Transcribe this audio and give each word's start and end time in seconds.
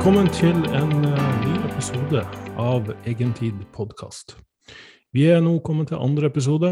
Velkommen 0.00 0.30
til 0.32 0.56
en 0.72 0.92
uh, 1.04 1.24
ny 1.42 1.58
episode 1.68 2.22
av 2.56 2.86
Egentid 3.04 3.58
podkast. 3.76 4.32
Vi 5.12 5.26
er 5.28 5.42
nå 5.44 5.58
kommet 5.60 5.90
til 5.90 6.00
andre 6.00 6.30
episode, 6.30 6.70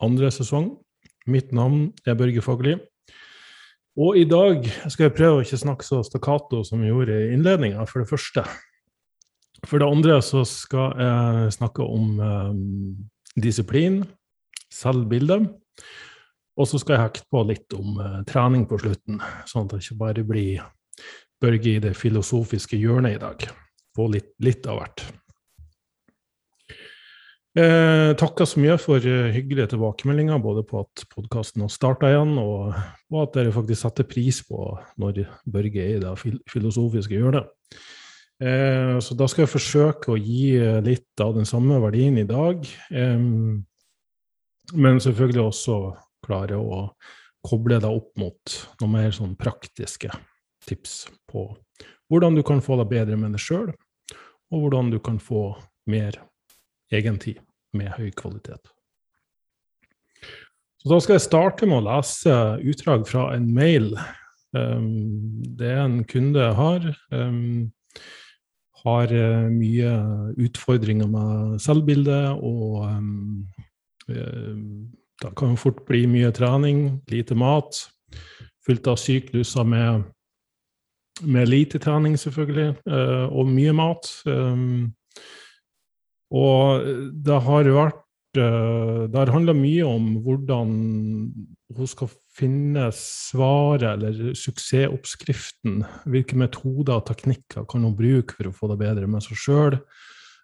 andre 0.00 0.30
sesong. 0.32 0.70
Mitt 1.28 1.52
navn 1.52 1.90
er 2.08 2.16
Børge 2.16 2.40
Fagerli. 2.40 2.78
Og 4.00 4.16
i 4.16 4.24
dag 4.24 4.64
skal 4.88 5.10
jeg 5.10 5.16
prøve 5.18 5.42
å 5.42 5.44
ikke 5.44 5.60
snakke 5.66 5.84
så 5.84 6.00
stakkato 6.08 6.64
som 6.64 6.80
jeg 6.80 6.94
gjorde 6.94 7.20
i 7.20 7.30
innledninga, 7.36 7.84
for 7.84 8.00
det 8.00 8.08
første. 8.08 8.48
For 9.68 9.76
det 9.76 9.92
andre 9.92 10.22
så 10.24 10.40
skal 10.48 10.96
jeg 10.96 11.54
snakke 11.60 11.84
om 11.84 12.18
um, 12.24 12.66
disiplin, 13.36 14.06
selvbilde. 14.72 15.42
Og 16.56 16.72
så 16.72 16.80
skal 16.80 16.96
jeg 16.96 17.10
hekte 17.10 17.28
på 17.36 17.48
litt 17.52 17.76
om 17.76 18.00
uh, 18.00 18.22
trening 18.24 18.64
på 18.64 18.80
slutten, 18.80 19.20
sånn 19.44 19.68
at 19.68 19.76
det 19.76 19.84
ikke 19.84 20.04
bare 20.08 20.30
blir 20.32 20.70
Børge 21.42 21.74
i 21.76 21.82
det 21.82 21.96
filosofiske 21.98 22.78
hjørnet 22.78 23.16
i 23.16 23.22
dag. 23.22 23.48
Få 23.96 24.06
litt, 24.12 24.32
litt 24.44 24.66
av 24.70 24.80
hvert. 24.80 25.04
Eh, 27.52 28.10
takker 28.16 28.48
så 28.48 28.60
mye 28.62 28.78
for 28.80 29.04
uh, 29.04 29.28
hyggelige 29.34 29.74
tilbakemeldinger, 29.74 30.38
både 30.40 30.62
på 30.64 30.86
at 30.86 31.02
podkasten 31.12 31.60
har 31.60 31.72
starta 31.72 32.08
igjen, 32.08 32.38
og, 32.40 32.78
på 33.12 33.20
at 33.20 33.34
dere 33.36 33.52
faktisk 33.52 33.82
setter 33.82 34.08
pris 34.08 34.38
på 34.48 34.70
når 35.02 35.26
Børge 35.44 35.82
er 35.82 35.98
i 35.98 36.00
det 36.00 36.14
fil 36.22 36.38
filosofiske 36.48 37.18
hjørnet. 37.18 37.50
Eh, 38.42 38.96
så 39.04 39.14
da 39.14 39.28
skal 39.28 39.44
jeg 39.44 39.52
forsøke 39.52 40.14
å 40.14 40.18
gi 40.18 40.56
litt 40.82 41.20
av 41.22 41.36
den 41.36 41.46
samme 41.46 41.76
verdien 41.84 42.16
i 42.18 42.24
dag, 42.26 42.64
eh, 42.90 43.28
men 44.72 45.04
selvfølgelig 45.04 45.44
også 45.44 45.78
klare 46.24 46.56
å 46.56 46.86
koble 47.44 47.78
det 47.82 47.90
opp 47.90 48.16
mot 48.18 48.58
noe 48.80 48.90
mer 48.90 49.12
sånn 49.14 49.36
praktiske 49.38 50.08
tips 50.68 51.06
på 51.30 51.50
hvordan 52.12 52.36
du 52.36 52.42
kan 52.44 52.60
få 52.60 52.76
deg 52.82 52.90
bedre 52.90 53.16
med 53.16 53.32
deg 53.32 53.40
sjøl, 53.40 53.70
og 54.52 54.64
hvordan 54.66 54.90
du 54.92 54.98
kan 55.00 55.16
få 55.22 55.54
mer 55.88 56.18
egentid 56.92 57.40
med 57.72 57.94
høy 57.96 58.10
kvalitet. 58.12 58.68
Så 60.82 60.90
Da 60.90 60.98
skal 61.00 61.16
jeg 61.16 61.24
starte 61.24 61.68
med 61.68 61.78
å 61.78 61.86
lese 61.86 62.34
utdrag 62.68 63.06
fra 63.08 63.30
en 63.36 63.46
mail. 63.54 63.94
Um, 64.52 65.40
det 65.56 65.70
er 65.70 65.84
en 65.84 66.02
kunde 66.04 66.42
jeg 66.42 66.58
har. 66.58 66.88
Um, 67.14 67.70
har 68.82 69.14
uh, 69.14 69.46
mye 69.48 69.92
utfordringer 70.42 71.08
med 71.08 71.60
selvbildet, 71.62 72.34
og 72.42 72.82
um, 72.90 73.46
det 74.08 75.30
kan 75.38 75.54
fort 75.56 75.84
bli 75.86 76.02
mye 76.10 76.32
trening, 76.34 76.98
lite 77.08 77.38
mat, 77.38 77.78
fylt 78.66 78.90
av 78.90 78.98
sykluser 78.98 79.64
med 79.64 80.02
med 81.20 81.48
lite 81.48 81.78
trening, 81.82 82.16
selvfølgelig, 82.18 82.76
uh, 82.88 83.28
og 83.28 83.50
mye 83.50 83.74
mat. 83.76 84.08
Um, 84.26 84.92
og 86.32 86.86
det 87.12 87.40
har 87.44 87.68
vært 87.68 88.00
uh, 88.40 89.04
Det 89.12 89.18
har 89.18 89.34
handla 89.34 89.52
mye 89.56 89.84
om 89.84 90.06
hvordan 90.24 90.70
hun 91.72 91.88
skal 91.88 92.08
finne 92.32 92.88
svaret 92.96 93.84
eller 93.92 94.32
suksessoppskriften. 94.36 95.82
Hvilke 96.08 96.38
metoder 96.40 96.98
og 96.98 97.06
teknikker 97.10 97.68
kan 97.68 97.84
hun 97.84 97.96
bruke 97.96 98.38
for 98.38 98.48
å 98.48 98.56
få 98.56 98.72
det 98.72 98.80
bedre 98.80 99.08
med 99.08 99.24
seg 99.24 99.40
sjøl? 99.40 99.78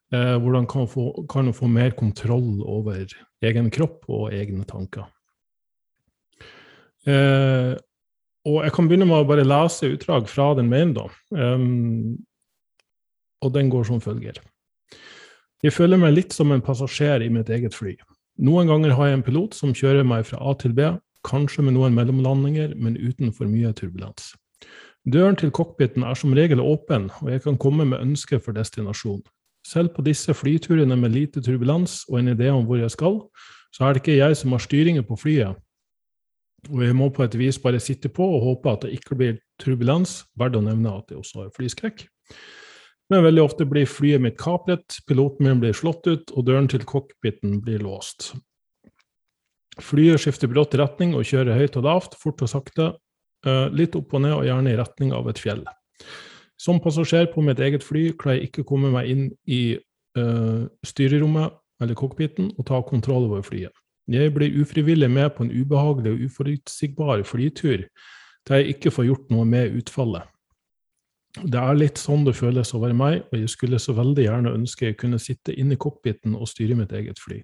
Hvordan 0.08 0.64
kan 0.64 0.86
hun, 0.86 0.88
få, 0.88 1.02
kan 1.28 1.50
hun 1.50 1.56
få 1.56 1.66
mer 1.68 1.92
kontroll 1.92 2.62
over 2.64 3.02
egen 3.44 3.68
kropp 3.68 4.06
og 4.08 4.30
egne 4.32 4.64
tanker? 4.68 5.04
Uh, 7.08 7.76
og 8.48 8.62
jeg 8.64 8.74
kan 8.74 8.88
begynne 8.88 9.08
med 9.08 9.20
å 9.20 9.28
bare 9.28 9.46
lese 9.46 9.90
utdrag 9.92 10.28
fra 10.30 10.52
den 10.58 10.70
mailen, 10.70 10.94
da. 10.96 11.08
Um, 11.36 12.16
og 13.44 13.52
den 13.54 13.68
går 13.70 13.84
som 13.86 14.00
følger. 14.02 14.40
Jeg 15.62 15.74
føler 15.74 16.00
meg 16.00 16.14
litt 16.14 16.34
som 16.34 16.52
en 16.54 16.62
passasjer 16.64 17.24
i 17.26 17.30
mitt 17.34 17.50
eget 17.50 17.74
fly. 17.74 17.96
Noen 18.46 18.70
ganger 18.70 18.94
har 18.94 19.10
jeg 19.10 19.18
en 19.18 19.24
pilot 19.26 19.56
som 19.58 19.74
kjører 19.74 20.06
meg 20.06 20.26
fra 20.28 20.38
A 20.38 20.54
til 20.58 20.74
B, 20.74 20.86
kanskje 21.26 21.64
med 21.66 21.74
noen 21.74 21.96
mellomlandinger, 21.96 22.76
men 22.78 22.94
uten 22.96 23.34
for 23.34 23.50
mye 23.50 23.72
turbulens. 23.74 24.32
Døren 25.08 25.38
til 25.38 25.50
cockpiten 25.54 26.04
er 26.06 26.14
som 26.18 26.34
regel 26.36 26.62
åpen, 26.62 27.08
og 27.22 27.32
jeg 27.32 27.42
kan 27.42 27.58
komme 27.58 27.86
med 27.88 28.02
ønsker 28.02 28.42
for 28.42 28.54
destinasjon. 28.54 29.22
Selv 29.66 29.90
på 29.96 30.04
disse 30.06 30.34
flyturene 30.34 30.96
med 30.96 31.14
lite 31.14 31.42
turbulens 31.42 32.04
og 32.08 32.20
en 32.20 32.32
idé 32.34 32.52
om 32.54 32.66
hvor 32.68 32.78
jeg 32.78 32.94
skal, 32.94 33.18
så 33.74 33.84
er 33.84 33.94
det 33.94 34.02
ikke 34.02 34.18
jeg 34.18 34.36
som 34.38 34.54
har 34.54 34.62
styringen 34.62 35.04
på 35.04 35.18
flyet, 35.18 35.58
og 36.68 36.84
jeg 36.84 36.96
må 36.96 37.08
på 37.14 37.24
et 37.24 37.36
vis 37.38 37.58
bare 37.62 37.80
sitte 37.82 38.10
på 38.12 38.24
og 38.36 38.44
håpe 38.44 38.72
at 38.72 38.86
det 38.86 38.94
ikke 38.98 39.18
blir 39.18 39.38
turbulens. 39.62 40.22
Verdt 40.38 40.58
å 40.60 40.64
nevne 40.64 40.92
at 41.00 41.10
jeg 41.12 41.20
også 41.20 41.44
har 41.44 41.54
flyskrekk. 41.56 42.04
Men 43.08 43.24
veldig 43.24 43.42
ofte 43.42 43.64
blir 43.68 43.88
flyet 43.88 44.20
mitt 44.20 44.36
kapret, 44.40 45.00
piloten 45.08 45.46
min 45.46 45.62
blir 45.62 45.76
slått 45.76 46.04
ut, 46.10 46.32
og 46.36 46.44
døren 46.44 46.68
til 46.68 46.84
cockpiten 46.84 47.56
blir 47.64 47.80
låst. 47.80 48.34
Flyet 49.80 50.20
skifter 50.20 50.50
brått 50.50 50.76
retning 50.76 51.14
og 51.16 51.24
kjører 51.28 51.56
høyt 51.56 51.78
og 51.80 51.86
lavt, 51.86 52.18
fort 52.20 52.42
og 52.44 52.50
sakte, 52.52 52.90
eh, 53.46 53.66
litt 53.72 53.96
opp 53.96 54.12
og 54.12 54.24
ned 54.26 54.36
og 54.36 54.44
gjerne 54.44 54.74
i 54.74 54.78
retning 54.78 55.14
av 55.16 55.28
et 55.30 55.40
fjell. 55.40 55.64
Som 56.58 56.82
passasjer 56.82 57.30
på 57.32 57.44
mitt 57.46 57.60
eget 57.62 57.86
fly 57.86 58.10
klarer 58.18 58.42
jeg 58.42 58.50
ikke 58.50 58.64
å 58.66 58.70
komme 58.74 58.90
meg 58.90 59.08
inn 59.08 59.26
i 59.46 59.78
uh, 60.18 60.66
styrerommet 60.82 61.54
eller 61.78 61.94
cockpiten 61.94 62.50
og 62.58 62.66
ta 62.66 62.80
kontroll 62.82 63.28
over 63.28 63.44
flyet. 63.46 63.70
Jeg 64.08 64.32
blir 64.32 64.56
ufrivillig 64.62 65.10
med 65.12 65.34
på 65.36 65.44
en 65.44 65.52
ubehagelig 65.52 66.14
og 66.14 66.24
uforutsigbar 66.28 67.22
flytur 67.28 67.84
der 68.48 68.62
jeg 68.62 68.76
ikke 68.78 68.92
får 68.94 69.04
gjort 69.04 69.32
noe 69.34 69.44
med 69.44 69.74
utfallet. 69.76 70.24
Det 71.38 71.60
er 71.60 71.76
litt 71.76 72.00
sånn 72.00 72.24
det 72.24 72.32
føles 72.38 72.72
å 72.72 72.80
være 72.80 72.96
meg, 72.96 73.18
og 73.28 73.36
jeg 73.36 73.50
skulle 73.52 73.80
så 73.82 73.92
veldig 73.94 74.24
gjerne 74.24 74.54
ønske 74.56 74.88
jeg 74.88 74.96
kunne 75.02 75.20
sitte 75.20 75.52
inne 75.52 75.76
i 75.76 75.80
cockpiten 75.80 76.32
og 76.38 76.48
styre 76.48 76.78
mitt 76.78 76.94
eget 76.96 77.20
fly, 77.20 77.42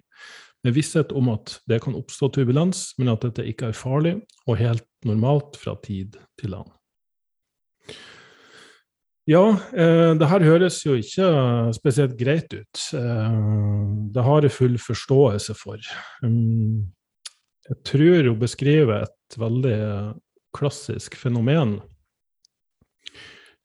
med 0.65 0.73
visshet 0.73 1.13
om 1.13 1.29
at 1.35 1.59
det 1.69 1.77
kan 1.85 1.95
oppstå 1.95 2.31
turbulens, 2.33 2.87
men 2.97 3.13
at 3.13 3.21
dette 3.27 3.45
ikke 3.45 3.69
er 3.69 3.77
farlig 3.77 4.15
og 4.47 4.57
helt 4.57 4.87
normalt 5.05 5.59
fra 5.61 5.77
tid 5.85 6.17
til 6.41 6.57
annen. 6.57 6.73
Ja, 9.25 9.57
eh, 9.73 10.11
det 10.19 10.27
her 10.29 10.43
høres 10.45 10.83
jo 10.85 10.93
ikke 11.01 11.27
spesielt 11.73 12.13
greit 12.19 12.51
ut. 12.53 12.81
Eh, 12.93 13.39
det 14.13 14.25
har 14.27 14.45
jeg 14.45 14.53
full 14.53 14.77
forståelse 14.77 15.55
for. 15.57 15.81
Um, 16.21 16.93
jeg 17.65 17.81
tror 17.89 18.29
hun 18.29 18.39
beskriver 18.39 19.07
et 19.07 19.39
veldig 19.41 19.79
klassisk 20.55 21.17
fenomen. 21.17 21.79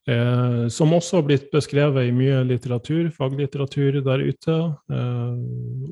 Eh, 0.08 0.68
som 0.72 0.94
også 0.96 1.20
har 1.20 1.26
blitt 1.28 1.50
beskrevet 1.52 2.08
i 2.08 2.14
mye 2.14 2.40
litteratur, 2.48 3.10
faglitteratur 3.12 4.00
der 4.00 4.24
ute. 4.24 4.56
Eh, 4.96 5.34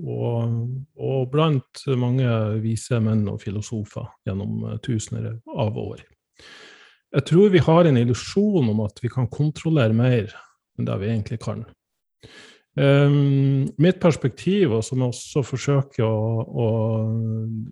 og, 0.01 0.55
og, 0.97 1.27
blant 1.29 1.85
mange 2.01 2.31
vise 2.65 3.03
menn 3.05 3.27
og 3.29 3.43
filosofer 3.45 4.09
gjennom 4.27 4.65
tusener 4.81 5.37
av 5.53 5.77
år. 5.77 6.01
Jeg 7.17 7.25
tror 7.31 7.49
vi 7.53 7.65
har 7.65 7.89
en 7.89 7.97
illusjon 7.97 8.69
om 8.69 8.85
at 8.85 9.01
vi 9.01 9.09
kan 9.13 9.29
kontrollere 9.33 9.97
mer 9.97 10.29
enn 10.79 10.89
det 10.89 10.97
vi 11.01 11.09
egentlig 11.09 11.41
kan. 11.43 11.65
Um, 12.79 13.67
mitt 13.81 13.99
perspektiv, 13.99 14.71
og 14.77 14.85
som 14.87 15.01
jeg 15.03 15.11
også 15.11 15.43
forsøker 15.43 16.05
å, 16.05 16.45
å 16.47 16.69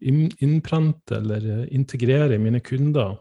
innprente 0.02 1.20
eller 1.20 1.66
integrere 1.68 2.34
i 2.34 2.42
mine 2.42 2.62
kunder, 2.64 3.14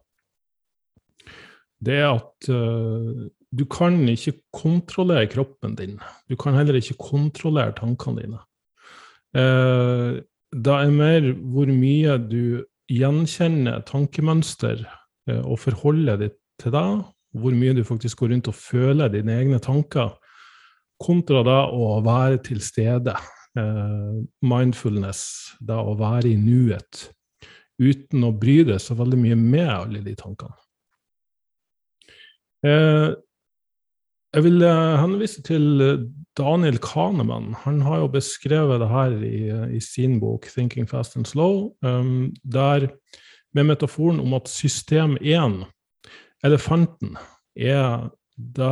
det 1.85 1.99
er 1.99 2.07
at 2.15 2.49
uh, 2.49 3.27
du 3.55 3.65
kan 3.69 3.99
ikke 4.09 4.39
kontrollere 4.55 5.29
kroppen 5.29 5.75
din. 5.77 5.99
Du 6.31 6.39
kan 6.39 6.57
heller 6.57 6.79
ikke 6.79 6.97
kontrollere 7.11 7.75
tankene 7.77 8.23
dine. 8.23 8.41
Uh, 9.35 10.23
det 10.55 10.79
er 10.79 10.95
mer 10.95 11.33
hvor 11.51 11.69
mye 11.69 12.17
du 12.23 12.63
gjenkjenner 12.89 13.83
tankemønster 13.85 14.87
og 15.25 15.57
forholde 15.57 16.17
deg 16.21 16.35
til 16.61 16.73
deg, 16.75 17.03
hvor 17.35 17.55
mye 17.55 17.75
du 17.75 17.83
faktisk 17.87 18.21
går 18.21 18.33
rundt 18.33 18.49
og 18.51 18.57
føler 18.57 19.11
dine 19.11 19.35
egne 19.39 19.59
tanker, 19.63 20.13
kontra 21.01 21.41
da 21.45 21.57
å 21.73 21.99
være 22.05 22.39
til 22.45 22.61
stede. 22.63 23.15
Eh, 23.55 24.15
mindfulness, 24.43 25.21
da 25.63 25.77
å 25.79 25.93
være 25.95 26.33
i 26.33 26.39
nuet, 26.39 27.05
uten 27.79 28.25
å 28.27 28.33
bry 28.35 28.57
deg 28.67 28.81
så 28.83 28.97
veldig 28.99 29.19
mye 29.21 29.37
med 29.39 29.69
alle 29.71 30.01
de 30.03 30.15
tankene. 30.19 30.57
Eh, 32.65 33.13
jeg 34.35 34.43
vil 34.43 34.65
henvise 34.99 35.39
til 35.47 35.83
Daniel 36.35 36.81
Kahneman. 36.83 37.53
Han 37.63 37.79
har 37.85 38.01
jo 38.01 38.09
beskrevet 38.11 38.81
det 38.83 38.89
her 38.91 39.13
i, 39.23 39.37
i 39.77 39.79
sin 39.79 40.19
bok 40.19 40.49
'Thinking 40.51 40.89
Fast 40.89 41.15
and 41.15 41.23
Slow', 41.29 41.71
der 42.43 42.89
med 43.55 43.69
metaforen 43.71 44.19
om 44.19 44.35
at 44.37 44.51
system 44.51 45.15
1, 45.21 45.63
elefanten, 46.45 47.15
er 47.55 48.09
da 48.35 48.69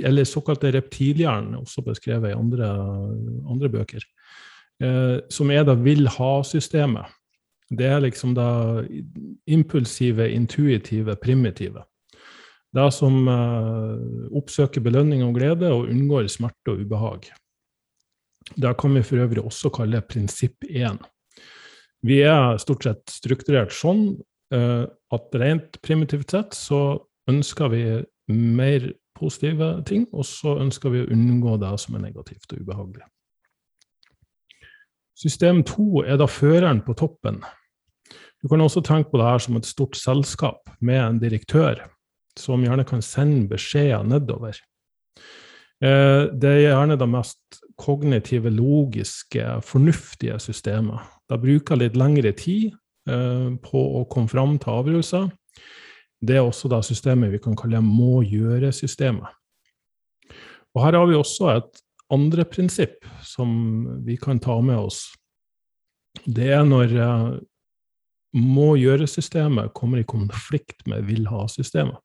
eller 0.00 0.24
såkalte 0.24 0.72
reptilhjernen, 0.72 1.58
også 1.60 1.84
beskrevet 1.84 2.32
i 2.32 2.36
andre, 2.38 2.70
andre 3.50 3.68
bøker, 3.68 4.04
eh, 4.80 5.18
som 5.28 5.52
er 5.52 5.66
da 5.68 5.76
vil-ha-systemet. 5.76 7.12
Det 7.70 7.86
er 7.86 8.00
liksom 8.02 8.32
da 8.34 8.80
impulsive, 9.46 10.26
intuitive, 10.32 11.14
primitive. 11.22 11.84
Det 12.74 12.86
som 12.94 13.28
oppsøker 14.38 14.82
belønning 14.82 15.22
og 15.26 15.36
glede 15.38 15.70
og 15.74 15.88
unngår 15.90 16.28
smerte 16.30 16.72
og 16.72 16.82
ubehag. 16.82 17.30
Det 18.56 18.76
kan 18.78 18.94
vi 18.94 19.02
for 19.06 19.22
øvrig 19.22 19.42
også 19.42 19.70
kalle 19.74 20.02
prinsipp 20.02 20.64
1. 20.68 20.98
Vi 22.06 22.22
er 22.24 22.58
stort 22.62 22.86
sett 22.86 23.12
strukturert 23.12 23.74
sånn 23.76 24.14
at 24.50 25.36
rent 25.38 25.76
primitivt 25.84 26.32
sett 26.32 26.56
så 26.58 26.80
ønsker 27.30 27.70
vi 27.70 27.82
mer 28.32 28.88
positive 29.14 29.68
ting, 29.86 30.06
og 30.12 30.24
så 30.26 30.56
ønsker 30.62 30.92
vi 30.94 31.02
å 31.04 31.10
unngå 31.12 31.56
det 31.60 31.72
som 31.82 31.96
er 31.96 32.06
negativt 32.08 32.54
og 32.54 32.64
ubehagelig. 32.64 33.06
System 35.20 35.60
to 35.68 36.02
er 36.06 36.16
da 36.20 36.28
føreren 36.30 36.80
på 36.86 36.96
toppen. 36.96 37.42
Du 38.40 38.48
kan 38.48 38.62
også 38.64 38.80
tenke 38.84 39.12
på 39.12 39.20
det 39.20 39.28
her 39.28 39.42
som 39.44 39.58
et 39.58 39.68
stort 39.68 39.98
selskap 40.00 40.70
med 40.80 41.00
en 41.02 41.20
direktør, 41.20 41.82
som 42.38 42.62
gjerne 42.64 42.86
kan 42.88 43.04
sende 43.04 43.44
beskjeder 43.50 44.06
nedover. 44.06 44.56
Eh, 45.84 46.30
det 46.32 46.54
er 46.54 46.62
gjerne 46.70 46.96
det 47.00 47.08
mest 47.10 47.60
kognitive, 47.80 48.52
logiske, 48.52 49.44
fornuftige 49.66 50.38
systemet. 50.40 51.04
Det 51.30 51.38
bruker 51.38 51.78
litt 51.78 51.98
lengre 51.98 52.32
tid 52.34 52.72
eh, 53.08 53.50
på 53.62 53.82
å 54.00 54.06
komme 54.10 54.30
fram 54.30 54.56
til 54.58 54.80
avgjørelser. 54.80 55.28
Det 56.20 56.36
er 56.36 56.44
også 56.44 56.68
det 56.72 56.82
systemet 56.88 57.32
vi 57.32 57.40
kan 57.42 57.54
kalle 57.56 57.80
må 57.84 58.20
gjøre-systemet. 58.26 59.30
Og 60.74 60.82
Her 60.84 60.98
har 60.98 61.06
vi 61.08 61.16
også 61.18 61.52
et 61.54 61.80
andre 62.10 62.44
prinsipp 62.50 63.06
som 63.26 63.48
vi 64.04 64.18
kan 64.20 64.42
ta 64.42 64.58
med 64.62 64.78
oss. 64.78 65.04
Det 66.26 66.50
er 66.50 66.66
når 66.66 66.94
eh, 66.98 67.30
må 68.36 68.74
gjøre-systemet 68.78 69.74
kommer 69.74 70.02
i 70.02 70.06
konflikt 70.06 70.84
med 70.90 71.06
vil 71.08 71.30
ha-systemet. 71.30 71.98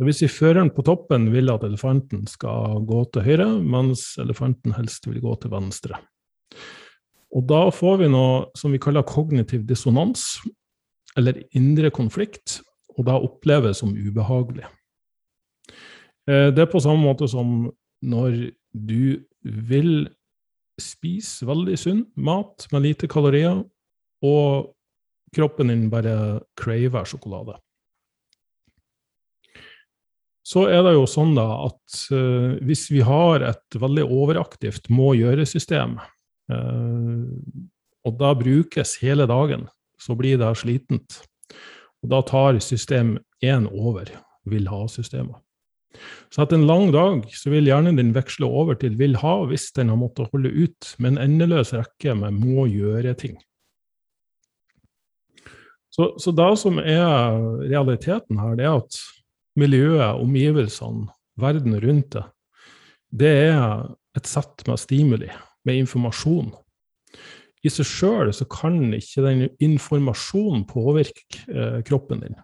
Det 0.00 0.06
vil 0.08 0.16
si 0.16 0.30
føreren 0.32 0.70
på 0.72 0.82
toppen 0.88 1.28
vil 1.28 1.52
at 1.52 1.64
elefanten 1.66 2.24
skal 2.28 2.80
gå 2.88 3.02
til 3.12 3.26
høyre, 3.26 3.48
mens 3.60 4.14
elefanten 4.22 4.72
helst 4.72 5.04
vil 5.04 5.20
gå 5.20 5.34
til 5.42 5.52
venstre. 5.52 6.00
Og 7.30 7.46
da 7.46 7.68
får 7.74 8.00
vi 8.02 8.10
noe 8.10 8.48
som 8.58 8.74
vi 8.74 8.80
kaller 8.82 9.06
kognitiv 9.06 9.62
dissonans, 9.68 10.40
eller 11.18 11.38
indre 11.56 11.90
konflikt, 11.94 12.60
og 12.98 13.06
da 13.06 13.18
oppleves 13.18 13.82
som 13.82 13.94
ubehagelig. 13.94 14.66
Eh, 16.28 16.48
det 16.54 16.64
er 16.64 16.70
på 16.70 16.82
samme 16.82 17.02
måte 17.06 17.28
som 17.30 17.70
når 18.00 18.50
du 18.72 19.20
vil 19.42 20.08
spise 20.80 21.46
veldig 21.48 21.76
sunn 21.78 22.04
mat 22.16 22.66
med 22.72 22.86
lite 22.86 23.08
kalorier, 23.10 23.62
og 24.24 24.70
kroppen 25.36 25.70
din 25.70 25.88
bare 25.92 26.40
craver 26.58 27.06
sjokolade. 27.08 27.56
Så 30.50 30.64
er 30.72 30.82
det 30.82 30.96
jo 30.96 31.04
sånn 31.06 31.36
da 31.36 31.46
at 31.68 31.98
uh, 32.10 32.56
hvis 32.66 32.88
vi 32.90 33.04
har 33.06 33.44
et 33.46 33.76
veldig 33.78 34.06
overaktivt 34.08 34.88
må-gjøre-system, 34.90 35.98
og 36.50 38.16
da 38.20 38.32
brukes 38.38 38.96
hele 39.02 39.26
dagen, 39.30 39.66
så 40.00 40.16
blir 40.16 40.40
det 40.40 40.54
slitent. 40.58 41.20
Og 42.00 42.12
da 42.12 42.22
tar 42.24 42.58
system 42.64 43.18
1 43.44 43.68
over 43.70 44.08
vil 44.48 44.68
ha-systemet. 44.70 45.36
Så 46.30 46.44
etter 46.44 46.56
en 46.56 46.68
lang 46.68 46.92
dag 46.94 47.24
så 47.34 47.50
vil 47.50 47.66
hjernen 47.66 47.98
din 47.98 48.12
veksle 48.14 48.46
over 48.46 48.78
til 48.78 48.94
vil 48.98 49.16
ha 49.20 49.40
hvis 49.50 49.70
den 49.76 49.90
har 49.90 49.98
måttet 49.98 50.30
holde 50.30 50.52
ut 50.54 50.92
med 50.98 51.14
en 51.16 51.22
endeløs 51.24 51.74
rekke 51.74 52.14
med 52.16 52.38
må 52.38 52.68
gjøre-ting. 52.70 53.34
Så, 55.90 56.12
så 56.22 56.30
det 56.30 56.50
som 56.62 56.78
er 56.78 57.34
realiteten 57.66 58.38
her, 58.38 58.54
det 58.54 58.68
er 58.68 58.78
at 58.78 59.00
miljøet, 59.58 60.22
omgivelsene, 60.22 61.10
verden 61.40 61.74
rundt 61.82 62.14
det, 62.14 62.24
det 63.10 63.32
er 63.50 63.88
et 64.14 64.28
sett 64.30 64.62
med 64.68 64.78
stimuli, 64.78 65.32
med 65.68 65.82
informasjon. 65.82 66.52
I 67.60 67.72
seg 67.72 67.88
sjøl 67.88 68.30
så 68.32 68.46
kan 68.48 68.78
ikke 68.96 69.24
den 69.26 69.48
informasjonen 69.60 70.64
påvirke 70.68 71.42
eh, 71.52 71.80
kroppen 71.86 72.24
din, 72.24 72.38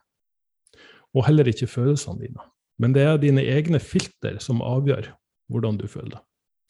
og 1.17 1.25
heller 1.29 1.49
ikke 1.49 1.71
følelsene 1.71 2.27
dine. 2.27 2.49
Men 2.83 2.93
det 2.93 3.07
er 3.09 3.21
dine 3.21 3.45
egne 3.49 3.81
filter 3.81 4.37
som 4.45 4.61
avgjør 4.65 5.09
hvordan 5.53 5.79
du 5.81 5.87
føler 5.89 6.19
det. 6.19 6.25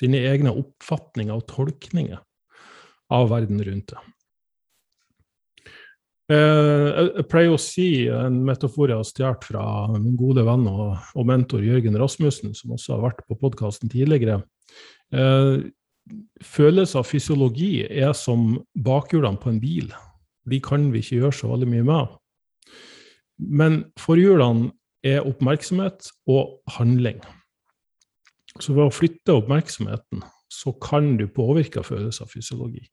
Dine 0.04 0.20
egne 0.28 0.52
oppfatninger 0.54 1.34
og 1.34 1.48
tolkninger 1.50 2.20
av 3.16 3.30
verden 3.32 3.62
rundt 3.66 3.94
deg. 3.94 4.12
Eh, 6.26 6.88
jeg 7.16 7.24
pleier 7.30 7.54
å 7.54 7.60
si 7.60 7.88
en 8.10 8.40
metafor 8.46 8.90
jeg 8.90 8.98
har 8.98 9.06
stjålet 9.06 9.46
fra 9.46 9.64
min 9.94 10.16
gode 10.18 10.42
venn 10.46 10.66
og 10.68 11.26
mentor 11.26 11.62
Jørgen 11.62 11.98
Rasmussen, 11.98 12.54
som 12.54 12.74
også 12.74 12.96
har 12.96 13.04
vært 13.08 13.26
på 13.26 13.38
podkasten 13.42 13.90
tidligere. 13.90 14.40
Eh, 16.06 16.18
følelse 16.44 17.00
av 17.00 17.08
fysiologi 17.08 17.86
er 17.86 18.12
som 18.16 18.56
bakhjulene 18.74 19.40
på 19.42 19.52
en 19.52 19.60
bil. 19.60 19.92
De 20.46 20.60
kan 20.62 20.90
vi 20.92 21.02
ikke 21.02 21.20
gjøre 21.20 21.34
så 21.34 21.50
veldig 21.50 21.68
mye 21.70 21.86
med. 21.86 22.18
Men 23.38 23.80
forhjulene 24.00 24.70
er 25.06 25.26
oppmerksomhet 25.26 26.10
og 26.30 26.60
handling. 26.78 27.20
Så 28.60 28.72
ved 28.72 28.86
å 28.86 28.94
flytte 28.94 29.36
oppmerksomheten, 29.36 30.22
så 30.48 30.72
kan 30.80 31.16
du 31.20 31.26
påvirke 31.28 31.82
følelser 31.84 32.24
av 32.24 32.32
fysiologi. 32.32 32.86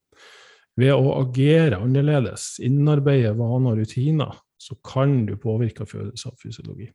Ved 0.79 0.91
å 0.95 1.13
agere 1.19 1.79
annerledes, 1.79 2.57
innarbeide 2.65 3.35
vaner 3.37 3.75
og 3.75 3.83
rutiner, 3.83 4.33
så 4.57 4.75
kan 4.85 5.23
du 5.27 5.35
påvirke 5.39 5.85
følelser 5.87 6.33
av 6.33 6.41
fysiologi. 6.41 6.89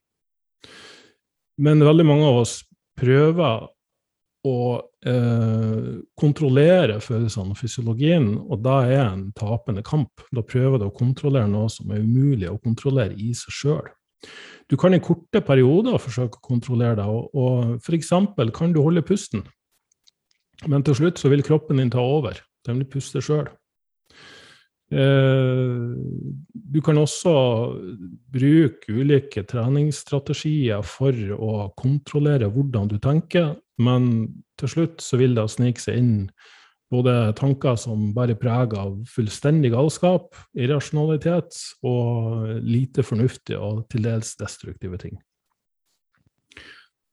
Men 1.62 1.82
veldig 1.82 2.06
mange 2.06 2.26
av 2.26 2.42
oss 2.42 2.60
prøver 2.98 3.68
å 4.46 4.78
eh, 5.06 5.98
kontrollere 6.18 6.98
følelsene 7.02 7.54
og 7.54 7.58
fysiologien, 7.58 8.30
og 8.38 8.62
da 8.62 8.80
er 8.86 9.04
en 9.08 9.28
tapende 9.36 9.82
kamp. 9.86 10.22
Da 10.34 10.44
prøver 10.46 10.78
du 10.78 10.88
å 10.88 10.94
kontrollere 10.94 11.50
noe 11.50 11.70
som 11.72 11.90
er 11.90 12.04
umulig 12.04 12.50
å 12.50 12.60
kontrollere 12.62 13.16
i 13.18 13.32
seg 13.36 13.56
sjøl. 13.60 13.88
Du 14.68 14.76
kan 14.78 14.94
i 14.94 15.02
korte 15.02 15.40
perioder 15.44 15.98
forsøke 16.02 16.38
å 16.38 16.48
kontrollere 16.50 16.98
deg, 17.00 17.08
og, 17.08 17.30
og 17.34 17.78
f.eks. 17.82 18.12
kan 18.54 18.74
du 18.74 18.82
holde 18.84 19.04
pusten. 19.06 19.46
Men 20.66 20.82
til 20.86 20.98
slutt 20.98 21.20
så 21.20 21.30
vil 21.30 21.44
kroppen 21.46 21.78
din 21.78 21.90
ta 21.90 22.02
over. 22.02 22.38
Den 22.66 22.82
vil 22.82 22.90
puste 22.98 23.22
sjøl. 23.22 23.46
Eh, 24.88 25.88
du 26.54 26.78
kan 26.84 26.96
også 26.96 27.32
bruke 28.32 28.92
ulike 28.92 29.44
treningsstrategier 29.48 30.84
for 30.86 31.12
å 31.36 31.68
kontrollere 31.76 32.48
hvordan 32.52 32.88
du 32.88 32.96
tenker, 33.02 33.52
men 33.78 34.10
til 34.58 34.72
slutt 34.72 35.02
så 35.04 35.18
vil 35.20 35.36
det 35.38 35.48
snike 35.52 35.82
seg 35.82 36.00
inn 36.00 36.14
både 36.88 37.34
tanker 37.36 37.76
som 37.76 38.12
bare 38.16 38.36
preg 38.38 38.74
av 38.78 38.94
fullstendig 39.12 39.74
galskap, 39.74 40.32
irrasjonalitet 40.56 41.56
og 41.86 42.48
lite 42.64 43.04
fornuftige 43.04 43.60
og 43.60 43.84
til 43.92 44.06
dels 44.08 44.34
destruktive 44.40 45.00
ting. 45.00 45.18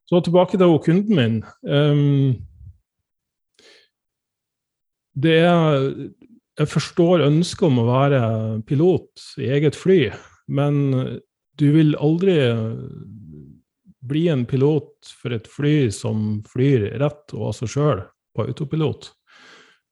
Så 0.06 0.22
tilbake 0.22 0.58
til 0.58 0.80
kunden 0.86 1.16
min. 1.18 1.44
Er 5.26 5.96
Jeg 6.56 6.68
forstår 6.72 7.26
ønsket 7.26 7.68
om 7.68 7.80
å 7.82 7.90
være 7.90 8.20
pilot 8.64 9.24
i 9.44 9.50
eget 9.52 9.76
fly, 9.76 10.12
men 10.48 11.20
du 11.60 11.72
vil 11.74 11.98
aldri 12.00 12.38
bli 14.08 14.28
en 14.32 14.46
pilot 14.50 15.14
for 15.22 15.36
et 15.36 15.48
fly 15.52 15.92
som 15.94 16.42
flyr 16.50 16.92
rett 17.02 17.36
og 17.36 17.52
av 17.52 17.56
seg 17.60 17.72
sjøl 17.76 18.02
på 18.36 18.48
autopilot. 18.48 19.12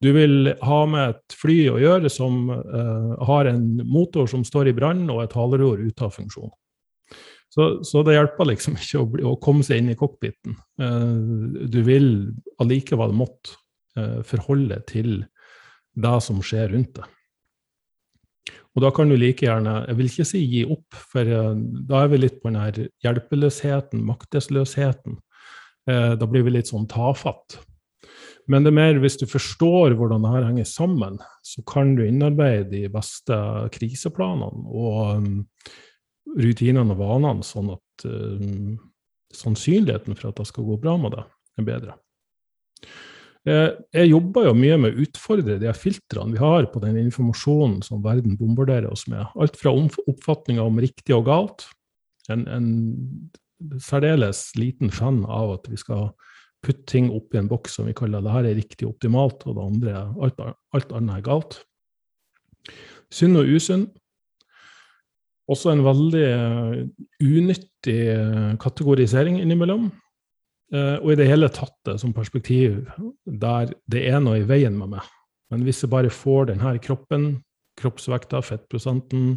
Du 0.04 0.12
vil 0.12 0.52
ha 0.66 0.80
med 0.90 1.14
et 1.14 1.36
fly 1.40 1.58
å 1.72 1.80
gjøre 1.80 2.10
som 2.12 2.50
uh, 2.52 3.14
har 3.24 3.48
en 3.48 3.68
motor 3.88 4.28
som 4.28 4.44
står 4.44 4.72
i 4.72 4.76
brann, 4.76 5.06
og 5.12 5.22
et 5.24 5.36
haleror 5.38 5.80
ute 5.80 6.04
av 6.04 6.12
funksjon. 6.18 6.52
Så, 7.54 7.68
så, 7.86 8.02
det 8.04 8.16
hjelper 8.18 8.50
liksom 8.50 8.76
ikke 8.80 9.00
å, 9.00 9.08
bli, 9.14 9.24
å, 9.30 9.36
komme 9.40 9.64
seg 9.64 9.80
inn 9.80 9.92
i 9.94 9.98
cockpiten. 9.98 10.58
Uh, 10.82 11.54
du 11.72 11.80
vil 11.88 12.10
allikevel 12.60 13.14
måtte 13.16 13.56
uh, 13.96 14.20
forholde 14.28 14.82
til 14.90 15.22
det 15.94 16.16
som 16.26 16.42
skjer 16.44 16.74
rundt 16.74 16.98
deg. 16.98 17.12
Og 18.74 18.82
da 18.82 18.90
kan 18.90 19.12
du 19.12 19.14
like 19.20 19.46
gjerne 19.46 19.84
Jeg 19.86 19.98
vil 20.00 20.08
ikke 20.10 20.26
si 20.26 20.40
gi 20.50 20.64
opp, 20.66 20.98
for 21.12 21.28
da 21.28 22.00
er 22.00 22.10
vi 22.10 22.22
litt 22.24 22.40
på 22.42 22.50
den 22.50 22.58
her 22.62 22.80
hjelpeløsheten, 23.06 24.02
maktesløsheten. 24.08 25.20
Da 25.86 26.26
blir 26.26 26.46
vi 26.48 26.56
litt 26.56 26.72
sånn 26.72 26.88
tafatt. 26.90 27.60
Men 28.52 28.66
det 28.66 28.74
er 28.74 28.76
mer 28.76 29.00
hvis 29.00 29.16
du 29.22 29.26
forstår 29.30 29.96
hvordan 29.96 30.26
det 30.26 30.32
her 30.34 30.48
henger 30.50 30.68
sammen, 30.68 31.20
så 31.46 31.64
kan 31.68 31.94
du 31.96 32.04
innarbeide 32.04 32.68
de 32.74 32.88
beste 32.92 33.38
kriseplanene 33.76 34.68
og 34.68 34.98
um, 35.20 35.30
rutinene 36.40 36.96
og 36.96 37.00
vanene, 37.00 37.48
sånn 37.48 37.72
at 37.76 38.08
um, 38.10 38.76
sannsynligheten 39.34 40.20
for 40.20 40.32
at 40.32 40.42
det 40.42 40.50
skal 40.50 40.68
gå 40.68 40.80
bra 40.84 40.98
med 41.00 41.16
deg, 41.16 41.32
er 41.60 41.70
bedre. 41.70 41.98
Eh, 43.44 43.70
jeg 43.92 44.08
jobber 44.08 44.48
jo 44.48 44.54
mye 44.56 44.78
med 44.80 44.94
å 44.94 45.04
utfordre 45.04 45.58
de 45.60 45.72
filtrene 45.76 46.32
vi 46.32 46.40
har 46.40 46.70
på 46.72 46.80
den 46.84 46.96
informasjonen 47.02 47.82
som 47.84 48.04
verden 48.06 48.38
bombarderer 48.40 48.88
oss 48.92 49.04
med. 49.12 49.26
Alt 49.36 49.58
fra 49.60 49.74
oppfatninger 49.76 50.64
om 50.64 50.80
riktig 50.80 51.16
og 51.18 51.26
galt, 51.28 51.66
en, 52.32 52.46
en 52.48 52.70
særdeles 53.84 54.46
liten 54.56 54.92
fan 54.96 55.24
av 55.28 55.58
at 55.58 55.68
vi 55.72 55.80
skal 55.80 56.14
putte 56.64 56.86
ting 56.88 57.10
opp 57.12 57.36
i 57.36 57.42
en 57.42 57.50
boks 57.52 57.76
som 57.78 57.90
vi 57.90 57.96
kaller 57.98 58.24
det 58.24 58.32
her 58.32 58.48
er 58.48 58.56
riktig 58.56 58.88
optimalt, 58.88 59.44
og 59.44 59.58
det 59.58 59.66
andre, 59.66 60.06
alt, 60.24 60.40
alt 60.76 60.96
annet 60.96 61.20
er 61.20 61.26
galt. 61.26 61.60
Sunn 63.14 63.36
og 63.40 63.52
usunn. 63.52 63.90
Også 65.52 65.74
en 65.74 65.84
veldig 65.84 66.28
uh, 66.40 66.78
unyttig 67.20 68.00
uh, 68.16 68.54
kategorisering 68.64 69.42
innimellom. 69.42 69.90
Uh, 70.74 70.98
og 71.04 71.14
i 71.14 71.18
det 71.20 71.30
hele 71.30 71.52
tatt 71.54 71.76
det 71.86 72.00
som 72.02 72.16
perspektiv 72.16 72.80
der 73.26 73.74
det 73.92 74.08
er 74.10 74.24
noe 74.24 74.42
i 74.42 74.48
veien 74.50 74.78
med 74.80 74.96
meg. 74.96 75.12
Men 75.54 75.66
hvis 75.68 75.84
jeg 75.84 75.92
bare 75.94 76.10
får 76.14 76.50
denne 76.50 76.74
kroppen, 76.82 77.28
kroppsvekta, 77.78 78.42
fettprosenten, 78.42 79.36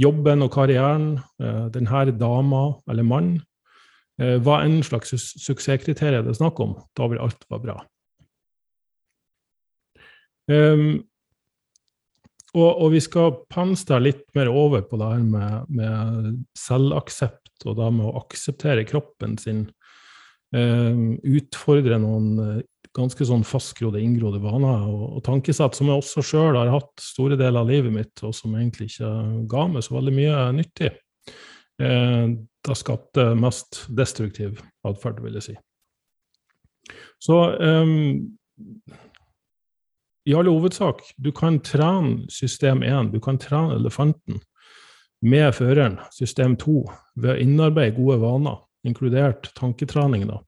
jobben 0.00 0.42
og 0.42 0.50
karrieren, 0.52 1.06
denne 1.72 2.02
dama 2.18 2.64
eller 2.90 3.06
mann, 3.08 3.30
hva 4.18 4.58
enn 4.66 4.82
slags 4.84 5.14
suksesskriterier 5.14 6.26
det 6.26 6.34
er 6.34 6.40
snakk 6.40 6.60
om, 6.60 6.74
da 6.98 7.08
vil 7.08 7.22
alt 7.22 7.46
være 7.48 7.62
bra. 7.62 7.76
Um, 10.50 11.04
og, 12.54 12.68
og, 12.68 12.90
vi 12.92 13.00
skal 13.02 13.32
pense 13.50 13.98
litt 13.98 14.26
mer 14.36 14.50
over 14.52 14.84
på 14.86 14.98
det 15.00 15.08
her 15.08 15.22
med, 15.24 15.70
med 15.72 16.28
selvaksept 16.58 17.43
og 17.68 17.78
da 17.80 17.90
med 17.92 18.06
å 18.08 18.20
akseptere 18.22 18.86
kroppen 18.88 19.38
sin. 19.40 19.66
Um, 20.54 21.16
utfordre 21.26 21.96
noen 21.98 22.26
uh, 22.38 22.58
ganske 22.94 23.26
sånn 23.26 23.42
fastgrodde, 23.42 23.98
inngrodde 23.98 24.38
vaner 24.38 24.84
og, 24.86 25.16
og, 25.16 25.22
tankesett 25.26 25.74
som 25.74 25.88
jeg 25.90 25.98
også 25.98 26.22
sjøl 26.22 26.58
har 26.60 26.70
hatt 26.70 26.92
store 27.02 27.34
deler 27.40 27.64
av 27.64 27.72
livet 27.72 27.90
mitt, 27.90 28.12
og 28.22 28.36
som 28.38 28.54
egentlig 28.54 28.92
ikke 28.92 29.10
ga 29.50 29.64
meg 29.72 29.82
så 29.82 29.96
veldig 29.96 30.14
mye 30.14 30.44
nyttig. 30.60 30.92
Uh, 31.82 32.38
det 32.64 32.78
skapte 32.78 33.32
mest 33.36 33.82
destruktiv 33.98 34.62
atferd, 34.86 35.18
vil 35.24 35.40
jeg 35.40 35.48
si. 35.48 35.56
Så 37.24 37.36
um, 37.58 38.36
i 40.24 40.34
alle 40.36 40.52
hovedsak, 40.52 41.02
du 41.20 41.32
kan 41.36 41.58
trene 41.64 42.30
system 42.32 42.82
1, 42.86 43.12
du 43.12 43.20
kan 43.20 43.40
trene 43.40 43.76
elefanten 43.76 44.38
med 45.24 45.54
føreren, 45.56 45.98
system 46.12 46.56
2, 46.60 46.80
ved 47.22 47.34
å 47.34 47.40
innarbeide 47.40 47.96
gode 47.96 48.18
vaner, 48.22 48.60
inkludert 48.84 49.48
tanketrening. 49.56 50.26
da. 50.28 50.40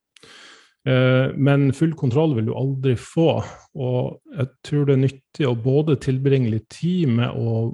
Eh, 0.86 1.32
men 1.34 1.72
full 1.74 1.94
kontroll 1.98 2.36
vil 2.36 2.46
du 2.46 2.54
aldri 2.54 2.94
få, 3.00 3.40
og 3.74 4.36
jeg 4.36 4.48
tror 4.68 4.86
det 4.86 4.94
er 4.94 5.02
nyttig 5.02 5.48
å 5.48 5.56
både 5.58 5.96
tilbringe 5.98 6.52
litt 6.52 6.68
tid 6.70 7.10
med 7.16 7.34
å 7.34 7.72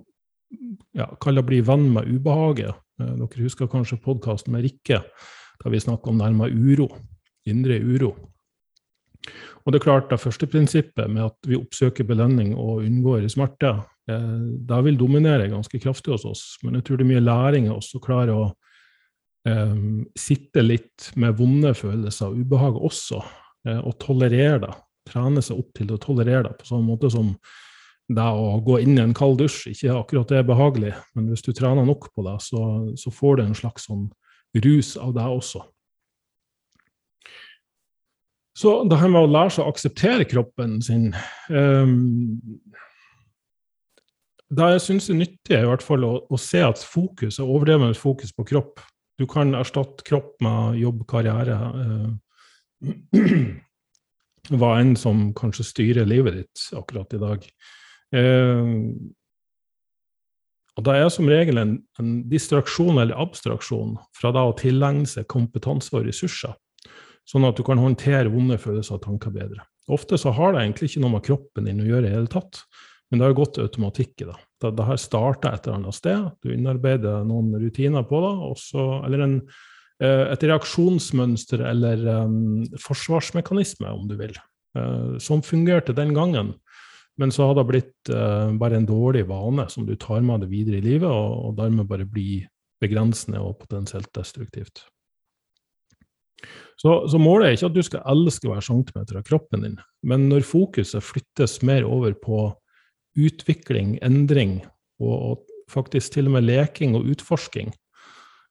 ja, 0.97 1.11
kalle 1.21 1.45
bli 1.45 1.61
venn 1.67 1.91
med 1.93 2.09
ubehaget. 2.09 2.73
Eh, 3.01 3.15
dere 3.21 3.45
husker 3.45 3.69
kanskje 3.69 4.01
podkasten 4.01 4.55
med 4.57 4.65
Rikke, 4.65 5.03
da 5.61 5.73
vi 5.73 5.81
snakker 5.83 6.13
om 6.13 6.23
nærmere 6.23 6.55
uro, 6.57 6.89
indre 7.45 7.77
uro. 7.83 8.15
Og 9.63 9.71
det 9.71 9.79
er 9.79 9.85
klart, 9.85 10.09
det 10.11 10.19
første 10.19 10.49
prinsippet 10.51 11.11
med 11.11 11.27
at 11.29 11.37
vi 11.47 11.59
oppsøker 11.59 12.07
belønning 12.09 12.57
og 12.57 12.83
unngår 12.83 13.29
smerte, 13.31 13.77
det 14.07 14.79
vil 14.83 14.99
dominere 14.99 15.51
ganske 15.51 15.79
kraftig 15.79 16.15
hos 16.15 16.25
oss. 16.27 16.43
Men 16.63 16.79
jeg 16.79 16.87
tror 16.87 16.99
det 16.99 17.07
er 17.07 17.13
mye 17.13 17.25
læring 17.25 17.69
i 17.69 17.75
oss 17.75 17.93
å 17.95 18.03
klare 18.03 18.35
å 18.35 18.47
eh, 19.49 19.75
sitte 20.19 20.65
litt 20.65 21.11
med 21.21 21.37
vonde 21.39 21.75
følelser 21.79 22.33
og 22.33 22.41
ubehag 22.43 22.79
også, 22.91 23.21
eh, 23.69 23.79
og 23.79 23.99
tolerere 24.03 24.61
det. 24.67 24.73
Trene 25.13 25.43
seg 25.43 25.59
opp 25.59 25.73
til 25.79 25.91
å 25.95 26.01
tolerere 26.03 26.49
det, 26.49 26.57
på 26.61 26.69
samme 26.69 26.93
måte 26.93 27.11
som 27.11 27.33
det 28.13 28.23
å 28.23 28.59
gå 28.63 28.81
inn 28.83 28.97
i 28.99 29.03
en 29.03 29.15
kald 29.17 29.39
dusj 29.41 29.71
ikke 29.71 29.95
akkurat 29.95 30.31
det 30.31 30.41
er 30.41 30.49
behagelig, 30.49 30.93
men 31.17 31.31
hvis 31.31 31.45
du 31.47 31.53
trener 31.57 31.87
nok 31.87 32.11
på 32.13 32.25
det, 32.27 32.37
så, 32.45 32.63
så 32.99 33.13
får 33.15 33.39
du 33.39 33.45
en 33.47 33.57
slags 33.57 33.87
sånn 33.89 34.09
rus 34.63 34.97
av 35.01 35.15
det 35.17 35.25
også. 35.25 35.63
Så 38.59 38.83
det 38.85 38.99
her 39.01 39.09
med 39.09 39.25
å 39.25 39.31
lære 39.33 39.55
seg 39.55 39.65
å 39.65 39.73
akseptere 39.73 40.27
kroppen 40.29 40.77
sin 40.85 41.09
um, 41.49 42.43
Det 44.53 44.69
jeg 44.75 44.83
syns 44.85 45.09
er 45.09 45.17
nyttig, 45.17 45.57
i 45.57 45.69
hvert 45.69 45.85
fall 45.85 46.05
å, 46.05 46.13
å 46.29 46.41
se 46.41 46.61
at 46.65 46.83
fokus 46.85 47.39
er 47.41 47.49
overdrevent 47.49 47.97
fokus 47.97 48.35
på 48.37 48.45
kropp. 48.51 48.83
Du 49.21 49.25
kan 49.29 49.55
erstatte 49.57 50.05
kropp 50.05 50.35
med 50.45 50.81
jobb, 50.83 51.07
karriere, 51.09 51.57
eh, 51.81 53.23
hva 54.59 54.75
enn 54.81 54.93
som 54.99 55.31
kanskje 55.39 55.69
styrer 55.69 56.09
livet 56.09 56.37
ditt 56.41 56.67
akkurat 56.77 57.17
i 57.17 57.23
dag. 57.23 57.47
Eh, 58.19 58.73
og 60.73 60.85
det 60.89 60.97
er 60.99 61.09
som 61.13 61.29
regel 61.29 61.61
en, 61.61 61.73
en 62.01 62.13
distraksjon 62.33 63.01
eller 63.01 63.19
abstraksjon 63.21 63.97
fra 64.17 64.33
da 64.37 64.45
å 64.49 64.57
tilegne 64.57 65.09
seg 65.09 65.29
kompetanse 65.33 65.93
og 65.97 66.07
ressurser 66.09 66.57
sånn 67.29 67.47
at 67.47 67.59
du 67.59 67.65
kan 67.67 67.81
håndtere 67.81 68.31
vonde 68.33 68.59
følelser 68.61 68.99
og 68.99 69.05
tanker 69.05 69.35
bedre. 69.35 69.63
Ofte 69.93 70.19
så 70.21 70.33
har 70.35 70.55
det 70.55 70.63
egentlig 70.63 70.91
ikke 70.91 71.03
noe 71.05 71.17
med 71.17 71.27
kroppen 71.27 71.69
din 71.69 71.83
å 71.83 71.89
gjøre 71.89 72.07
i 72.07 72.09
det 72.09 72.17
hele 72.17 72.31
tatt, 72.31 72.63
men 73.13 73.21
det 73.21 73.27
har 73.27 73.35
gått 73.37 73.59
automatikk 73.61 74.23
i. 74.25 74.31
Det, 74.63 74.71
det 74.73 74.85
har 74.89 74.97
starta 74.97 75.51
et 75.53 75.67
eller 75.67 75.83
annet 75.83 75.97
sted, 75.99 76.31
du 76.41 76.55
innarbeider 76.55 77.27
noen 77.29 77.51
rutiner 77.61 78.07
på 78.09 78.23
det, 78.25 78.31
også, 78.47 78.87
eller 79.05 79.25
en, 79.27 79.35
eh, 80.01 80.23
et 80.33 80.47
reaksjonsmønster 80.49 81.61
eller 81.69 82.07
um, 82.25 82.63
forsvarsmekanisme, 82.81 83.91
om 83.93 84.07
du 84.09 84.17
vil, 84.17 84.33
uh, 84.79 85.19
som 85.21 85.45
fungerte 85.45 85.93
den 85.93 86.15
gangen. 86.17 86.55
Men 87.21 87.35
så 87.37 87.51
har 87.51 87.59
det 87.59 87.67
blitt 87.69 88.15
uh, 88.15 88.49
bare 88.57 88.81
en 88.81 88.89
dårlig 88.89 89.27
vane 89.29 89.69
som 89.69 89.85
du 89.85 89.93
tar 90.01 90.25
med 90.25 90.47
deg 90.47 90.55
videre 90.55 90.81
i 90.81 90.87
livet, 90.87 91.13
og, 91.13 91.37
og 91.51 91.61
dermed 91.61 91.91
bare 91.93 92.09
blir 92.09 92.49
begrensende 92.81 93.45
og 93.45 93.59
potensielt 93.61 94.09
destruktivt. 94.17 94.87
Så, 96.81 96.97
så, 97.13 97.21
målet 97.21 97.51
er 97.51 97.61
ikke 97.61 97.69
at 97.69 97.77
du 97.77 97.85
skal 97.85 98.09
elske 98.09 98.49
hver 98.49 98.65
centimeter 98.65 99.21
av 99.21 99.29
kroppen 99.29 99.69
din, 99.69 99.77
men 100.01 100.31
når 100.33 100.49
fokuset 100.49 101.05
flyttes 101.05 101.61
mer 101.61 101.85
over 101.85 102.17
på 102.17 102.49
utvikling, 103.19 103.97
endring, 104.03 104.61
og, 105.03 105.43
faktisk 105.73 106.13
til 106.13 106.29
og 106.29 106.35
med 106.35 106.45
leking 106.45 106.93
og 106.99 107.07
utforsking 107.09 107.71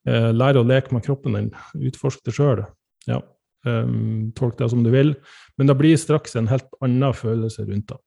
eh, 0.09 0.31
Lære 0.33 0.63
å 0.63 0.65
leke 0.65 0.95
med 0.95 1.03
kroppen 1.05 1.35
din, 1.37 1.49
utforske 1.77 2.23
det 2.25 2.33
sjøl. 2.33 2.63
Ja, 3.05 3.19
um, 3.67 4.31
tolk 4.37 4.57
det 4.57 4.69
som 4.71 4.81
du 4.85 4.89
vil. 4.93 5.13
Men 5.57 5.69
det 5.69 5.77
blir 5.77 5.99
straks 5.99 6.35
en 6.39 6.49
helt 6.49 6.69
annen 6.81 7.13
følelse 7.13 7.65
rundt 7.67 7.91
det. 7.93 7.99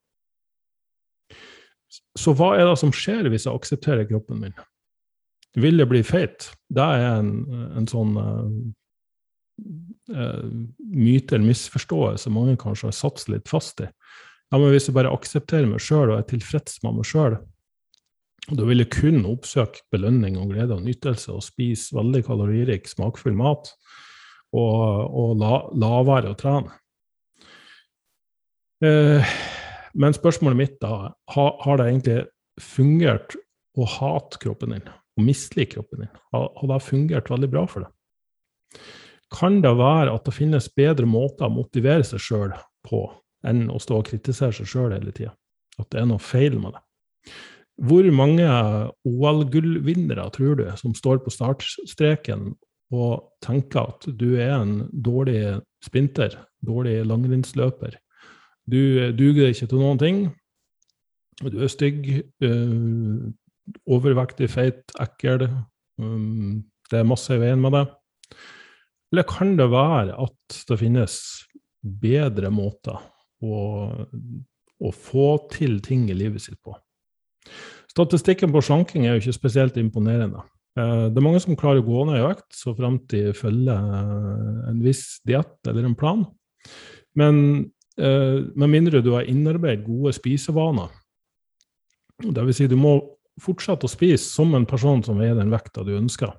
Så 2.19 2.35
hva 2.35 2.55
er 2.59 2.67
det 2.67 2.79
som 2.81 2.95
skjer 2.95 3.29
hvis 3.31 3.47
jeg 3.47 3.55
aksepterer 3.55 4.09
kroppen 4.09 4.41
min? 4.43 4.57
Vil 5.61 5.79
jeg 5.79 5.91
bli 5.91 6.03
feit? 6.07 6.49
Det 6.75 6.83
er 6.83 7.21
en, 7.21 7.31
en 7.79 7.87
sånn 7.91 8.17
uh, 8.19 8.49
myte 10.11 11.37
eller 11.37 11.47
misforståelse 11.47 12.33
mange 12.35 12.57
kanskje 12.61 12.91
har 12.91 12.97
satt 12.99 13.23
seg 13.23 13.37
litt 13.37 13.51
fast 13.51 13.85
i. 13.85 13.89
Ja, 14.53 14.61
men 14.61 14.71
hvis 14.71 14.89
jeg 14.89 14.97
bare 14.97 15.13
aksepterer 15.15 15.67
meg 15.69 15.83
sjøl 15.83 16.13
og 16.13 16.19
er 16.19 16.29
tilfreds 16.31 16.79
med 16.85 16.99
meg 16.99 17.09
sjøl, 17.09 17.37
da 18.45 18.67
vil 18.69 18.83
jeg 18.83 18.93
kun 18.93 19.23
oppsøke 19.27 19.83
belønning 19.95 20.37
og 20.37 20.53
glede 20.53 20.77
og 20.77 20.85
nytelse 20.85 21.33
og 21.33 21.45
spise 21.47 21.97
veldig 21.97 22.21
kaloririk, 22.27 22.89
smakfull 22.91 23.37
mat 23.39 23.71
og, 24.55 24.75
og 25.09 25.39
la, 25.41 25.55
la 25.81 25.93
være 26.07 26.35
å 26.35 26.39
trene. 26.39 26.75
Eh, 28.85 29.33
men 29.97 30.17
spørsmålet 30.17 30.61
mitt 30.61 30.77
da, 30.85 31.15
har, 31.33 31.57
har 31.65 31.81
det 31.81 31.89
egentlig 31.89 32.19
fungert 32.61 33.39
å 33.81 33.89
hate 33.89 34.39
kroppen 34.43 34.77
din, 34.77 34.93
og 35.17 35.25
mislike 35.25 35.73
kroppen 35.79 36.05
din? 36.05 36.13
Har, 36.37 36.51
har 36.61 36.71
det 36.75 36.85
fungert 36.85 37.33
veldig 37.33 37.51
bra 37.51 37.65
for 37.71 37.87
deg? 37.87 38.85
kan 39.35 39.61
det 39.65 39.73
være 39.79 40.13
at 40.15 40.27
det 40.27 40.37
finnes 40.37 40.71
bedre 40.77 41.07
måter 41.09 41.49
å 41.49 41.55
motivere 41.55 42.05
seg 42.07 42.23
sjøl 42.23 42.55
på 42.87 43.07
enn 43.47 43.67
å 43.73 43.81
stå 43.83 44.01
og 44.01 44.09
kritisere 44.09 44.55
seg 44.57 44.69
sjøl 44.69 44.95
hele 44.95 45.13
tida. 45.15 45.35
At 45.81 45.91
det 45.93 46.03
er 46.03 46.09
noe 46.09 46.23
feil 46.23 46.57
med 46.61 46.77
det. 46.77 46.83
Hvor 47.85 48.07
mange 48.15 48.47
OL-gullvinnere 49.09 50.29
tror 50.35 50.61
du 50.61 50.67
som 50.79 50.95
står 50.95 51.25
på 51.25 51.33
startstreken 51.35 52.53
og 52.95 53.25
tenker 53.43 53.91
at 53.91 54.07
du 54.07 54.37
er 54.39 54.55
en 54.61 54.77
dårlig 54.93 55.59
sprinter, 55.83 56.37
dårlig 56.63 57.01
langrennsløper? 57.09 57.97
Du 58.71 59.11
duger 59.19 59.51
ikke 59.51 59.69
til 59.69 59.83
noen 59.83 60.01
ting. 60.01 60.21
Du 61.43 61.59
er 61.59 61.73
stygg, 61.73 62.07
øh, 62.47 63.33
overvektig, 63.91 64.49
feit, 64.53 64.95
ekkel. 65.03 65.49
øh, 65.99 66.63
det 66.91 67.01
er 67.01 67.09
masse 67.09 67.35
i 67.35 67.41
veien 67.41 67.61
med 67.61 67.75
deg. 67.75 67.91
Eller 69.13 69.27
kan 69.27 69.57
det 69.59 69.67
være 69.73 70.15
at 70.15 70.63
det 70.69 70.79
finnes 70.79 71.19
bedre 71.83 72.51
måter 72.55 73.03
å, 73.45 74.07
å 74.81 74.91
få 74.95 75.29
til 75.53 75.81
ting 75.85 76.09
i 76.11 76.17
livet 76.17 76.43
sitt 76.45 76.61
på? 76.65 76.75
Statistikken 77.91 78.53
på 78.55 78.63
slanking 78.65 79.07
er 79.07 79.15
jo 79.15 79.23
ikke 79.23 79.37
spesielt 79.37 79.77
imponerende. 79.79 80.43
Eh, 80.75 81.07
det 81.13 81.21
er 81.21 81.27
mange 81.27 81.43
som 81.43 81.57
klarer 81.59 81.83
å 81.83 81.87
gå 81.87 82.05
ned 82.09 82.19
i 82.19 82.27
økt 82.27 82.57
så 82.57 82.75
fremt 82.75 83.07
de 83.13 83.29
følger 83.37 83.95
eh, 84.01 84.71
en 84.73 84.81
viss 84.83 85.21
diett 85.29 85.71
eller 85.71 85.87
en 85.87 85.97
plan. 85.99 86.25
Men 87.15 87.37
eh, 88.01 88.41
med 88.59 88.73
mindre 88.73 89.03
du 89.05 89.13
har 89.15 89.29
innarbeidet 89.31 89.87
gode 89.87 90.15
spisevaner, 90.17 90.91
dvs. 92.25 92.57
Si 92.59 92.71
du 92.71 92.77
må 92.79 92.97
fortsette 93.43 93.87
å 93.87 93.91
spise 93.91 94.27
som 94.27 94.55
en 94.55 94.67
person 94.67 95.03
som 95.07 95.19
veier 95.19 95.39
den 95.39 95.53
vekta 95.55 95.87
du 95.87 95.95
ønsker, 95.99 96.35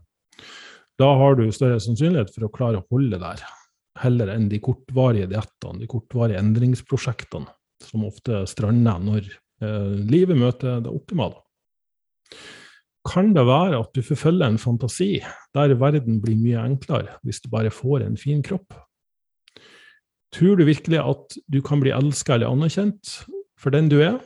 da 1.00 1.12
har 1.20 1.36
du 1.40 1.48
større 1.52 1.80
sannsynlighet 1.84 2.32
for 2.36 2.48
å 2.48 2.52
klare 2.52 2.80
å 2.80 2.88
holde 2.92 3.20
der, 3.20 3.44
heller 4.02 4.32
enn 4.34 4.50
de 4.52 4.60
kortvarige 4.64 5.30
diettene, 5.32 5.82
de 5.82 5.90
kortvarige 5.90 6.42
endringsprosjektene, 6.42 7.50
som 7.84 8.06
ofte 8.08 8.44
strander 8.50 9.02
når 9.04 9.28
eh, 9.30 9.96
livet 10.10 10.40
møter 10.40 10.82
det 10.84 10.92
optimale. 10.92 11.40
Kan 13.06 13.36
det 13.36 13.46
være 13.46 13.80
at 13.84 13.94
du 13.94 14.02
forfølger 14.02 14.50
en 14.50 14.60
fantasi 14.60 15.20
der 15.54 15.76
verden 15.78 16.18
blir 16.24 16.40
mye 16.40 16.64
enklere 16.66 17.20
hvis 17.24 17.44
du 17.44 17.52
bare 17.54 17.74
får 17.74 18.08
en 18.08 18.18
fin 18.18 18.42
kropp? 18.46 18.74
Tror 20.34 20.58
du 20.58 20.66
virkelig 20.68 21.00
at 21.00 21.36
du 21.48 21.62
kan 21.64 21.84
bli 21.84 21.94
elska 21.96 22.36
eller 22.36 22.52
anerkjent 22.52 23.20
for 23.62 23.72
den 23.72 23.92
du 23.92 24.00
er? 24.02 24.18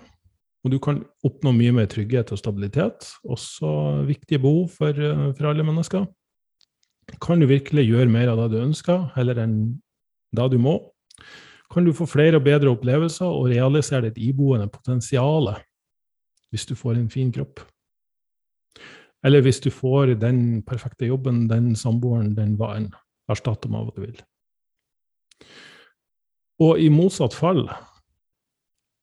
Og 0.63 0.73
du 0.73 0.79
kan 0.83 1.03
oppnå 1.23 1.53
mye 1.55 1.71
mer 1.75 1.87
trygghet 1.91 2.33
og 2.35 2.39
stabilitet, 2.39 3.05
også 3.23 3.69
viktige 4.07 4.41
behov 4.43 4.71
for, 4.73 4.89
eh, 4.89 5.29
for 5.35 5.51
alle 5.51 5.63
mennesker. 5.63 6.07
Kan 7.17 7.41
du 7.41 7.47
virkelig 7.49 7.87
gjøre 7.87 8.11
mer 8.11 8.31
av 8.31 8.43
det 8.43 8.51
du 8.53 8.61
ønsker, 8.63 9.09
heller 9.15 9.39
enn 9.41 9.57
det 10.35 10.47
du 10.53 10.59
må? 10.61 10.77
Kan 11.69 11.85
du 11.85 11.93
få 11.93 12.07
flere 12.09 12.39
og 12.39 12.45
bedre 12.45 12.71
opplevelser 12.73 13.29
og 13.29 13.49
realisere 13.51 14.09
ditt 14.09 14.21
iboende 14.29 14.69
potensial 14.73 15.51
hvis 16.49 16.65
du 16.65 16.73
får 16.77 16.97
en 16.97 17.11
fin 17.13 17.29
kropp? 17.33 17.61
Eller 19.25 19.43
hvis 19.43 19.59
du 19.61 19.69
får 19.73 20.15
den 20.21 20.61
perfekte 20.65 21.09
jobben, 21.09 21.47
den 21.49 21.75
samboeren, 21.75 22.33
den 22.37 22.55
hva 22.59 22.75
enn. 22.77 22.89
Erstatt 23.29 23.61
dem 23.65 23.75
av 23.77 23.85
hva 23.85 23.93
du 23.93 24.01
vil. 24.07 24.21
Og 26.65 26.79
i 26.81 26.87
motsatt 26.91 27.35
fall, 27.37 27.67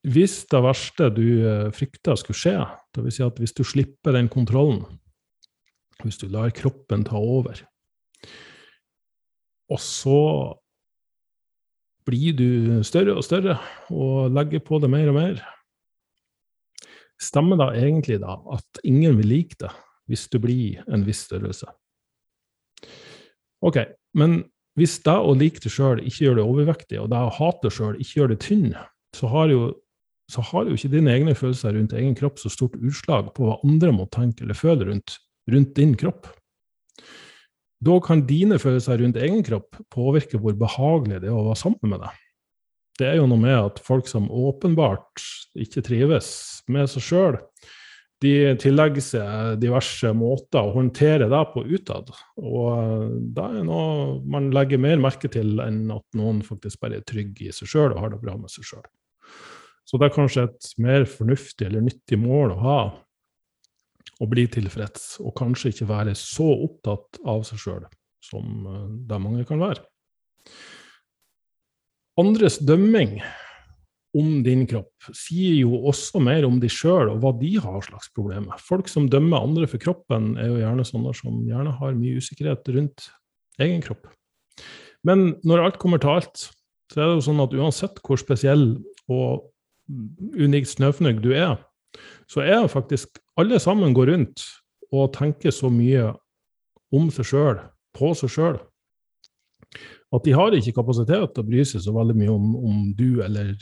hvis 0.06 0.40
det 0.50 0.62
verste 0.64 1.08
du 1.14 1.26
eh, 1.46 1.68
frykter 1.74 2.18
skulle 2.18 2.38
skje, 2.38 2.56
dvs. 2.96 3.16
Si 3.16 3.24
at 3.26 3.38
hvis 3.42 3.54
du 3.56 3.62
slipper 3.66 4.16
den 4.16 4.28
kontrollen, 4.32 4.82
hvis 6.02 6.18
du 6.20 6.26
lar 6.32 6.52
kroppen 6.54 7.06
ta 7.06 7.20
over, 7.20 7.62
og 9.72 9.82
så 9.82 10.20
blir 12.06 12.36
du 12.38 12.48
større 12.86 13.16
og 13.18 13.24
større 13.26 13.56
og 13.90 14.30
legger 14.34 14.62
på 14.62 14.78
det 14.82 14.90
mer 14.92 15.10
og 15.10 15.16
mer, 15.18 15.40
stemmer 17.22 17.58
da 17.58 17.70
egentlig 17.74 18.20
da 18.22 18.36
at 18.54 18.82
ingen 18.86 19.16
vil 19.18 19.32
like 19.32 19.58
det 19.62 19.72
hvis 20.06 20.28
du 20.30 20.38
blir 20.42 20.84
en 20.92 21.02
viss 21.06 21.24
størrelse? 21.26 21.66
Ok, 23.66 23.80
men 24.14 24.44
hvis 24.78 24.98
deg 25.02 25.24
å 25.24 25.34
like 25.34 25.62
deg 25.64 25.72
sjøl 25.72 26.02
ikke 26.04 26.26
gjør 26.26 26.38
deg 26.38 26.52
overvektig, 26.52 27.00
og 27.00 27.10
deg 27.10 27.26
å 27.26 27.34
hate 27.38 27.66
deg 27.66 27.74
sjøl 27.74 27.98
ikke 27.98 28.20
gjør 28.20 28.32
deg 28.34 28.42
tynn, 28.44 28.68
så 29.16 29.30
har, 29.32 29.50
jo, 29.50 29.70
så 30.30 30.44
har 30.50 30.68
jo 30.68 30.76
ikke 30.76 30.92
dine 30.92 31.14
egne 31.14 31.34
følelser 31.38 31.74
rundt 31.74 31.96
egen 31.96 32.14
kropp 32.18 32.38
så 32.42 32.52
stort 32.52 32.76
utslag 32.76 33.32
på 33.34 33.48
hva 33.48 33.56
andre 33.64 33.94
må 33.96 34.06
tenke 34.12 34.44
eller 34.44 34.58
føle 34.58 34.90
rundt, 34.90 35.16
rundt 35.50 35.72
din 35.78 35.96
kropp. 35.98 36.28
Da 37.84 37.96
kan 38.00 38.24
dine 38.28 38.58
følelser 38.60 39.02
rundt 39.02 39.18
egen 39.20 39.42
kropp 39.44 39.76
påvirke 39.92 40.40
hvor 40.40 40.56
behagelig 40.56 41.20
det 41.22 41.28
er 41.28 41.36
å 41.36 41.48
være 41.50 41.60
sammen 41.60 41.92
med 41.92 42.04
deg. 42.06 42.22
Det 42.96 43.08
er 43.10 43.18
jo 43.18 43.26
noe 43.28 43.42
med 43.42 43.56
at 43.58 43.80
folk 43.84 44.08
som 44.08 44.30
åpenbart 44.32 45.20
ikke 45.60 45.84
trives 45.84 46.30
med 46.72 46.88
seg 46.88 47.04
sjøl, 47.04 47.36
de 48.24 48.54
tillegger 48.56 49.04
seg 49.04 49.58
diverse 49.60 50.08
måter 50.16 50.64
å 50.64 50.72
håndtere 50.72 51.28
det 51.28 51.42
på 51.52 51.66
utad. 51.68 52.08
Og 52.40 53.10
det 53.36 53.44
er 53.44 53.66
noe 53.66 54.16
man 54.24 54.48
legger 54.56 54.80
mer 54.80 55.02
merke 55.02 55.28
til 55.32 55.60
enn 55.60 55.84
at 55.92 56.06
noen 56.16 56.40
faktisk 56.46 56.80
bare 56.80 57.02
er 57.02 57.08
trygg 57.08 57.42
i 57.44 57.52
seg 57.52 57.68
sjøl 57.68 57.92
og 57.92 58.00
har 58.00 58.14
det 58.14 58.22
bra 58.22 58.38
med 58.40 58.52
seg 58.52 58.64
sjøl. 58.70 58.86
Så 59.86 60.00
det 60.00 60.08
er 60.08 60.16
kanskje 60.16 60.46
et 60.48 60.70
mer 60.82 61.04
fornuftig 61.06 61.68
eller 61.68 61.84
nyttig 61.84 62.18
mål 62.18 62.56
å 62.56 62.62
ha 62.64 62.78
å 64.20 64.28
bli 64.30 64.46
tilfreds, 64.48 65.16
og 65.20 65.34
kanskje 65.36 65.74
ikke 65.74 65.88
være 65.90 66.14
så 66.18 66.46
opptatt 66.66 67.20
av 67.28 67.44
seg 67.48 67.60
sjøl 67.60 67.86
som 68.24 68.68
eh, 68.70 68.84
det 69.08 69.22
mange 69.22 69.46
kan 69.48 69.60
være. 69.62 69.82
Andres 72.20 72.56
dømming 72.64 73.18
om 74.16 74.38
din 74.44 74.64
kropp 74.68 75.10
sier 75.12 75.58
jo 75.58 75.82
også 75.90 76.22
mer 76.24 76.46
om 76.48 76.56
de 76.62 76.70
sjøl 76.72 77.10
og 77.12 77.20
hva 77.20 77.34
de 77.36 77.50
har 77.60 77.82
slags 77.84 78.08
problemer. 78.16 78.56
Folk 78.64 78.88
som 78.88 79.10
dømmer 79.12 79.44
andre 79.44 79.68
for 79.68 79.82
kroppen, 79.82 80.32
er 80.40 80.48
jo 80.48 80.60
gjerne 80.62 80.86
sånne 80.88 81.12
som 81.18 81.42
gjerne 81.44 81.74
har 81.76 81.98
mye 81.98 82.22
usikkerhet 82.22 82.70
rundt 82.72 83.10
egen 83.60 83.82
kropp. 83.84 84.08
Men 85.06 85.34
når 85.46 85.66
alt 85.66 85.80
kommer 85.82 86.00
til 86.00 86.16
alt, 86.16 86.48
så 86.88 87.02
er 87.02 87.10
det 87.10 87.18
jo 87.18 87.26
sånn 87.28 87.44
at 87.44 87.54
uansett 87.56 88.00
hvor 88.06 88.20
spesiell 88.20 88.64
og 89.12 89.50
unikt 90.34 90.72
snøfnugg 90.72 91.20
du 91.22 91.30
er, 91.36 91.58
så 92.30 92.42
er 92.44 92.62
det 92.62 92.72
faktisk 92.72 93.20
alle 93.40 93.60
sammen 93.62 93.94
går 93.96 94.10
rundt 94.12 94.44
og 94.94 95.12
tenker 95.16 95.54
så 95.54 95.70
mye 95.72 96.10
om 96.94 97.10
seg 97.12 97.28
sjøl, 97.30 97.60
på 97.96 98.12
seg 98.18 98.32
sjøl, 98.32 98.58
at 100.14 100.24
de 100.24 100.34
har 100.36 100.54
ikke 100.54 100.76
kapasitet 100.76 101.34
til 101.34 101.42
å 101.42 101.48
bry 101.48 101.64
seg 101.66 101.82
så 101.84 101.94
veldig 101.96 102.16
mye 102.16 102.32
om, 102.32 102.52
om 102.56 102.82
du 102.96 103.22
eller 103.24 103.54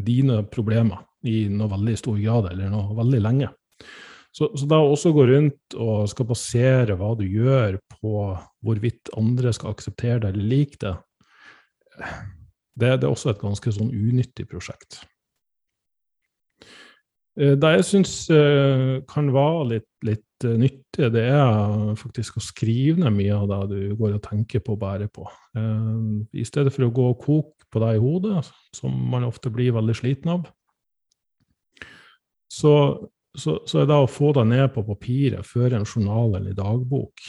dine 0.00 0.42
problemer 0.50 1.04
i 1.28 1.44
noe 1.52 1.70
veldig 1.70 1.96
stor 2.00 2.18
grad 2.20 2.50
eller 2.50 2.72
noe 2.72 2.96
veldig 2.98 3.20
lenge. 3.22 3.50
Så, 4.30 4.46
så 4.54 4.66
da 4.70 4.78
også 4.78 5.10
gå 5.14 5.24
rundt 5.26 5.74
og 5.74 6.06
skal 6.10 6.28
basere 6.28 6.96
hva 6.98 7.14
du 7.18 7.24
gjør 7.26 7.80
på 7.96 8.12
hvorvidt 8.62 9.10
andre 9.18 9.52
skal 9.54 9.74
akseptere 9.74 10.20
det 10.22 10.30
eller 10.34 10.50
like 10.52 10.78
det, 10.82 10.92
det, 12.78 12.92
det 13.02 13.08
er 13.08 13.10
også 13.10 13.32
et 13.32 13.42
ganske 13.42 13.74
sånn 13.74 13.90
unyttig 13.90 14.46
prosjekt. 14.50 15.02
Eh, 17.38 17.54
det 17.58 17.70
jeg 17.76 17.86
syns 17.86 18.14
eh, 18.34 18.98
kan 19.10 19.30
være 19.34 19.66
litt, 19.74 19.88
litt 20.06 20.46
eh, 20.46 20.56
nyttig, 20.58 21.10
det 21.14 21.26
er 21.30 21.94
faktisk 22.00 22.40
å 22.40 22.44
skrive 22.44 23.04
ned 23.04 23.14
mye 23.14 23.36
av 23.36 23.46
det 23.50 23.60
du 23.70 23.94
går 23.98 24.16
og 24.16 24.24
tenker 24.24 24.64
på 24.64 24.74
og 24.74 24.82
bærer 24.82 25.10
på. 25.12 25.28
I 26.34 26.46
stedet 26.46 26.74
for 26.74 26.86
å 26.86 26.94
gå 26.94 27.06
og 27.12 27.22
koke 27.22 27.70
på 27.70 27.82
det 27.84 27.94
i 27.96 28.02
hodet, 28.02 28.42
som 28.74 28.94
man 29.12 29.28
ofte 29.28 29.52
blir 29.54 29.76
veldig 29.76 29.94
sliten 29.98 30.32
av, 30.34 30.48
så, 32.50 32.72
så, 33.38 33.60
så 33.62 33.82
er 33.82 33.86
det 33.86 33.98
å 34.02 34.10
få 34.10 34.32
det 34.34 34.48
ned 34.50 34.66
på 34.74 34.82
papiret, 34.88 35.46
føre 35.46 35.78
en 35.78 35.86
journal 35.86 36.34
eller 36.40 36.56
dagbok. 36.58 37.22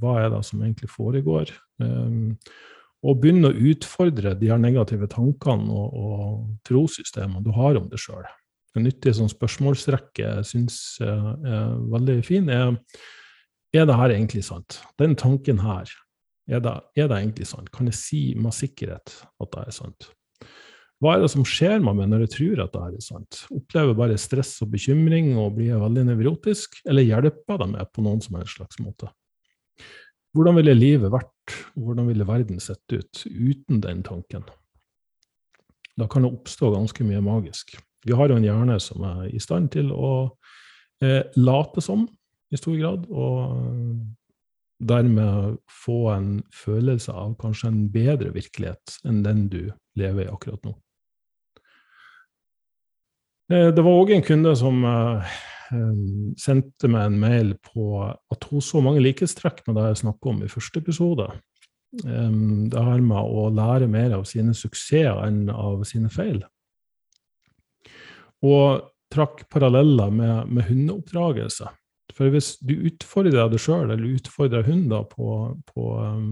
Hva 0.00 0.18
er 0.20 0.28
det 0.34 0.42
som 0.44 0.60
egentlig 0.60 0.90
foregår? 0.92 1.54
Og 3.02 3.22
begynne 3.22 3.48
å 3.48 3.70
utfordre 3.72 4.34
de 4.36 4.52
her 4.52 4.60
negative 4.60 5.08
tankene 5.10 5.72
og, 5.72 5.96
og 5.96 6.68
trossystemene 6.68 7.40
du 7.44 7.48
har 7.56 7.80
om 7.80 7.88
deg 7.88 8.04
sjøl 8.04 8.28
en 8.80 8.86
nyttig 8.88 9.12
sånn 9.18 9.30
spørsmålsrekke 9.32 10.22
jeg 10.22 10.46
syns 10.48 10.76
er 11.04 11.74
veldig 11.92 12.20
fin, 12.24 12.48
er 12.48 12.76
er 13.72 13.86
det 13.88 13.96
her 13.96 14.12
egentlig 14.12 14.42
sant? 14.44 14.82
Den 15.00 15.14
tanken 15.16 15.62
her, 15.62 15.88
er 16.50 16.60
det, 16.60 16.74
er 16.98 17.06
det, 17.08 17.16
egentlig 17.16 17.46
sant? 17.48 17.70
Kan 17.72 17.88
jeg 17.88 17.96
si 17.96 18.20
med 18.36 18.52
sikkerhet 18.52 19.14
at 19.40 19.54
det 19.54 19.62
er 19.64 19.76
sant? 19.76 20.08
Hva 21.02 21.16
er 21.16 21.24
det 21.24 21.30
som 21.32 21.46
skjer 21.48 21.80
med 21.82 21.96
meg 21.98 22.10
når 22.12 22.26
jeg 22.26 22.32
tror 22.34 22.60
at 22.66 22.74
det 22.76 22.82
er 22.84 23.04
sant? 23.06 23.40
Opplever 23.54 23.96
bare 23.98 24.18
stress 24.20 24.52
og 24.62 24.70
bekymring 24.74 25.32
og 25.40 25.56
blir 25.56 25.80
veldig 25.80 26.04
nevrotisk, 26.12 26.76
eller 26.84 27.08
hjelper 27.08 27.62
det 27.62 27.70
meg 27.72 27.88
på 27.90 28.04
noen 28.04 28.20
som 28.22 28.36
helst 28.38 28.60
slags 28.60 28.78
måte? 28.84 29.08
Hvordan 30.36 30.60
ville 30.60 30.76
livet 30.76 31.12
vært, 31.12 31.56
hvordan 31.74 32.06
ville 32.12 32.28
verden 32.28 32.60
sett 32.62 32.84
ut 32.92 33.24
uten 33.24 33.80
den 33.84 34.04
tanken? 34.04 34.44
Da 35.96 36.06
kan 36.08 36.24
det 36.24 36.32
oppstå 36.32 36.70
ganske 36.76 37.04
mye 37.08 37.24
magisk. 37.24 37.74
Vi 38.06 38.16
har 38.18 38.30
jo 38.30 38.38
en 38.38 38.46
hjerne 38.46 38.78
som 38.82 39.04
er 39.06 39.28
i 39.30 39.40
stand 39.42 39.70
til 39.74 39.92
å 39.94 40.12
eh, 41.02 41.22
late 41.36 41.84
som 41.84 42.08
i 42.52 42.58
stor 42.60 42.76
grad, 42.76 43.06
og 43.08 43.56
dermed 44.82 45.58
få 45.84 46.10
en 46.12 46.30
følelse 46.54 47.14
av 47.14 47.36
kanskje 47.40 47.70
en 47.70 47.82
bedre 47.92 48.32
virkelighet 48.34 48.98
enn 49.08 49.22
den 49.24 49.46
du 49.52 49.62
lever 49.98 50.26
i 50.26 50.32
akkurat 50.32 50.62
nå. 50.66 50.74
Eh, 53.52 53.70
det 53.74 53.84
var 53.84 54.00
òg 54.00 54.14
en 54.14 54.24
kunde 54.24 54.54
som 54.58 54.82
eh, 54.88 55.34
eh, 55.74 56.02
sendte 56.40 56.90
meg 56.90 57.08
en 57.08 57.20
mail 57.22 57.54
på 57.72 58.04
at 58.06 58.48
hun 58.50 58.64
så 58.64 58.82
mange 58.84 59.02
likhetstrekk 59.04 59.64
med 59.66 59.78
det 59.78 59.88
jeg 59.90 60.04
snakka 60.04 60.32
om 60.32 60.42
i 60.42 60.52
første 60.52 60.82
episode. 60.82 61.30
Det 61.92 62.82
her 62.86 63.02
med 63.04 63.18
å 63.20 63.50
lære 63.52 63.84
mer 63.92 64.14
av 64.16 64.22
sine 64.24 64.54
suksesser 64.56 65.18
enn 65.26 65.50
av 65.52 65.82
sine 65.84 66.08
feil. 66.08 66.38
Og 68.42 68.88
trakk 69.12 69.44
paralleller 69.52 70.10
med, 70.10 70.48
med 70.48 70.66
hundeoppdragelse. 70.70 71.68
For 72.16 72.32
hvis 72.32 72.56
du 72.64 72.74
utfordrer 72.88 73.50
deg 73.50 73.60
sjøl, 73.60 73.90
eller 73.90 74.16
utfordrer 74.16 74.66
hunden 74.66 75.06
på, 75.10 75.28
på 75.68 75.92
um, 76.00 76.26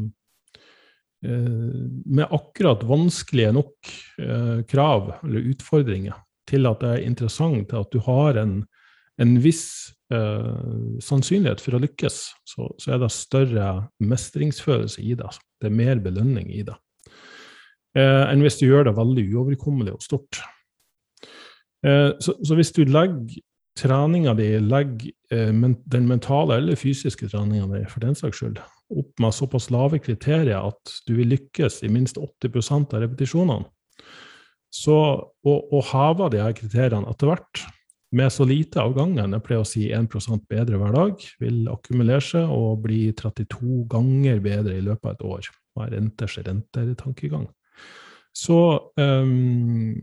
eh, 1.24 1.86
med 2.04 2.26
akkurat 2.36 2.84
vanskelige 2.88 3.54
nok 3.56 3.94
eh, 4.20 4.58
krav 4.68 5.14
eller 5.22 5.48
utfordringer 5.52 6.18
til 6.50 6.68
at 6.68 6.82
det 6.82 6.92
er 6.92 7.06
interessant, 7.06 7.68
til 7.70 7.80
at 7.84 7.94
du 7.94 8.02
har 8.04 8.40
en, 8.40 8.54
en 9.22 9.34
viss 9.44 9.64
eh, 10.12 11.00
sannsynlighet 11.04 11.62
for 11.62 11.76
å 11.76 11.82
lykkes, 11.84 12.20
så, 12.48 12.70
så, 12.76 12.94
er 12.94 13.02
det 13.04 13.12
større 13.14 13.72
mestringsfølelse 14.02 15.04
i 15.04 15.16
det. 15.18 15.30
Det 15.60 15.70
er 15.70 15.80
mer 15.82 16.00
belønning 16.02 16.50
i 16.52 16.64
det. 16.66 16.76
Eh, 17.98 18.24
enn 18.26 18.42
hvis 18.44 18.60
du 18.60 18.66
gjør 18.68 18.90
det 18.90 18.98
veldig 18.98 19.28
uoverkommelig 19.32 19.96
og 19.96 20.04
stort. 20.04 20.42
Eh, 21.86 22.10
så, 22.20 22.34
så, 22.44 22.56
hvis 22.58 22.72
du 22.76 22.82
legger 22.84 23.40
treninga 23.78 24.34
di 24.36 24.50
legger 24.60 25.12
eh, 25.32 25.52
den 25.94 26.08
mentale 26.08 26.58
eller 26.60 26.76
fysiske 26.76 27.30
treninga 27.30 27.70
di 27.70 27.82
for 27.88 28.04
den 28.04 28.18
saks 28.18 28.42
skyld 28.42 28.60
opp 28.90 29.22
med 29.22 29.34
såpass 29.34 29.70
lave 29.70 30.00
kriterier 30.02 30.58
at 30.58 30.94
du 31.06 31.14
vil 31.20 31.30
lykkes 31.30 31.80
i 31.86 31.90
minst 31.92 32.18
80% 32.18 32.96
av 32.96 33.04
repetisjonene, 33.04 33.68
så 34.70 34.96
å, 35.46 35.52
å 35.54 35.82
heve 35.92 36.26
de 36.34 36.40
her 36.42 36.56
kriteriene 36.58 37.06
etter 37.10 37.30
hvert 37.30 37.62
med 38.10 38.32
så 38.34 38.42
lite 38.46 38.82
av 38.82 38.96
gangen, 38.96 39.36
jeg 39.36 39.44
pleier 39.46 39.62
å 39.62 39.68
si 39.68 39.84
1 39.94 40.08
bedre 40.50 40.78
hver 40.80 40.94
dag, 40.96 41.24
vil 41.38 41.68
akkumulere 41.70 42.24
seg 42.26 42.50
og 42.50 42.82
bli 42.82 43.04
32 43.14 43.84
ganger 43.90 44.42
bedre 44.42 44.74
i 44.74 44.82
løpet 44.82 45.06
av 45.06 45.14
et 45.14 45.22
år. 45.28 45.50
Hva 45.70 45.86
er 45.86 45.94
renters 45.94 46.34
renter-tankegang? 46.42 47.46
Så 48.34 48.58
um, 48.98 49.94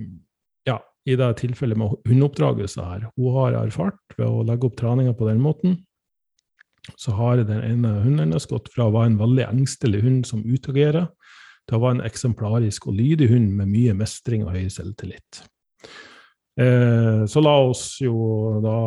i 1.07 1.15
det 1.15 1.27
tilfellet 1.39 1.79
med 1.79 1.95
hundeoppdragelse 2.07 2.83
her, 2.83 3.05
hun 3.15 3.35
har 3.37 3.59
erfart 3.61 4.17
ved 4.17 4.27
å 4.27 4.43
legge 4.47 4.67
opp 4.67 4.77
treninga 4.79 5.13
på 5.15 5.29
den 5.29 5.39
måten, 5.43 5.77
så 6.95 7.13
har 7.17 7.41
den 7.43 7.63
ene 7.63 7.93
hunden 8.03 8.25
hennes 8.25 8.47
gått 8.47 8.69
fra 8.73 8.87
å 8.87 8.93
være 8.95 9.13
en 9.13 9.21
veldig 9.21 9.45
engstelig 9.47 10.03
hund 10.05 10.27
som 10.27 10.43
utagerer, 10.47 11.09
til 11.67 11.77
å 11.77 11.83
være 11.83 11.97
en 11.97 12.07
eksemplarisk 12.07 12.87
og 12.87 12.95
lydig 12.95 13.27
hund 13.31 13.55
med 13.59 13.71
mye 13.71 13.95
mestring 13.97 14.45
og 14.45 14.53
høy 14.55 14.69
selvtillit. 14.71 15.41
Eh, 16.57 17.25
så 17.29 17.41
la 17.43 17.55
oss 17.67 17.99
jo 18.01 18.57
da 18.63 18.77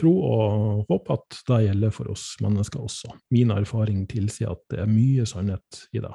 tro 0.00 0.12
og 0.24 0.86
håpe 0.88 1.16
at 1.18 1.40
det 1.50 1.58
gjelder 1.66 1.92
for 1.92 2.12
oss 2.14 2.30
mennesker 2.40 2.86
også. 2.86 3.10
Min 3.34 3.52
erfaring 3.52 4.06
tilsier 4.08 4.54
at 4.54 4.62
det 4.72 4.80
er 4.84 4.90
mye 4.90 5.26
sannhet 5.28 5.82
i 5.92 6.00
det. 6.00 6.14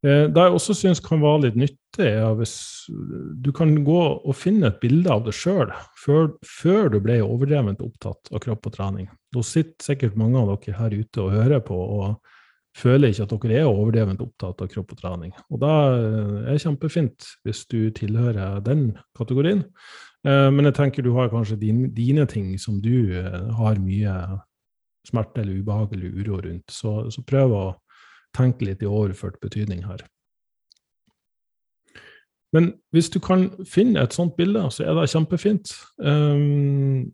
Eh, 0.00 0.26
det 0.32 0.44
jeg 0.46 0.56
også 0.56 0.74
syns 0.76 1.02
kan 1.04 1.20
være 1.20 1.44
litt 1.46 1.58
nyttig, 1.60 2.06
er 2.08 2.32
hvis 2.38 2.54
du 3.44 3.50
kan 3.56 3.74
gå 3.84 4.00
og 4.00 4.36
finne 4.38 4.70
et 4.70 4.80
bilde 4.80 5.12
av 5.12 5.26
deg 5.26 5.36
sjøl 5.36 5.72
før, 6.00 6.30
før, 6.46 6.88
du 6.94 7.00
ble 7.04 7.18
overdrevent 7.24 7.82
opptatt 7.84 8.30
av 8.32 8.40
kropp 8.44 8.70
og 8.70 8.76
trening. 8.78 9.10
Nå 9.36 9.44
sitter 9.44 9.92
sikkert 9.92 10.16
mange 10.20 10.40
av 10.40 10.54
dere 10.54 10.78
her 10.78 10.96
ute 10.96 11.24
og 11.24 11.34
hører 11.36 11.64
på 11.64 11.76
og 11.76 12.36
føler 12.80 13.10
ikke 13.10 13.26
at 13.26 13.34
dere 13.34 13.58
er 13.60 13.68
overdrevent 13.68 14.22
opptatt 14.24 14.62
av 14.62 14.70
kropp 14.72 14.94
og 14.94 15.02
trening. 15.02 15.34
Og 15.50 15.60
det 15.60 15.74
er 16.54 16.62
kjempefint 16.62 17.28
hvis 17.44 17.66
du 17.68 17.90
tilhører 17.94 18.62
den 18.64 18.94
kategorien. 19.18 19.66
Eh, 20.24 20.48
men 20.54 20.70
jeg 20.70 20.78
tenker 20.78 21.04
du 21.04 21.12
har 21.18 21.32
kanskje 21.32 21.60
dine, 21.60 21.90
dine 21.92 22.24
ting 22.30 22.54
som 22.60 22.80
du 22.80 23.12
eh, 23.20 23.52
har 23.58 23.84
mye 23.84 24.16
smerte 25.08 25.42
eller 25.42 25.60
ubehag 25.60 25.92
eller 25.96 26.16
uro 26.24 26.40
rundt. 26.44 26.72
Så, 26.72 27.10
så 27.12 27.24
prøv 27.26 27.56
å 27.56 27.64
tenke 28.36 28.66
litt 28.66 28.82
i 28.82 28.88
overført 28.88 29.40
betydning 29.42 29.84
her. 29.88 30.02
Men 32.54 32.72
hvis 32.94 33.10
du 33.14 33.20
kan 33.22 33.48
finne 33.68 34.02
et 34.02 34.14
sånt 34.14 34.34
bilde, 34.38 34.62
så 34.74 34.88
er 34.88 34.96
det 34.98 35.10
kjempefint. 35.12 35.72
Um, 36.02 37.10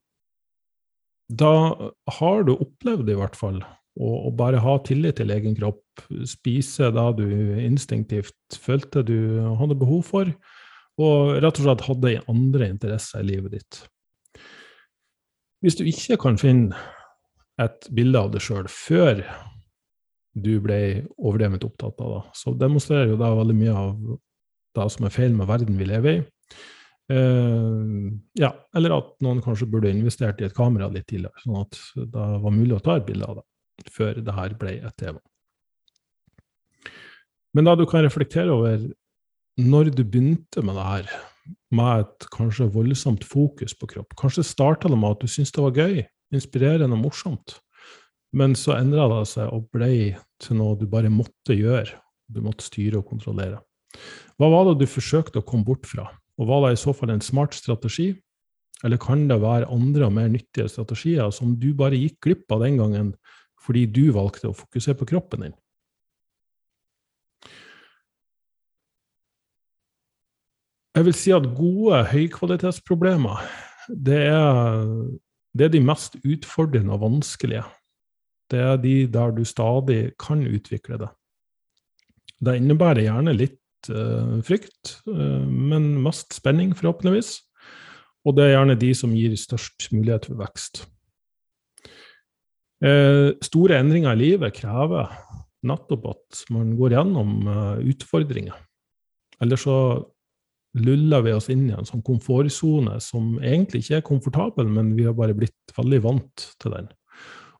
da 1.29 1.53
har 2.19 2.47
du 2.47 2.55
opplevd 2.55 3.11
i 3.13 3.19
hvert 3.19 3.37
fall 3.37 3.59
å, 3.97 4.31
bare 4.37 4.61
ha 4.63 4.77
tillit 4.85 5.19
til 5.21 5.33
egen 5.35 5.57
kropp, 5.59 5.83
spise 6.29 6.91
det 6.95 7.07
du 7.19 7.29
instinktivt 7.61 8.59
følte 8.61 9.05
du 9.07 9.43
hadde 9.61 9.79
behov 9.79 10.05
for, 10.09 10.31
og 10.97 11.37
rett 11.43 11.61
og 11.61 11.67
slett 11.67 11.85
hadde 11.89 12.15
andre 12.33 12.71
interesser 12.73 13.21
i 13.21 13.31
livet 13.35 13.59
ditt. 13.59 13.83
Hvis 15.65 15.77
du 15.77 15.85
ikke 15.89 16.19
kan 16.21 16.39
finne 16.41 16.77
et 17.61 17.89
bilde 17.97 18.21
av 18.21 18.33
deg 18.33 18.45
sjøl 18.45 18.69
før 18.71 19.23
du 20.37 20.57
ble 20.61 20.79
overdrevent 21.17 21.65
opptatt 21.65 22.01
av. 22.05 22.13
Da. 22.13 22.23
Så 22.37 22.55
demonstrerer 22.59 23.13
jo 23.13 23.21
da 23.21 23.33
veldig 23.39 23.57
mye 23.57 23.77
av 23.77 23.93
det 24.77 24.89
som 24.93 25.07
er 25.09 25.15
feil 25.15 25.37
med 25.37 25.49
verden 25.49 25.79
vi 25.81 25.89
lever 25.89 26.19
i. 26.19 26.25
Uh, 27.07 28.11
ja, 28.35 28.51
eller 28.75 28.97
at 28.97 29.13
noen 29.23 29.39
kanskje 29.45 29.69
burde 29.71 29.93
investert 29.93 30.41
i 30.43 30.49
et 30.49 30.57
kamera 30.57 30.89
litt 30.91 31.07
tidligere, 31.07 31.39
sånn 31.45 31.61
at 31.61 31.79
det 31.95 32.25
var 32.43 32.55
mulig 32.55 32.75
å 32.75 32.83
ta 32.83 32.97
et 32.99 33.07
bilde 33.07 33.29
av 33.31 33.39
det 33.39 33.93
før 33.93 34.19
det 34.25 34.35
her 34.35 34.57
ble 34.59 34.73
et 34.81 34.97
tema. 34.99 35.23
Men 37.57 37.69
da 37.69 37.77
du 37.79 37.87
kan 37.89 38.05
reflektere 38.05 38.53
over 38.53 38.83
når 39.57 39.93
du 39.97 40.03
begynte 40.05 40.65
med 40.65 40.77
det 40.77 40.87
her, 40.89 41.13
med 41.71 42.03
et 42.03 42.27
kanskje 42.35 42.67
voldsomt 42.75 43.23
fokus 43.25 43.75
på 43.79 43.87
kropp 43.93 44.17
Kanskje 44.19 44.43
starta 44.45 44.91
det 44.91 44.99
med 44.99 45.15
at 45.15 45.23
du 45.23 45.31
syntes 45.31 45.55
det 45.55 45.63
var 45.63 45.79
gøy, 45.79 46.01
inspirerende 46.35 46.99
og 46.99 47.05
morsomt. 47.05 47.61
Men 48.35 48.57
så 48.59 48.75
endra 48.77 49.07
det 49.13 49.23
seg 49.31 49.53
og 49.53 49.69
ble 49.75 50.17
til 50.43 50.59
noe 50.59 50.77
du 50.79 50.87
bare 50.91 51.13
måtte 51.13 51.55
gjøre. 51.57 51.95
Du 52.27 52.43
måtte 52.43 52.67
styre 52.67 53.01
og 53.01 53.09
kontrollere. 53.09 53.61
Hva 54.37 54.49
var 54.53 54.67
det 54.69 54.81
du 54.83 54.91
forsøkte 54.91 55.41
å 55.41 55.47
komme 55.47 55.67
bort 55.67 55.87
fra? 55.89 56.09
Og 56.37 56.49
var 56.51 56.67
det 56.67 56.77
i 56.77 56.81
så 56.83 56.93
fall 56.97 57.15
en 57.15 57.25
smart 57.25 57.55
strategi? 57.57 58.11
Eller 58.85 59.01
kan 59.01 59.25
det 59.31 59.39
være 59.41 59.71
andre 59.73 60.09
og 60.09 60.17
mer 60.19 60.29
nyttige 60.29 60.69
strategier 60.69 61.31
som 61.33 61.55
du 61.57 61.71
bare 61.77 61.97
gikk 61.97 62.19
glipp 62.27 62.53
av 62.53 62.67
den 62.67 62.77
gangen 62.81 63.15
fordi 63.67 63.87
du 63.89 64.11
valgte 64.15 64.51
å 64.51 64.57
fokusere 64.57 64.99
på 65.01 65.09
kroppen 65.15 65.47
din? 65.47 65.57
Jeg 70.97 71.05
vil 71.05 71.17
si 71.17 71.33
at 71.35 71.49
gode 71.57 71.99
høykvalitetsproblemer, 72.09 73.43
det 73.93 74.21
er, 74.31 74.87
det 75.53 75.67
er 75.67 75.75
de 75.75 75.83
mest 75.85 76.17
utfordrende 76.25 76.95
og 76.95 77.03
vanskelige. 77.03 77.67
Det 78.51 78.61
er 78.63 78.77
de 78.79 78.97
der 79.11 79.33
du 79.35 79.45
stadig 79.45 80.13
kan 80.23 80.45
utvikle 80.47 80.99
det. 81.03 81.09
Det 82.43 82.59
innebærer 82.59 83.07
gjerne 83.07 83.35
litt 83.37 83.91
uh, 83.91 84.39
frykt, 84.47 84.99
uh, 85.09 85.45
men 85.47 85.95
mest 86.05 86.37
spenning, 86.37 86.75
forhåpentligvis. 86.77 87.39
Og 88.27 88.37
det 88.37 88.47
er 88.47 88.55
gjerne 88.57 88.79
de 88.79 88.93
som 88.99 89.15
gir 89.17 89.35
størst 89.39 89.89
mulighet 89.95 90.29
for 90.29 90.43
vekst. 90.43 90.85
Uh, 92.85 93.33
store 93.45 93.81
endringer 93.81 94.13
i 94.13 94.21
livet 94.21 94.59
krever 94.59 95.15
nettopp 95.67 96.05
at 96.13 96.43
man 96.55 96.75
går 96.79 96.95
gjennom 96.95 97.49
utfordringer. 97.91 98.55
Eller 99.43 99.59
så 99.59 99.79
luller 100.77 101.25
vi 101.25 101.33
oss 101.35 101.49
inn 101.51 101.65
i 101.67 101.75
en 101.75 101.89
sånn 101.89 102.05
komfortsone 102.07 102.99
som 103.03 103.37
egentlig 103.41 103.83
ikke 103.83 103.99
er 103.99 104.07
komfortabel, 104.07 104.69
men 104.71 104.93
vi 104.95 105.09
har 105.09 105.17
bare 105.17 105.35
blitt 105.35 105.75
veldig 105.75 106.01
vant 106.05 106.47
til 106.63 106.77
den. 106.77 106.91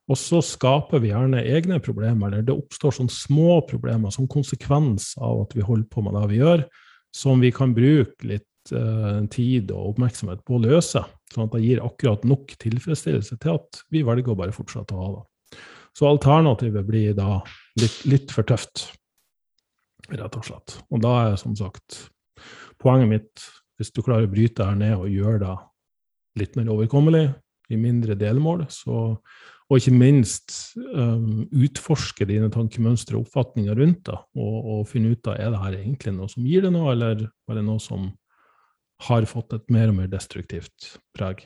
Og 0.07 0.19
så 0.19 0.39
skaper 0.45 1.03
vi 1.03 1.11
gjerne 1.11 1.43
egne 1.43 1.81
problemer, 1.83 2.31
eller 2.31 2.45
det 2.47 2.55
oppstår 2.55 2.95
sånne 2.95 3.13
små 3.13 3.59
problemer 3.67 4.13
som 4.15 4.29
konsekvens 4.31 5.15
av 5.19 5.43
at 5.47 5.57
vi 5.57 5.65
holder 5.67 5.89
på 5.91 6.05
med 6.07 6.15
det 6.15 6.27
vi 6.31 6.43
gjør, 6.43 6.63
som 7.17 7.43
vi 7.43 7.51
kan 7.55 7.73
bruke 7.75 8.29
litt 8.29 8.75
uh, 8.77 9.25
tid 9.33 9.73
og 9.75 9.95
oppmerksomhet 9.95 10.45
på 10.47 10.59
å 10.59 10.63
løse, 10.63 11.03
sånn 11.33 11.49
at 11.49 11.57
det 11.57 11.65
gir 11.65 11.83
akkurat 11.83 12.27
nok 12.29 12.55
tilfredsstillelse 12.63 13.39
til 13.43 13.59
at 13.59 13.81
vi 13.91 14.05
velger 14.07 14.35
å 14.35 14.39
bare 14.39 14.55
fortsette 14.55 14.95
å 14.95 15.01
ha 15.01 15.09
det. 15.17 15.25
Så 15.97 16.07
alternativet 16.07 16.87
blir 16.87 17.17
da 17.17 17.41
litt, 17.81 18.03
litt 18.07 18.35
for 18.35 18.47
tøft, 18.47 18.91
rett 20.13 20.39
og 20.39 20.47
slett. 20.47 20.77
Og 20.93 21.03
da 21.03 21.15
er 21.25 21.41
som 21.41 21.57
sagt 21.59 22.05
poenget 22.79 23.11
mitt, 23.11 23.47
hvis 23.81 23.91
du 23.97 24.05
klarer 24.05 24.29
å 24.29 24.31
bryte 24.31 24.61
det 24.61 24.69
her 24.69 24.79
ned 24.79 24.95
og 25.01 25.11
gjøre 25.11 25.41
det 25.43 25.57
litt 26.45 26.55
mer 26.61 26.71
overkommelig, 26.77 27.27
i 27.73 27.77
mindre 27.81 28.15
delmål, 28.15 28.67
så 28.71 29.17
og 29.67 29.81
ikke 29.81 29.97
minst 29.99 30.77
um, 30.95 31.47
utforske 31.51 32.27
dine 32.29 32.49
tankemønstre 32.55 33.19
og 33.19 33.27
oppfatninger 33.27 33.75
rundt 33.75 34.05
det, 34.07 34.19
og, 34.39 34.55
og, 34.63 34.87
finne 34.91 35.11
ut 35.11 35.33
av 35.33 35.41
er 35.43 35.51
det 35.51 35.63
her 35.65 35.79
egentlig 35.81 36.15
noe 36.15 36.31
som 36.31 36.47
gir 36.47 36.63
det 36.63 36.71
noe, 36.75 36.93
eller 36.95 37.27
er 37.27 37.59
det 37.59 37.67
noe 37.67 37.83
som 37.83 38.13
har 39.09 39.27
fått 39.29 39.57
et 39.57 39.67
mer 39.75 39.91
og 39.91 39.99
mer 39.99 40.11
destruktivt 40.13 40.95
preg. 41.17 41.43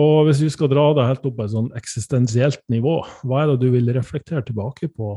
Og 0.00 0.26
hvis 0.28 0.40
vi 0.44 0.50
skal 0.52 0.70
dra 0.72 0.86
det 0.96 1.08
helt 1.08 1.26
opp 1.28 1.36
på 1.40 1.44
et 1.44 1.52
sånn 1.52 1.72
eksistensielt 1.76 2.62
nivå, 2.72 3.00
hva 3.28 3.42
er 3.42 3.52
det 3.52 3.60
du 3.64 3.72
vil 3.74 3.92
reflektere 3.96 4.44
tilbake 4.46 4.88
på 4.92 5.16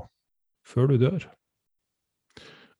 før 0.67 0.91
du 0.91 0.97
dør? 1.03 1.27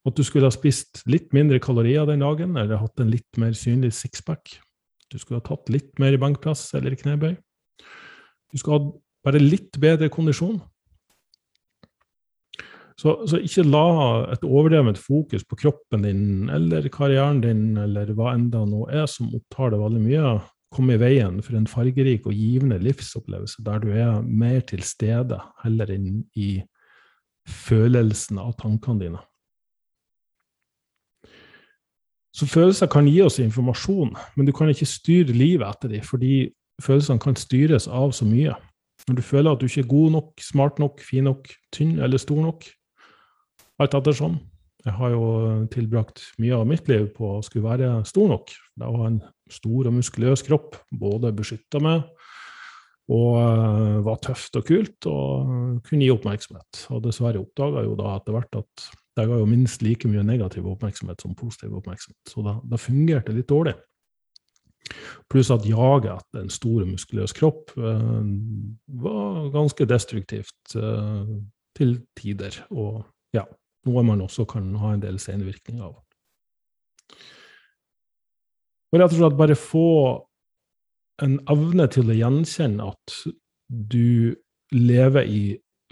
At 0.06 0.16
du 0.16 0.22
skulle 0.24 0.48
ha 0.48 0.54
spist 0.54 1.02
litt 1.10 1.32
mindre 1.34 1.58
kalorier 1.62 2.06
den 2.08 2.24
dagen, 2.24 2.56
eller 2.56 2.80
hatt 2.80 3.00
en 3.02 3.12
litt 3.12 3.40
mer 3.40 3.56
synlig 3.58 3.94
sixpack? 3.96 4.58
Du 5.12 5.18
skulle 5.20 5.40
ha 5.40 5.46
tatt 5.46 5.70
litt 5.72 5.96
mer 6.02 6.16
i 6.16 6.20
bankplass 6.20 6.68
eller 6.78 6.96
knebøy? 6.98 7.36
Du 8.56 8.62
skal 8.62 8.78
ha 8.78 8.84
bare 9.26 9.42
litt 9.42 9.76
bedre 9.82 10.08
kondisjon. 10.08 10.56
Så, 12.96 13.12
så, 13.28 13.36
ikke 13.44 13.66
la 13.68 13.84
et 14.32 14.44
overdrevent 14.48 14.96
fokus 14.96 15.44
på 15.44 15.58
kroppen 15.60 16.06
din 16.06 16.48
eller 16.48 16.86
karrieren 16.88 17.42
din 17.44 17.76
eller 17.76 18.14
hva 18.16 18.32
enda 18.32 18.62
nå 18.64 18.86
er 18.88 19.04
som 19.12 19.28
opptar 19.36 19.74
deg 19.74 19.82
veldig 19.82 20.00
mye, 20.00 20.30
komme 20.72 20.96
i 20.96 21.02
veien 21.02 21.42
for 21.44 21.58
en 21.58 21.68
fargerik 21.68 22.24
og 22.24 22.32
givende 22.32 22.80
livsopplevelse 22.80 23.60
der 23.66 23.84
du 23.84 23.90
er 23.92 24.24
mer 24.24 24.64
til 24.64 24.80
stede 24.84 25.36
heller 25.60 25.92
enn 25.92 26.22
i 26.40 26.56
følelsen 27.46 28.40
av 28.40 28.56
tankene 28.56 29.04
dine. 29.04 29.20
Så 32.36 32.48
følelser 32.48 32.88
kan 32.92 33.06
gi 33.08 33.20
oss 33.24 33.38
informasjon, 33.40 34.16
men 34.36 34.48
du 34.48 34.52
kan 34.56 34.72
ikke 34.72 34.88
styre 34.88 35.36
livet 35.36 35.68
etter 35.68 35.92
dem, 35.92 36.04
fordi 36.04 36.46
følelsene 36.82 37.22
kan 37.22 37.36
styres 37.38 37.88
av 37.88 38.12
så 38.16 38.26
mye. 38.28 38.54
Når 39.06 39.18
du 39.18 39.22
føler 39.22 39.52
at 39.52 39.60
du 39.60 39.68
ikke 39.68 39.84
er 39.84 39.90
god 39.92 40.12
nok, 40.16 40.32
smart 40.42 40.80
nok, 40.82 41.00
fin 41.04 41.26
nok, 41.28 41.48
tynn 41.74 41.98
eller 42.02 42.20
stor 42.20 42.42
nok, 42.42 42.68
alt 43.78 43.96
ettersom, 43.98 44.38
Jeg 44.86 44.94
har 44.94 45.10
jo 45.10 45.22
tilbrakt 45.66 46.20
mye 46.38 46.54
av 46.54 46.66
mitt 46.70 46.86
liv 46.86 47.08
på 47.10 47.26
å 47.26 47.42
skulle 47.42 47.66
være 47.66 48.04
stor 48.06 48.28
nok. 48.30 48.52
Det 48.78 48.86
å 48.86 49.00
ha 49.00 49.08
en 49.08 49.16
stor 49.50 49.88
og 49.88 49.96
muskuløs 49.96 50.44
kropp 50.46 50.76
både 50.94 51.32
beskytta 51.34 51.80
meg 51.82 52.04
og 53.10 53.34
uh, 53.38 53.98
var 54.06 54.20
tøft 54.22 54.54
og 54.58 54.66
kult 54.66 55.08
og 55.10 55.82
kunne 55.86 56.06
gi 56.06 56.12
oppmerksomhet. 56.14 56.86
Og 56.94 57.02
dessverre 57.02 57.42
oppdaga 57.42 57.82
jo 57.86 57.98
da 57.98 58.14
etter 58.14 58.36
hvert 58.36 58.60
at 58.62 58.86
det 59.16 59.26
ga 59.30 59.40
jo 59.40 59.48
minst 59.48 59.82
like 59.82 60.08
mye 60.10 60.24
negativ 60.26 60.66
oppmerksomhet 60.70 61.22
som 61.22 61.34
positiv 61.38 61.74
oppmerksomhet. 61.78 62.18
Så 62.30 62.46
da, 62.46 62.56
da 62.62 62.80
fungerte 62.80 63.32
det 63.32 63.40
litt 63.40 63.50
dårlig. 63.50 63.76
Pluss 65.30 65.50
at 65.54 65.66
jaget 65.66 66.12
etter 66.14 66.42
en 66.44 66.52
stor 66.52 66.86
muskuløs 66.88 67.34
kropp 67.36 67.74
uh, 67.80 68.22
var 69.02 69.50
ganske 69.54 69.88
destruktivt 69.88 70.76
uh, 70.78 71.26
til 71.76 71.98
tider. 72.18 72.62
Og 72.70 73.04
ja, 73.36 73.44
noe 73.88 74.06
man 74.06 74.24
også 74.24 74.46
kan 74.50 74.72
ha 74.80 74.94
en 74.94 75.04
del 75.04 75.20
senvirkning 75.22 75.82
av. 75.84 75.98
Og 78.92 79.00
rett 79.00 79.12
og 79.12 79.18
slett 79.18 79.38
bare 79.38 79.58
få 79.58 79.88
en 81.24 81.38
evne 81.50 81.86
til 81.92 82.12
å 82.12 82.16
gjenkjenne 82.16 82.90
at 82.92 83.14
du 83.66 84.36
lever 84.74 85.26
i 85.26 85.42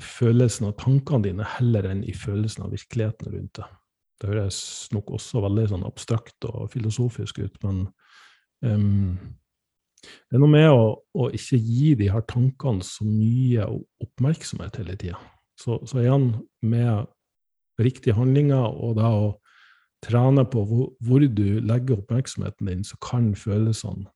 følelsen 0.02 0.68
av 0.68 0.76
tankene 0.80 1.28
dine 1.28 1.46
heller 1.56 1.86
enn 1.88 2.02
i 2.06 2.14
følelsen 2.16 2.66
av 2.66 2.74
virkeligheten 2.74 3.32
rundt 3.32 3.60
deg. 3.60 3.74
Det 4.20 4.30
høres 4.30 4.58
nok 4.94 5.12
også 5.18 5.42
veldig 5.44 5.66
sånn 5.72 5.86
abstrakt 5.86 6.46
og 6.48 6.70
filosofisk 6.72 7.40
ut, 7.42 7.56
men 7.66 7.84
um, 8.64 9.14
det 10.04 10.36
er 10.36 10.42
noe 10.42 10.52
med 10.52 10.68
å, 10.68 10.88
å, 11.16 11.28
ikke 11.32 11.60
gi 11.60 11.94
de 12.00 12.10
her 12.12 12.24
tankene 12.28 12.84
så 12.84 13.06
mye 13.08 13.68
oppmerksomhet 14.04 14.80
hele 14.82 14.96
tida. 15.00 15.20
Så, 15.60 15.78
så, 15.86 16.00
igjen, 16.02 16.32
med 16.66 17.06
riktige 17.80 18.16
handlinger 18.18 18.66
og 18.68 18.98
da 18.98 19.12
å 19.14 19.30
trene 20.04 20.44
på 20.50 20.64
hvor, 20.68 20.90
hvor 21.04 21.22
du 21.24 21.60
legger 21.64 22.02
oppmerksomheten 22.02 22.68
din, 22.68 22.82
så 22.84 22.98
kan 23.00 23.30
følelsene 23.38 24.10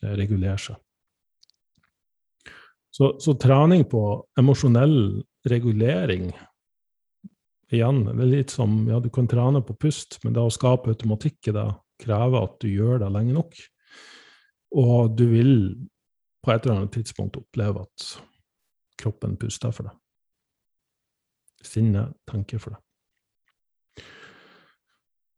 Eh, 0.00 0.14
regulere 0.16 0.58
seg. 0.60 0.78
Så, 2.90 3.14
så, 3.22 3.36
trening 3.38 3.84
på 3.88 4.02
emosjonell 4.40 5.20
regulering 5.48 6.32
Igjen, 7.70 8.00
det 8.02 8.24
er 8.24 8.30
litt 8.32 8.50
som 8.50 8.80
ja, 8.90 8.96
du 8.98 9.06
kan 9.14 9.28
trene 9.30 9.60
på 9.62 9.76
pust, 9.78 10.16
men 10.24 10.34
det 10.34 10.42
å 10.42 10.50
skape 10.50 10.90
automatikk 10.90 11.52
i 11.52 11.54
det 11.54 11.68
krever 12.02 12.48
at 12.48 12.56
du 12.58 12.66
gjør 12.66 12.98
det 12.98 13.10
lenge 13.14 13.36
nok. 13.36 13.52
Og 14.76 15.16
du 15.18 15.24
vil 15.32 15.54
på 16.44 16.52
et 16.52 16.64
eller 16.64 16.82
annet 16.82 16.94
tidspunkt 16.94 17.38
oppleve 17.40 17.82
at 17.82 18.06
kroppen 19.00 19.36
puster 19.40 19.72
for 19.74 19.88
deg. 19.88 19.96
Sinnet 21.66 22.14
tenker 22.30 22.60
for 22.62 22.76
deg. 22.76 22.84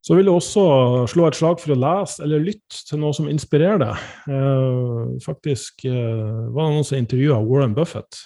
Så 0.03 0.17
vil 0.19 0.27
jeg 0.27 0.35
også 0.35 0.63
slå 1.11 1.29
et 1.29 1.37
slag 1.39 1.61
for 1.63 1.75
å 1.75 1.79
lese 1.79 2.25
eller 2.25 2.43
lytte 2.43 2.81
til 2.89 2.99
noe 2.99 3.15
som 3.15 3.29
inspirerer 3.31 3.79
deg. 3.85 4.07
Eh, 4.35 5.13
faktisk 5.23 5.85
eh, 5.87 6.49
var 6.51 6.67
det 6.67 6.73
noen 6.75 6.89
som 6.89 6.99
intervjua 6.99 7.39
Warren 7.47 7.77
Buffett. 7.77 8.19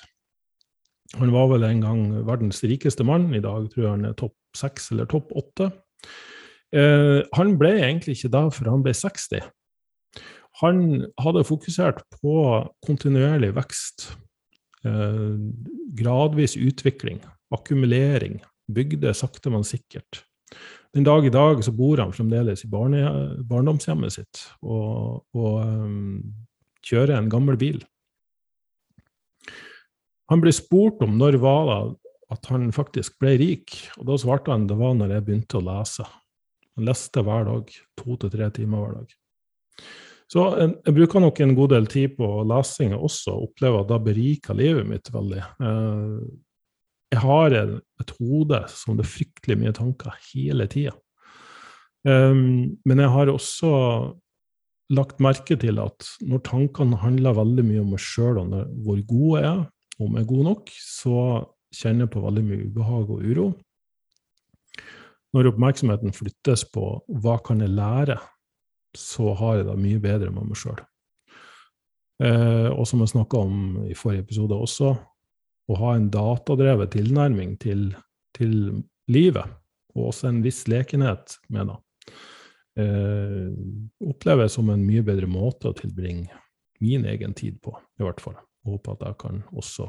Han 1.21 1.35
var 1.35 1.51
vel 1.53 1.67
en 1.69 1.83
gang 1.85 2.01
verdens 2.27 2.63
rikeste 2.65 3.05
mann. 3.07 3.29
I 3.37 3.45
dag 3.45 3.69
tror 3.73 3.85
jeg 3.85 3.93
han 3.93 4.09
er 4.09 4.17
topp 4.17 4.37
seks 4.57 4.89
eller 4.95 5.09
topp 5.11 5.37
åtte. 5.37 5.69
Eh, 6.73 7.21
han 7.37 7.55
ble 7.61 7.75
egentlig 7.77 8.17
ikke 8.17 8.33
det, 8.33 8.45
før 8.57 8.73
han 8.73 8.87
ble 8.87 8.97
60. 8.97 9.45
Han 10.63 11.05
hadde 11.21 11.45
fokusert 11.45 12.05
på 12.17 12.37
kontinuerlig 12.87 13.53
vekst, 13.57 14.09
eh, 14.87 15.35
gradvis 15.99 16.57
utvikling, 16.57 17.21
akkumulering. 17.53 18.41
Bygde 18.73 19.13
sakte, 19.15 19.53
men 19.53 19.67
sikkert. 19.69 20.25
Den 20.95 21.05
dag 21.05 21.27
i 21.27 21.31
dag 21.31 21.61
så 21.65 21.75
bor 21.77 22.01
han 22.01 22.15
fremdeles 22.15 22.65
i 22.65 22.71
barne, 22.73 23.03
barndomshjemmet 23.45 24.15
sitt 24.15 24.47
og, 24.63 25.27
og 25.37 25.59
um, 25.61 26.23
kjører 26.87 27.19
en 27.19 27.29
gammel 27.29 27.59
bil. 27.61 27.83
Han 30.33 30.41
ble 30.43 30.55
spurt 30.57 31.03
om 31.05 31.19
når 31.21 31.37
var 31.43 31.69
det 31.69 31.81
at 32.35 32.49
han 32.51 32.73
faktisk 32.75 33.21
ble 33.23 33.37
rik, 33.39 33.77
og 34.01 34.09
da 34.09 34.17
svarte 34.19 34.51
han 34.51 34.65
det 34.67 34.79
var 34.81 34.97
når 34.99 35.13
jeg 35.15 35.27
begynte 35.29 35.61
å 35.61 35.67
lese. 35.69 36.07
Han 36.75 36.89
leste 36.89 37.23
hver 37.23 37.47
dag, 37.47 37.71
to 38.01 38.17
til 38.23 38.33
tre 38.33 38.49
timer 38.57 38.83
hver 38.83 38.97
dag. 38.97 39.15
Så 40.27 40.43
jeg, 40.59 40.73
jeg, 40.83 40.95
bruker 40.97 41.23
nok 41.23 41.41
en 41.41 41.55
god 41.55 41.73
del 41.77 41.87
tid 41.91 42.17
på 42.19 42.29
lesing 42.51 42.97
også, 42.97 43.35
og 43.37 43.51
opplever 43.51 43.85
at 43.85 43.91
det 43.93 44.03
beriker 44.09 44.59
livet 44.59 44.89
mitt 44.89 45.11
veldig. 45.15 45.43
Eh, 45.63 46.17
jeg 47.15 47.23
har 47.23 47.55
et 47.55 48.15
hode 48.19 48.63
som 48.73 48.99
det 48.99 49.07
er 49.07 49.13
fryktelig 49.13 49.59
mye 49.61 49.75
tanker 49.77 50.17
hele 50.33 50.67
tida. 50.71 50.97
Um, 52.07 52.77
men 52.87 53.03
jeg 53.03 53.11
har 53.11 53.31
også 53.33 53.71
lagt 54.95 55.23
merke 55.23 55.57
til 55.59 55.81
at 55.83 56.07
når 56.23 56.43
tankene 56.47 56.99
handler 57.01 57.35
veldig 57.35 57.65
mye 57.67 57.83
om 57.83 57.89
meg 57.95 58.03
sjøl 58.03 58.39
og 58.43 58.53
hvor 58.87 59.01
god 59.11 59.33
jeg 59.39 59.49
er, 59.49 59.63
om 59.97 60.13
jeg 60.15 60.23
er 60.23 60.29
god 60.31 60.45
nok, 60.51 60.71
så 60.83 61.17
kjenner 61.75 62.07
jeg 62.07 62.13
på 62.15 62.23
veldig 62.23 62.45
mye 62.47 62.67
ubehag 62.69 63.11
og 63.11 63.25
uro. 63.25 63.47
Når 65.35 65.51
oppmerksomheten 65.51 66.15
flyttes 66.15 66.63
på 66.73 66.85
hva 67.23 67.39
kan 67.45 67.65
jeg 67.65 67.75
lære, 67.75 68.19
så 68.99 69.33
har 69.39 69.61
jeg 69.61 69.69
det 69.69 69.77
mye 69.81 70.03
bedre 70.03 70.33
med 70.35 70.49
meg 70.51 70.61
sjøl. 70.61 70.81
Eh, 72.25 72.71
og 72.73 72.87
som 72.89 73.03
jeg 73.05 73.13
snakka 73.13 73.43
om 73.45 73.57
i 73.91 73.97
forrige 73.97 74.25
episode 74.25 74.57
også, 74.57 74.95
å 75.67 75.79
ha 75.81 75.97
en 75.97 76.09
datadrevet 76.13 76.95
tilnærming 76.95 77.57
til, 77.61 77.91
til 78.37 78.55
livet, 79.13 79.51
og 79.97 80.11
også 80.13 80.31
en 80.31 80.41
viss 80.45 80.65
lekenhet 80.71 81.37
med 81.53 81.73
det, 81.73 81.77
eh, 82.83 83.53
opplever 84.07 84.47
jeg 84.47 84.55
som 84.57 84.71
en 84.73 84.87
mye 84.87 85.05
bedre 85.07 85.29
måte 85.31 85.71
å 85.71 85.77
tilbringe 85.77 86.31
min 86.85 87.07
egen 87.09 87.35
tid 87.37 87.61
på, 87.65 87.75
i 87.99 88.05
hvert 88.05 88.23
fall. 88.23 88.37
Jeg 88.65 88.75
håper 88.75 88.97
at 88.97 89.07
jeg 89.09 89.21
kan 89.23 89.43
også 89.57 89.89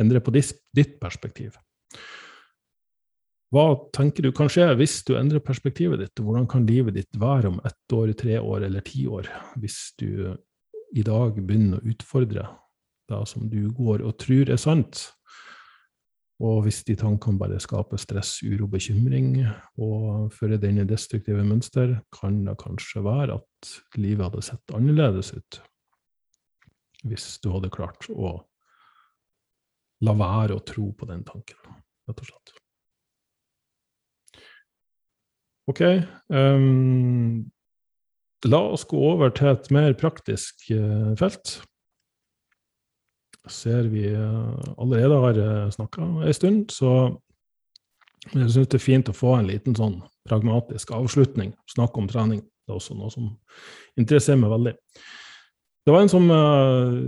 endre 0.00 0.22
på 0.24 0.32
ditt 0.34 0.96
perspektiv. 1.02 1.58
Hva 3.50 3.64
tenker 3.96 4.22
du 4.22 4.30
kan 4.36 4.50
skje 4.52 4.68
hvis 4.78 5.00
du 5.08 5.16
endrer 5.18 5.42
perspektivet 5.42 5.98
ditt? 5.98 6.22
Hvordan 6.22 6.46
kan 6.50 6.68
livet 6.68 6.94
ditt 6.94 7.18
være 7.18 7.50
om 7.50 7.58
ett 7.66 7.94
år, 7.96 8.12
tre 8.18 8.38
år 8.38 8.66
eller 8.68 8.84
ti 8.86 9.08
år, 9.10 9.26
hvis 9.58 9.90
du 9.98 10.36
i 10.94 11.02
dag 11.06 11.38
begynner 11.38 11.80
å 11.80 11.92
utfordre 11.92 12.46
det 13.10 13.22
som 13.26 13.48
du 13.50 13.64
går 13.74 14.04
og 14.06 14.18
tror 14.22 14.50
er 14.50 14.60
sant. 14.60 15.08
Og 16.40 16.62
hvis 16.64 16.80
de 16.88 16.96
tankene 16.96 17.40
bare 17.40 17.58
skaper 17.60 18.00
stress, 18.00 18.38
uro, 18.46 18.68
bekymring 18.70 19.42
og 19.82 20.30
fører 20.32 20.60
denne 20.62 20.86
destruktive 20.88 21.44
mønster, 21.44 21.98
kan 22.16 22.38
det 22.46 22.56
kanskje 22.62 23.02
være 23.04 23.36
at 23.42 23.74
livet 24.00 24.24
hadde 24.28 24.46
sett 24.46 24.76
annerledes 24.76 25.34
ut 25.36 25.60
hvis 27.08 27.38
du 27.40 27.48
hadde 27.48 27.72
klart 27.72 28.10
å 28.12 28.34
la 30.04 30.12
være 30.16 30.56
å 30.56 30.64
tro 30.68 30.90
på 30.92 31.08
den 31.08 31.22
tanken, 31.24 31.78
rett 32.08 32.20
og 32.20 32.28
slett. 32.28 32.59
Ok. 35.70 35.82
Um, 36.32 37.50
la 38.50 38.62
oss 38.74 38.86
gå 38.88 38.98
over 39.12 39.32
til 39.36 39.52
et 39.52 39.68
mer 39.74 39.94
praktisk 39.98 40.70
uh, 40.74 41.12
felt 41.20 41.60
ser 43.48 43.88
vi 43.88 44.04
uh, 44.14 44.74
allerede 44.78 45.20
har 45.24 45.38
eh, 45.38 45.70
snakka 45.70 46.02
en 46.02 46.34
stund, 46.34 46.70
så 46.70 47.16
jeg 48.34 48.50
syns 48.52 48.68
det 48.68 48.76
er 48.76 48.84
fint 48.84 49.08
å 49.08 49.16
få 49.16 49.38
en 49.38 49.48
liten 49.48 49.76
sånn 49.76 49.96
pragmatisk 50.28 50.92
avslutning. 50.92 51.54
Snakke 51.72 52.02
om 52.02 52.08
trening. 52.10 52.42
Det 52.44 52.74
er 52.74 52.76
også 52.76 52.94
noe 52.98 53.08
som 53.10 53.30
interesserer 53.98 54.38
meg 54.42 54.52
veldig. 54.52 54.74
Det 55.86 55.94
var 55.94 56.04
en 56.04 56.12
som 56.12 56.28
uh, 56.28 56.98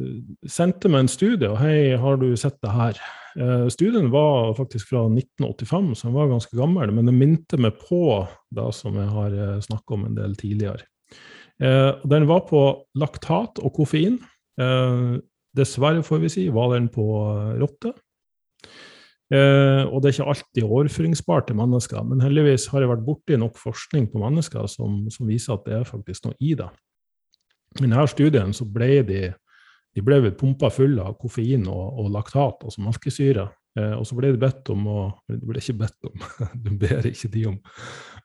sendte 0.49 0.89
meg 0.89 1.05
en 1.05 1.13
studie, 1.13 1.51
og 1.51 1.61
hei, 1.61 1.93
har 2.01 2.17
du 2.19 2.31
sett 2.41 2.57
det 2.65 2.73
her? 2.73 3.03
Uh, 3.39 3.67
studien 3.73 4.11
var 4.13 4.53
faktisk 4.59 4.91
fra 4.91 5.07
1985, 5.09 5.93
så 5.97 6.09
den 6.09 6.17
var 6.17 6.31
ganske 6.33 6.57
gammel, 6.59 6.93
men 6.93 7.09
den 7.09 7.19
minte 7.21 7.61
meg 7.61 7.79
på 7.81 8.23
det 8.53 8.69
som 8.77 8.99
jeg 9.01 9.09
har 9.13 9.37
uh, 9.37 9.59
snakka 9.65 9.97
om 9.97 10.07
en 10.09 10.17
del 10.19 10.37
tidligere. 10.41 10.85
Uh, 11.63 12.01
den 12.09 12.29
var 12.29 12.45
på 12.49 12.63
laktat 12.99 13.63
og 13.63 13.75
koffein. 13.77 14.21
Dessverre, 15.53 16.01
får 16.05 16.23
vi 16.23 16.31
si, 16.33 16.47
var 16.53 16.73
den 16.73 16.89
på 16.93 17.05
eh, 17.29 17.53
rotte. 17.61 17.93
Eh, 19.33 19.83
og 19.89 20.01
det 20.01 20.11
er 20.11 20.15
ikke 20.17 20.31
alltid 20.33 20.65
overføringsbart 20.65 21.49
til 21.49 21.59
mennesker, 21.59 22.01
men 22.09 22.25
heldigvis 22.25 22.69
har 22.73 22.85
jeg 22.85 22.93
vært 22.93 23.05
borti 23.05 23.37
nok 23.41 23.61
forskning 23.61 24.09
på 24.13 24.21
mennesker 24.21 24.69
som, 24.69 25.05
som, 25.13 25.29
viser 25.29 25.57
at 25.57 25.69
det 25.69 25.77
er 25.79 25.89
faktisk 25.89 26.29
noe 26.29 26.37
i 26.41 26.55
det. 26.57 26.69
I 27.81 27.85
denne 27.85 28.05
studien 28.09 28.53
så 28.57 28.67
ble 28.69 28.91
de, 29.09 29.21
de 29.93 30.05
ble 30.05 30.33
pumpa 30.39 30.71
fulle 30.73 31.05
av 31.05 31.19
koffein 31.21 31.67
og, 31.69 31.99
og 32.01 32.13
laktat, 32.15 32.65
altså 32.65 32.85
melkesyre. 32.85 33.47
Eh, 33.79 33.95
og 33.97 34.05
så 34.09 34.17
ble 34.19 34.33
de 34.35 34.41
bedt 34.41 34.69
om 34.73 34.83
å 34.85 34.99
De 35.33 35.39
ble 35.49 35.61
ikke 35.61 35.79
bedt 35.81 36.09
om, 36.09 36.27
du 36.65 36.75
ber 36.81 37.09
ikke 37.09 37.31
de 37.33 37.47
om 37.53 37.61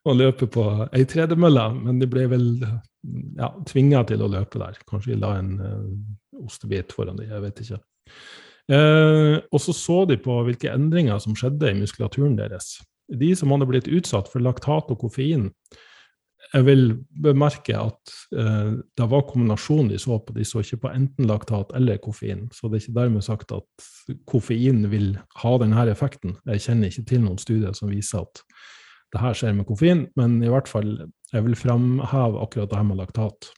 å 0.08 0.16
løpe 0.16 0.48
på 0.52 0.66
ei 0.96 1.06
tredemølle, 1.10 1.70
men 1.76 2.02
de 2.02 2.08
ble 2.10 2.26
vel 2.32 2.50
ja, 2.64 3.52
tvinga 3.68 4.04
til 4.08 4.24
å 4.24 4.32
løpe 4.32 4.60
der. 4.62 4.80
Kanskje 4.90 5.16
de 5.16 5.22
la 5.24 5.38
en 5.40 5.56
eh, 5.64 6.44
ostebit 6.44 6.96
foran 6.96 7.20
dem, 7.20 7.32
jeg 7.32 7.44
vet 7.44 7.64
ikke. 7.64 7.82
Eh, 8.68 9.36
og 9.40 9.64
så 9.64 9.76
så 9.76 10.02
de 10.08 10.20
på 10.20 10.38
hvilke 10.48 10.72
endringer 10.74 11.20
som 11.24 11.36
skjedde 11.38 11.72
i 11.72 11.80
muskulaturen 11.80 12.36
deres. 12.40 12.78
De 13.08 13.32
som 13.40 13.52
hadde 13.54 13.68
blitt 13.70 13.88
utsatt 13.88 14.28
for 14.32 14.44
laktat 14.44 14.92
og 14.92 15.00
koffein, 15.00 15.50
jeg 16.54 16.64
vil 16.68 16.84
bemerke 17.24 17.76
at 17.76 18.14
eh, 18.36 18.78
det 18.98 19.08
var 19.12 19.26
kombinasjonen 19.28 19.92
de 19.92 20.00
så 20.00 20.20
på. 20.24 20.36
De 20.36 20.46
så 20.48 20.62
ikke 20.64 20.84
på 20.86 20.94
enten 20.94 21.28
laktat 21.28 21.74
eller 21.76 22.00
koffein. 22.04 22.46
Så 22.56 22.70
det 22.70 22.80
er 22.80 22.86
ikke 22.86 23.00
dermed 23.02 23.26
sagt 23.26 23.52
at 23.56 23.88
koffein 24.30 24.86
vil 24.92 25.16
ha 25.42 25.54
denne 25.62 25.88
effekten. 25.92 26.38
Jeg 26.48 26.64
kjenner 26.64 26.92
ikke 26.92 27.08
til 27.12 27.24
noen 27.26 27.42
studier 27.42 27.76
som 27.78 27.92
viser 27.92 28.24
at 28.24 28.44
det 29.16 29.24
her 29.24 29.38
skjer 29.40 29.56
med 29.56 29.68
koffein, 29.68 30.08
men 30.20 30.42
i 30.44 30.52
hvert 30.52 30.68
fall 30.72 30.92
jeg 31.34 31.44
vil 31.46 31.60
fremheve 31.60 32.42
akkurat 32.44 32.72
det 32.72 32.80
her 32.80 32.88
med 32.88 33.00
laktat. 33.02 33.52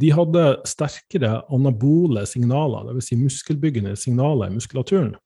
De 0.00 0.12
hadde 0.14 0.44
sterkere 0.70 1.40
anabole 1.50 2.22
signaler, 2.30 2.86
dvs. 2.86 3.10
Si 3.10 3.18
muskelbyggende 3.18 3.96
signaler 3.98 4.50
i 4.50 4.54
muskulaturen. 4.54 5.16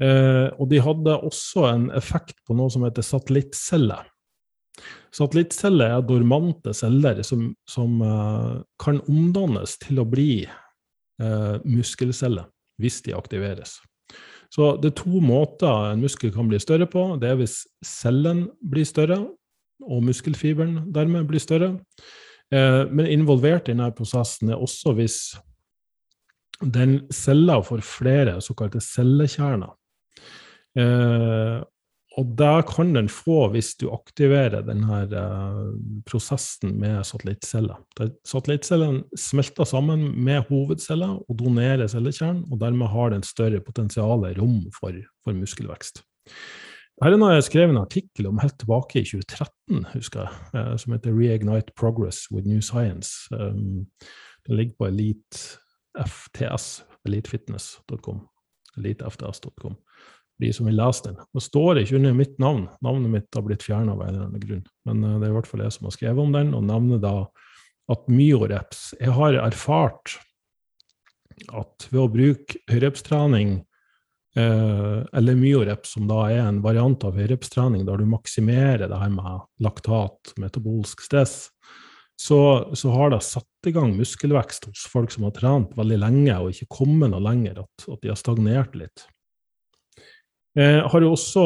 Eh, 0.00 0.48
og 0.56 0.68
de 0.70 0.80
hadde 0.80 1.16
også 1.26 1.66
en 1.72 1.88
effekt 1.96 2.38
på 2.46 2.56
noe 2.56 2.72
som 2.72 2.86
heter 2.86 3.04
satellittceller. 3.04 4.08
Satellittceller 5.14 5.96
er 5.96 6.06
dormante 6.06 6.74
celler 6.76 7.22
som, 7.26 7.48
som 7.68 8.02
uh, 8.04 8.60
kan 8.80 9.00
omdannes 9.08 9.78
til 9.82 10.02
å 10.02 10.06
bli 10.08 10.44
uh, 10.46 11.56
muskelceller 11.64 12.48
hvis 12.78 13.00
de 13.06 13.16
aktiveres. 13.16 13.78
Så 14.52 14.76
det 14.80 14.92
er 14.92 15.00
to 15.00 15.20
måter 15.20 15.90
en 15.90 16.04
muskel 16.04 16.32
kan 16.32 16.48
bli 16.48 16.60
større 16.62 16.86
på. 16.88 17.02
Det 17.20 17.32
er 17.32 17.40
hvis 17.40 17.60
cellen 17.84 18.46
blir 18.64 18.86
større, 18.88 19.20
og 19.84 20.04
muskelfiberen 20.06 20.88
dermed 20.94 21.28
blir 21.28 21.42
større. 21.42 21.74
Uh, 22.52 22.84
men 22.92 23.10
involvert 23.10 23.68
i 23.68 23.74
denne 23.74 23.90
prosessen 23.96 24.52
er 24.52 24.60
også 24.60 24.94
hvis 24.98 25.18
den 26.58 27.00
cella 27.14 27.60
får 27.62 27.84
flere 27.86 28.38
såkalte 28.42 28.80
cellekjerner. 28.82 29.74
Eh, 32.18 32.22
og 32.22 32.36
det 32.38 32.66
kan 32.68 32.94
den 32.94 33.08
få 33.08 33.48
hvis 33.52 33.74
du 33.78 33.88
aktiverer 33.92 34.62
denne 34.66 35.02
uh, 35.12 35.74
prosessen 36.06 36.78
med 36.78 37.04
satellittceller. 37.06 37.78
Satellittcellene 38.26 39.04
smelter 39.16 39.64
sammen 39.64 40.10
med 40.16 40.46
hovedceller 40.48 41.18
og 41.18 41.38
donerer 41.38 41.88
cellekjernen, 41.88 42.44
og 42.50 42.60
dermed 42.60 42.88
har 42.88 43.10
den 43.10 43.22
større 43.22 43.60
potensial 43.60 44.26
rom 44.38 44.66
for, 44.74 44.94
for, 45.24 45.32
muskelvekst. 45.32 46.02
Er 46.98 47.14
noe 47.14 47.36
jeg 47.36 47.46
skrev 47.46 47.70
en 47.70 47.78
artikkel 47.78 48.26
om 48.26 48.40
helt 48.42 48.56
tilbake 48.58 48.98
i 48.98 49.06
2013, 49.06 49.84
husker 49.94 50.26
jeg, 50.26 50.32
uh, 50.54 50.76
som 50.76 50.92
heter 50.92 51.14
'Reignite 51.14 51.72
Progress 51.76 52.26
with 52.32 52.46
New 52.46 52.60
Science'. 52.60 53.28
Um, 53.30 53.86
den 54.46 54.56
ligger 54.56 54.74
på 54.78 54.86
Elite 54.86 55.58
FTS, 55.94 56.84
elitefitness.com. 57.06 58.26
elitefts.com 58.76 59.76
de 60.38 60.52
som 60.54 60.68
vil 60.68 60.78
lese 60.78 61.08
den. 61.08 61.18
Nå 61.34 61.42
står 61.42 61.74
det 61.74 61.84
ikke 61.84 61.98
under 61.98 62.16
mitt 62.16 62.38
navn. 62.42 62.66
Navnet 62.84 63.12
mitt 63.12 63.34
har 63.34 63.44
blitt 63.46 63.66
fjerna 63.66 63.94
av 63.94 64.02
en 64.04 64.12
eller 64.12 64.26
annen 64.28 64.44
grunn. 64.44 64.64
Men 64.88 65.04
uh, 65.04 65.16
det 65.18 65.28
er 65.28 65.32
i 65.32 65.36
hvert 65.38 65.50
fall 65.50 65.64
jeg 65.64 65.74
som 65.74 65.88
har 65.88 65.96
skrevet 65.96 66.24
om 66.24 66.34
den, 66.36 66.54
og 66.56 66.66
nevner 66.68 67.02
da 67.02 67.14
at 67.88 68.10
myoreps 68.12 68.90
Jeg 69.00 69.14
har 69.16 69.38
erfart 69.40 70.18
at 71.56 71.86
ved 71.88 72.00
å 72.02 72.10
bruke 72.12 72.58
høyrepstrening, 72.68 73.58
uh, 74.38 75.06
eller 75.16 75.38
myoreps, 75.38 75.94
som 75.96 76.08
da 76.10 76.24
er 76.28 76.42
en 76.44 76.62
variant 76.62 77.06
av 77.06 77.18
høyrepstrening, 77.18 77.86
der 77.88 78.02
du 78.02 78.08
maksimerer 78.10 78.90
det 78.90 79.02
her 79.02 79.12
med 79.14 79.46
laktat, 79.64 80.34
metabolsk 80.38 81.02
stress, 81.06 81.38
så, 82.18 82.70
så, 82.74 82.90
har 82.90 83.12
det 83.14 83.20
satt 83.22 83.66
i 83.70 83.72
gang 83.74 83.92
muskelvekst 83.94 84.66
hos 84.66 84.86
folk 84.90 85.12
som 85.14 85.28
har 85.28 85.36
trent 85.36 85.76
veldig 85.78 86.00
lenge 86.02 86.34
og 86.42 86.50
ikke 86.50 86.66
kommet 86.80 87.12
noe 87.12 87.22
lenger, 87.22 87.62
at, 87.62 87.86
at 87.86 88.02
de 88.02 88.10
har 88.10 88.18
stagnert 88.18 88.74
litt. 88.78 89.06
Jeg 90.58 90.88
har 90.90 91.04
jo 91.04 91.12
også 91.14 91.42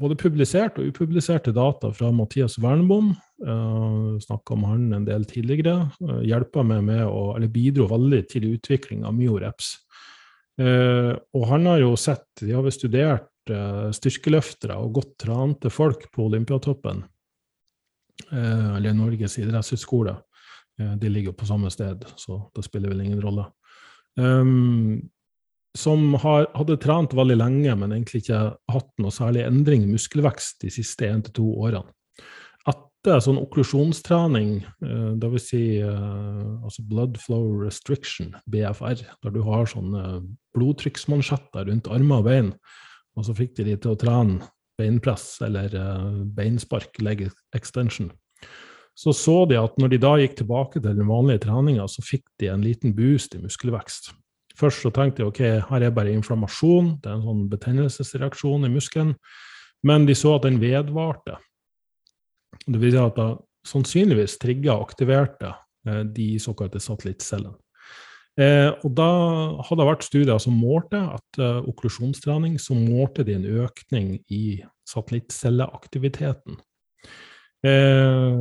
både 0.00 0.16
publisert 0.16 0.78
og 0.80 0.86
upubliserte 0.88 1.52
data 1.52 1.90
fra 1.92 2.08
Mathias 2.14 2.56
Wernbom. 2.62 3.10
Eh, 3.44 4.18
Snakka 4.22 4.54
om 4.54 4.64
han 4.64 4.86
en 4.96 5.04
del 5.04 5.26
tidligere. 5.28 5.90
Eh, 6.00 6.22
hjelpa 6.30 6.64
meg 6.64 6.86
med 6.86 7.02
å, 7.04 7.34
eller 7.36 7.52
bidro 7.52 7.90
veldig 7.90 8.22
til 8.32 8.48
utvikling 8.54 9.04
av 9.04 9.12
myoreps. 9.18 9.74
Eh, 10.60 11.12
og 11.36 11.46
han 11.50 11.68
har 11.68 11.82
jo 11.82 11.92
sett, 12.00 12.28
de 12.40 12.54
har 12.56 12.72
studert 12.72 13.52
eh, 13.52 13.88
styrkeløftere 13.92 14.78
og 14.80 14.96
godt 15.00 15.14
trente 15.26 15.72
folk 15.72 16.08
på 16.14 16.30
Olympiatoppen. 16.30 17.04
Uh, 18.28 18.76
eller 18.76 18.92
Norges 18.94 19.38
idrettshøgskole. 19.40 20.12
de 21.00 21.08
ligger 21.08 21.32
på 21.32 21.46
samme 21.48 21.70
sted, 21.72 22.04
så 22.16 22.36
det 22.54 22.62
spiller 22.64 22.92
vel 22.92 23.00
ingen 23.02 23.20
rolle. 23.20 23.44
Um, 24.16 25.00
som 25.78 26.14
har, 26.20 26.46
hadde 26.56 26.76
trent 26.82 27.14
veldig 27.16 27.38
lenge, 27.40 27.74
men 27.80 27.94
egentlig 27.94 28.24
ikke 28.24 28.42
hatt 28.72 28.90
noe 29.00 29.12
særlig 29.14 29.46
endring 29.46 29.86
i 29.86 29.92
muskelvekst 29.94 30.60
de 30.64 30.72
siste 30.72 31.08
én 31.08 31.24
til 31.24 31.36
to 31.40 31.48
årene. 31.64 31.88
Etter 32.68 33.18
sånn 33.24 33.40
okklusjonstrening, 33.40 34.50
eh, 34.84 35.12
dvs. 35.18 35.46
Si, 35.48 35.62
eh, 35.82 36.50
altså 36.62 36.84
blood 36.86 37.16
flow 37.18 37.48
restriction, 37.64 38.36
BFR, 38.46 39.00
der 39.24 39.34
du 39.34 39.40
har 39.42 39.66
sånne 39.66 40.22
blodtrykksmansjetter 40.54 41.66
rundt 41.66 41.90
armer 41.90 42.22
og 42.22 42.28
bein, 42.28 42.52
og 43.16 43.26
så 43.26 43.34
fikk 43.36 43.56
de 43.58 43.72
de 43.72 43.78
til 43.80 43.96
å 43.96 43.98
trene 43.98 44.52
beinpress 44.78 45.40
eller 45.42 45.74
eh, 45.74 46.22
beinspark, 46.36 47.00
leg 47.02 47.26
extension, 47.56 48.12
så 48.94 49.12
så 49.16 49.46
de 49.48 49.56
at 49.56 49.78
når 49.80 49.94
de 49.94 49.98
da 50.04 50.16
gikk 50.20 50.36
tilbake 50.42 50.80
til 50.80 50.94
den 50.94 51.08
vanlige 51.08 51.46
treninga, 51.46 51.88
så 51.88 52.04
fikk 52.04 52.26
de 52.38 52.52
en 52.52 52.64
liten 52.64 52.92
boost 52.94 53.34
i 53.34 53.40
muskelvekst. 53.40 54.12
Først 54.58 54.84
så 54.84 54.92
tenkte 54.94 55.22
jeg 55.22 55.30
ok, 55.30 55.40
her 55.70 55.86
er 55.86 55.94
bare 55.94 56.12
inflammasjon, 56.12 56.96
det 57.02 57.10
er 57.10 57.16
en 57.16 57.26
sånn 57.26 57.46
betennelsesreaksjon 57.52 58.68
i 58.68 58.72
muskelen. 58.72 59.16
Men 59.86 60.06
de 60.06 60.14
så 60.14 60.36
at 60.36 60.46
den 60.46 60.60
vedvarte. 60.62 61.38
Det 62.66 62.78
vil 62.78 62.94
si 62.94 63.00
at 63.00 63.18
det 63.18 63.30
sannsynligvis 63.66 64.38
trigga 64.42 64.76
og 64.76 64.90
aktiverte 64.90 65.54
eh, 65.88 66.02
de 66.06 66.28
såkalte 66.42 66.82
satellittcellene. 66.82 67.56
Eh, 68.40 68.70
og 68.80 68.94
da 68.96 69.10
hadde 69.60 69.82
det 69.82 69.88
vært 69.90 70.06
studier 70.06 70.38
som 70.40 70.54
målte 70.56 70.96
at 70.96 71.40
uh, 71.42 71.58
okklusjonstrening 71.68 72.54
så 72.62 72.72
målte 72.72 73.26
de 73.28 73.34
en 73.36 73.44
økning 73.66 74.14
i 74.32 74.62
satellittcelleaktiviteten. 74.88 76.56
Eh, 77.62 78.32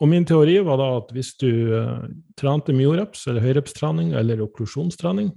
og 0.00 0.08
min 0.08 0.24
teori 0.24 0.56
var 0.64 0.80
da 0.80 0.88
at 0.98 1.12
hvis 1.12 1.34
du 1.40 1.50
uh, 1.76 2.08
trente 2.40 2.72
myoreps, 2.76 3.26
eller 3.28 3.44
høyrepstrening 3.44 4.14
eller 4.16 4.40
okklusjonstrening, 4.46 5.30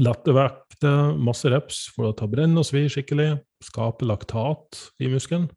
lette 0.00 0.32
vekter, 0.32 1.12
masse 1.20 1.50
reps 1.52 1.84
for 1.92 2.08
å 2.08 2.14
ta 2.16 2.28
brenn 2.30 2.56
og 2.56 2.64
svi 2.64 2.86
skikkelig, 2.90 3.34
skape 3.62 4.08
laktat 4.08 4.80
i 5.04 5.10
muskelen, 5.12 5.50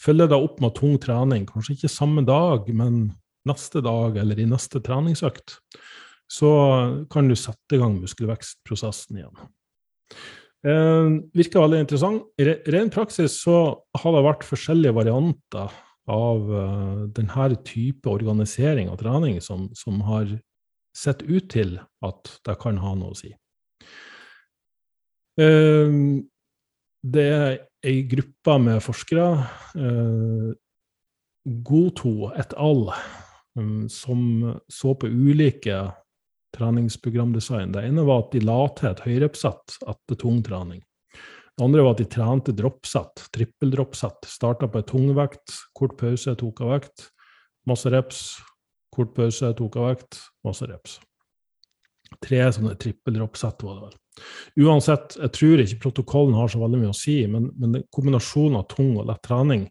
følge 0.00 0.30
da 0.32 0.40
opp 0.40 0.62
med 0.64 0.74
tung 0.78 0.96
trening, 1.00 1.44
kanskje 1.48 1.76
ikke 1.76 1.92
samme 1.92 2.24
dag, 2.26 2.68
men 2.72 3.10
neste 3.46 3.82
dag 3.84 4.16
eller 4.20 4.40
i 4.40 4.48
neste 4.48 4.80
treningsøkt, 4.84 5.58
så 6.26 6.50
kan 7.12 7.28
du 7.28 7.36
sette 7.38 7.76
i 7.76 7.80
gang 7.82 8.00
muskelvekstprosessen 8.00 9.20
igjen. 9.20 9.46
Eh, 10.66 11.08
virker 11.36 11.62
veldig 11.62 11.84
interessant. 11.84 12.24
I 12.40 12.48
ren 12.72 12.90
praksis 12.90 13.36
så 13.44 13.58
har 14.00 14.16
det 14.16 14.24
vært 14.26 14.46
forskjellige 14.48 14.96
varianter 14.96 15.74
av 16.06 16.50
uh, 16.50 17.06
denne 17.14 17.48
type 17.66 18.08
organisering 18.08 18.90
av 18.90 19.00
trening 19.00 19.40
som, 19.42 19.68
som, 19.74 20.00
har 20.06 20.30
sett 20.96 21.22
ut 21.26 21.50
til 21.52 21.76
at 22.06 22.30
det 22.46 22.56
kan 22.62 22.78
ha 22.80 22.94
noe 22.96 23.12
å 23.12 23.18
si. 23.18 23.32
Uh, 25.40 26.22
det 27.06 27.26
er 27.26 27.58
ei 27.86 28.00
gruppe 28.08 28.56
med 28.62 28.82
forskere, 28.82 29.26
uh, 29.78 30.54
Goto 31.66 32.32
et 32.34 32.56
al., 32.58 32.88
um, 33.58 33.86
som 33.92 34.56
så 34.66 34.94
på 34.98 35.06
ulike 35.06 35.84
treningsprogramdesign. 36.56 37.74
Det 37.74 37.84
ene 37.86 38.06
var 38.06 38.24
at 38.24 38.34
de 38.34 38.42
la 38.42 38.58
til 38.74 38.90
et 38.90 39.02
høyreoppsett 39.04 39.78
etter 39.86 40.18
tung 40.18 40.40
trening. 40.46 40.80
Det 41.56 41.64
andre 41.64 41.82
var 41.86 41.94
at 41.94 42.02
de 42.02 42.08
trente 42.12 42.52
droppsett, 42.52 43.22
trippeldroppsett. 43.32 44.28
Starta 44.28 44.68
på 44.68 44.82
ei 44.82 44.86
tungvekt, 44.88 45.54
kort 45.76 45.96
pause, 45.96 46.34
tok 46.36 46.60
av 46.60 46.74
vekt. 46.74 47.06
Masse 47.66 47.90
reps, 47.92 48.24
kort 48.92 49.14
pause, 49.16 49.54
tok 49.56 49.78
av 49.80 49.88
vekt, 49.94 50.18
masse 50.44 50.68
reps. 50.68 50.98
Tre 52.22 52.42
sånne 52.52 52.76
trippeldroppsett 52.80 53.64
var 53.64 53.78
det 53.78 53.86
vel. 53.86 53.96
Uansett, 54.66 55.16
jeg 55.20 55.32
tror 55.36 55.62
ikke 55.62 55.80
protokollen 55.86 56.36
har 56.36 56.52
så 56.52 56.60
veldig 56.60 56.82
mye 56.82 56.92
å 56.92 56.96
si, 56.96 57.18
men, 57.30 57.48
men 57.56 57.80
kombinasjonen 57.92 58.60
av 58.60 58.68
tung 58.70 58.94
og 59.00 59.08
lett 59.08 59.22
trening 59.26 59.66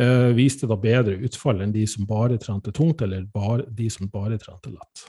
eh, 0.00 0.30
viste 0.36 0.70
da 0.70 0.78
bedre 0.80 1.18
utfall 1.26 1.62
enn 1.62 1.74
de 1.74 1.84
som 1.90 2.06
bare 2.08 2.38
trente 2.42 2.74
tungt, 2.74 3.02
eller 3.02 3.26
bare, 3.34 3.66
de 3.66 3.90
som 3.92 4.10
bare 4.10 4.38
trente 4.42 4.72
lett. 4.72 5.04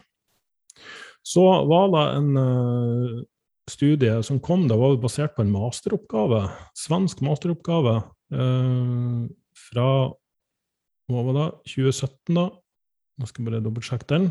Så 1.21 1.45
var 1.69 1.93
det 1.93 2.05
en 2.17 2.29
uh, 2.37 3.21
studie 3.69 4.21
som 4.25 4.39
kom, 4.43 4.67
da 4.69 4.77
var 4.79 4.97
basert 5.01 5.35
på 5.35 5.45
en 5.45 5.53
masteroppgave, 5.53 6.45
svensk 6.77 7.21
masteroppgave 7.25 7.97
eh, 8.33 9.21
fra 9.69 9.87
hva 11.11 11.23
var 11.27 11.37
det, 11.37 11.47
2017, 11.73 12.37
da. 12.37 12.45
Nå 13.19 13.27
skal 13.27 13.43
jeg 13.43 13.49
bare 13.49 13.63
dobbeltsjekke 13.65 14.07
den. 14.09 14.29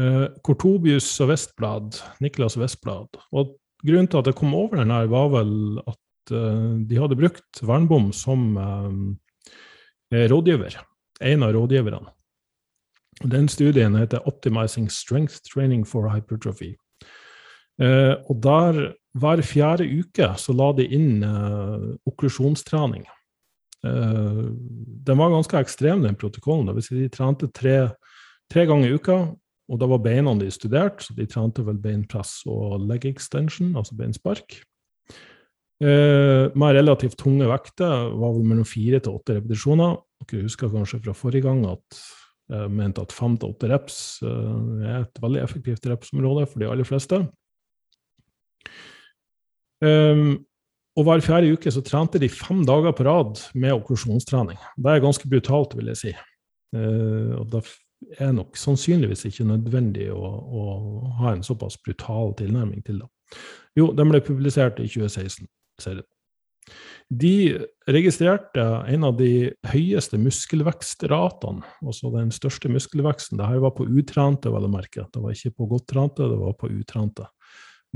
Eh, 0.00 0.26
Kortobius 0.46 1.08
og 1.24 1.32
Vestblad, 1.32 1.98
Niklas 2.22 2.56
Vestblad. 2.60 3.18
Og 3.34 3.56
grunnen 3.82 4.08
til 4.10 4.22
at 4.22 4.30
jeg 4.30 4.38
kom 4.38 4.54
over 4.56 4.80
den 4.80 4.94
her, 4.94 5.10
var 5.10 5.32
vel 5.34 5.80
at 5.82 6.34
eh, 6.36 6.78
de 6.86 7.00
hadde 7.00 7.18
brukt 7.18 7.62
Vernbom 7.66 8.12
som 8.16 8.54
um, 8.56 9.02
rådgiver. 10.14 10.78
En 11.20 11.44
av 11.44 11.52
rådgiverne. 11.56 12.14
Den 13.20 13.48
studien 13.52 13.94
heter 13.98 14.22
'Optimizing 14.24 14.88
Strength 14.88 15.42
Training 15.44 15.84
for 15.84 16.08
Hypertrophy'. 16.08 16.78
Uh, 17.80 18.16
og 18.28 18.40
der, 18.44 18.80
hver 19.16 19.42
fjerde 19.46 19.88
uke, 19.88 20.28
så 20.36 20.54
la 20.56 20.70
de 20.76 20.84
inn 20.92 21.24
uh, 21.24 21.94
okklusjonstrening. 22.08 23.06
Uh, 23.80 24.50
den 25.06 25.20
var 25.20 25.32
ganske 25.32 25.62
ekstrem, 25.64 26.04
den 26.04 26.18
protokollen. 26.20 26.68
Det 26.68 26.76
vil 26.76 26.86
si 26.86 26.98
de 26.98 27.12
trente 27.12 27.48
tre, 27.56 27.78
tre 28.52 28.66
ganger 28.68 28.90
i 28.90 28.98
uka, 29.00 29.20
og 29.70 29.78
da 29.78 29.86
var 29.88 30.02
beina 30.02 30.34
de 30.36 30.50
studert, 30.52 31.00
så 31.04 31.14
de 31.16 31.28
trente 31.30 31.64
vel 31.64 31.78
beinpress 31.80 32.40
og 32.50 32.82
leg 32.84 33.06
extension, 33.08 33.72
altså 33.78 33.96
beinspark. 33.96 34.58
Eh, 35.80 36.50
med 36.52 36.74
relativt 36.76 37.16
tunge 37.22 37.46
vekter 37.48 38.10
var 38.20 38.34
vel 38.34 38.44
mellom 38.44 38.66
fire 38.68 38.98
til 39.00 39.16
åtte 39.16 39.38
repetisjoner. 39.38 39.94
Dere 40.28 40.44
husker 40.44 40.72
kanskje 40.72 41.00
fra 41.06 41.14
forrige 41.16 41.46
gang 41.46 41.62
at 41.70 42.00
jeg 42.50 42.72
mente 42.74 43.00
at 43.00 43.14
fem 43.14 43.36
til 43.38 43.54
åtte 43.54 43.70
reps 43.70 43.96
eh, 44.26 44.88
er 44.90 45.06
et 45.06 45.22
veldig 45.22 45.40
effektivt 45.40 45.86
repsområde 45.88 46.44
for 46.50 46.60
de 46.60 46.68
aller 46.68 46.88
fleste. 46.88 47.22
Um, 49.80 50.40
og 50.98 51.06
hver 51.06 51.22
fjerde 51.24 51.54
uke 51.54 51.70
så 51.72 51.82
trente 51.86 52.20
de 52.20 52.28
fem 52.28 52.64
dager 52.68 52.92
på 52.96 53.06
rad 53.06 53.38
med 53.54 53.76
okklusjonstrening. 53.78 54.58
Det 54.76 54.92
er 54.92 55.04
ganske 55.04 55.28
brutalt, 55.30 55.76
vil 55.78 55.92
jeg 55.92 56.00
si. 56.00 56.12
Uh, 56.76 57.38
og 57.40 57.46
det 57.54 57.64
er 58.20 58.32
nok 58.36 58.58
sannsynligvis 58.58 59.26
ikke 59.28 59.48
nødvendig 59.48 60.10
å, 60.12 60.20
å, 60.20 60.62
ha 61.20 61.34
en 61.34 61.44
såpass 61.46 61.78
brutal 61.84 62.34
tilnærming 62.38 62.84
til 62.86 63.02
det. 63.02 63.10
Jo, 63.78 63.90
den 63.96 64.10
ble 64.10 64.22
publisert 64.24 64.80
i 64.82 64.88
2016, 64.90 65.46
serien. 65.80 66.08
De 67.10 67.58
registrerte 67.90 68.62
en 68.86 69.04
av 69.08 69.16
de 69.18 69.50
høyeste 69.72 70.18
muskelvekstratene, 70.20 71.64
altså 71.82 72.12
den 72.14 72.30
største 72.34 72.70
muskelveksten. 72.70 73.40
Dette 73.40 73.62
var 73.64 73.74
på 73.74 73.88
utrente, 73.88 74.52
vel 74.52 74.68
å 74.68 74.70
merke. 74.70 75.08
Det 75.10 75.22
var 75.22 75.34
ikke 75.34 75.56
på 75.58 75.66
godt 75.72 75.88
trente, 75.90 76.28
det 76.30 76.38
var 76.38 76.54
på 76.60 76.70
utrente. 76.70 77.26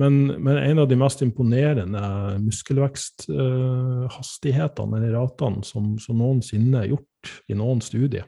Men, 0.01 0.27
men, 0.27 0.57
en 0.59 0.79
av 0.83 0.89
de 0.91 0.97
mest 0.99 1.23
imponerende 1.23 2.01
muskelveksthastighetene, 2.43 4.97
eller 4.99 5.15
ratene, 5.15 5.63
som, 5.67 5.99
som 6.03 6.19
noensinne 6.19 6.81
er 6.83 6.91
gjort 6.91 7.31
i 7.47 7.55
noen 7.59 7.81
studier. 7.85 8.27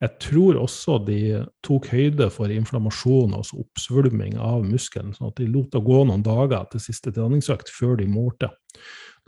Jeg 0.00 0.16
tror 0.24 0.56
også 0.56 0.94
de 1.04 1.44
tok 1.66 1.90
høyde 1.92 2.30
for 2.32 2.48
inflammasjon, 2.50 3.34
altså 3.36 3.60
oppsvulming 3.60 4.38
av 4.40 4.64
muskelen. 4.64 5.12
sånn 5.14 5.28
at 5.28 5.42
de 5.42 5.48
lot 5.52 5.68
det 5.74 5.82
gå 5.84 5.98
noen 6.08 6.24
dager 6.24 6.62
etter 6.62 6.80
siste 6.80 7.12
treningsøkt 7.12 7.68
før 7.68 7.98
de 8.00 8.06
målte. 8.08 8.48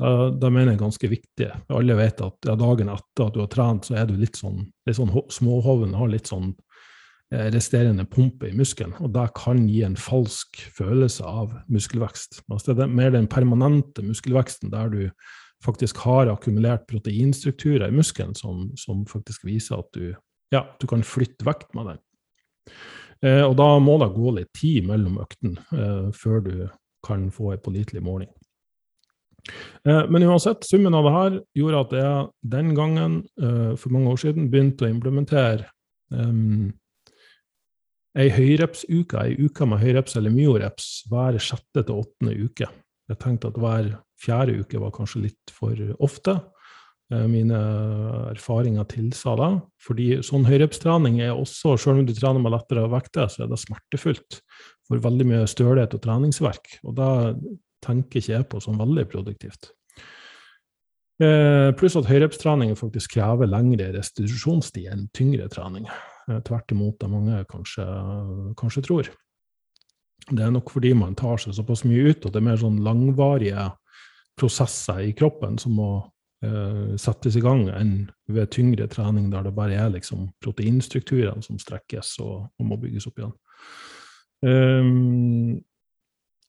Det 0.01 0.49
mener 0.49 0.73
jeg 0.73 0.81
ganske 0.81 1.11
viktig. 1.13 1.51
Alle 1.77 1.97
vet 1.99 2.23
at 2.25 2.49
dagen 2.49 2.89
etter 2.89 3.27
at 3.27 3.37
du 3.37 3.43
har 3.43 3.51
trent, 3.53 3.85
så 3.85 3.99
er 4.01 4.09
du 4.09 4.17
litt 4.17 4.41
sånn, 4.41 4.65
litt 4.89 4.97
sånn 4.97 5.13
småhoven, 5.31 5.93
har 5.95 6.09
litt 6.11 6.33
sånn 6.33 6.55
resterende 7.33 8.05
pumpe 8.05 8.51
i 8.51 8.57
muskelen. 8.57 8.93
Og 9.01 9.13
det 9.15 9.29
kan 9.39 9.63
gi 9.71 9.83
en 9.87 9.97
falsk 9.97 10.59
følelse 10.77 11.25
av 11.25 11.55
muskelvekst. 11.73 12.43
Altså 12.53 12.75
det 12.77 12.85
er 12.85 12.93
mer 12.93 13.15
den 13.15 13.29
permanente 13.31 14.05
muskelveksten 14.05 14.73
der 14.75 14.93
du 14.93 15.01
faktisk 15.65 16.03
har 16.05 16.29
akkumulert 16.29 16.85
proteinstrukturer 16.91 17.89
i 17.89 17.97
muskelen 17.97 18.35
som, 18.37 18.67
som 18.77 19.07
faktisk 19.09 19.47
viser 19.47 19.79
at 19.79 19.89
du 19.97 20.13
ja, 20.53 20.67
du 20.81 20.87
kan 20.91 21.05
flytte 21.07 21.47
vekt 21.49 21.71
med 21.77 21.89
den. 21.89 22.03
Eh, 23.25 23.43
og 23.47 23.57
da 23.57 23.69
må 23.81 23.97
det 24.03 24.13
gå 24.13 24.35
litt 24.37 24.53
tid 24.59 24.85
mellom 24.91 25.17
øktene 25.23 25.63
eh, 25.73 26.09
før 26.13 26.45
du 26.45 26.55
kan 27.07 27.31
få 27.33 27.55
en 27.55 27.63
pålitelig 27.65 28.03
måling. 28.05 28.29
Eh, 29.89 30.05
men 30.11 30.27
uansett, 30.29 30.67
summen 30.69 30.95
av 30.95 31.07
det 31.07 31.15
her 31.17 31.39
gjorde 31.59 31.81
at 31.87 31.97
jeg 31.99 32.27
den 32.55 32.75
gangen, 32.77 33.17
eh, 33.41 33.73
for 33.81 33.95
mange 33.95 34.13
år 34.13 34.21
siden, 34.27 34.51
begynte 34.53 34.87
å 34.87 34.93
implementere 34.93 35.71
um, 36.13 36.71
ei 38.19 38.29
høyrepsuke, 38.33 39.21
ei 39.23 39.37
uke 39.41 39.67
med 39.69 39.81
høyreps 39.81 40.17
eller 40.21 40.35
myoreps 40.35 40.89
hver 41.11 41.39
sjette 41.41 41.85
til 41.85 42.03
åttende 42.03 42.37
uke. 42.37 42.69
Jeg 43.11 43.21
tenkte 43.21 43.51
at 43.53 43.61
hver 43.61 43.93
fjerde 44.21 44.59
uke 44.63 44.81
var 44.81 44.93
kanskje 44.95 45.27
litt 45.27 45.53
for 45.53 45.79
ofte. 46.05 46.37
Eh, 47.13 47.27
mine 47.29 47.59
erfaringer 48.33 48.87
tilsa 48.91 49.35
da. 49.39 49.51
Fordi 49.83 50.23
sånn 50.25 50.47
høyrepstrening 50.49 51.21
er 51.25 51.35
også, 51.35 51.77
selv 51.81 52.03
om 52.03 52.07
du 52.09 52.15
trener 52.17 52.43
med 52.43 52.55
lettere 52.55 52.87
vekter, 52.93 53.29
så 53.33 53.45
er 53.45 53.53
det 53.53 53.61
smertefullt 53.61 54.41
for 54.89 55.03
veldig 55.03 55.29
mye 55.29 55.51
stølhet 55.51 55.97
og 55.97 56.05
treningsverk. 56.05 56.79
Og 56.87 56.97
da 56.99 57.11
tenker 57.83 58.21
ikke 58.21 58.37
jeg 58.37 58.49
på 58.49 58.63
som 58.63 58.81
veldig 58.81 59.09
produktivt. 59.11 59.73
Eh, 61.23 61.71
pluss 61.79 61.99
at 61.99 62.09
høyrepstrening 62.09 62.73
faktisk 62.79 63.19
krever 63.19 63.51
lengre 63.51 63.93
restitusjonstid 63.95 64.89
enn 64.91 65.07
tyngre 65.15 65.51
trening. 65.53 65.87
Eh, 66.31 66.41
tvert 66.47 66.71
imot 66.71 67.01
det 67.01 67.11
mange 67.11 67.43
kanskje, 67.51 67.85
kanskje 68.59 68.85
tror. 68.87 69.11
Det 70.31 70.43
er 70.45 70.53
nok 70.55 70.71
fordi 70.71 70.93
man 70.95 71.17
tar 71.19 71.41
seg 71.43 71.57
såpass 71.57 71.83
mye 71.89 72.13
ut, 72.13 72.25
og 72.25 72.33
det 72.33 72.39
er 72.39 72.47
mer 72.47 72.61
sånn 72.61 72.79
langvarige 72.85 73.73
prosesser 74.39 75.03
i 75.03 75.15
kroppen 75.19 75.59
som 75.61 75.75
må 75.77 75.89
uh, 76.47 76.93
settes 77.01 77.35
i 77.37 77.43
gang, 77.43 77.67
enn 77.75 77.97
ved 78.31 78.53
tyngre 78.55 78.87
trening 78.89 79.33
der 79.33 79.49
det 79.49 79.53
bare 79.57 79.75
er 79.77 79.91
liksom 79.93 80.31
proteinstrukturene 80.41 81.43
som 81.45 81.59
strekkes 81.61 82.15
og, 82.23 82.47
og 82.55 82.71
må 82.71 82.79
bygges 82.81 83.09
opp 83.11 83.19
igjen. 83.19 83.35
Um, 84.47 85.59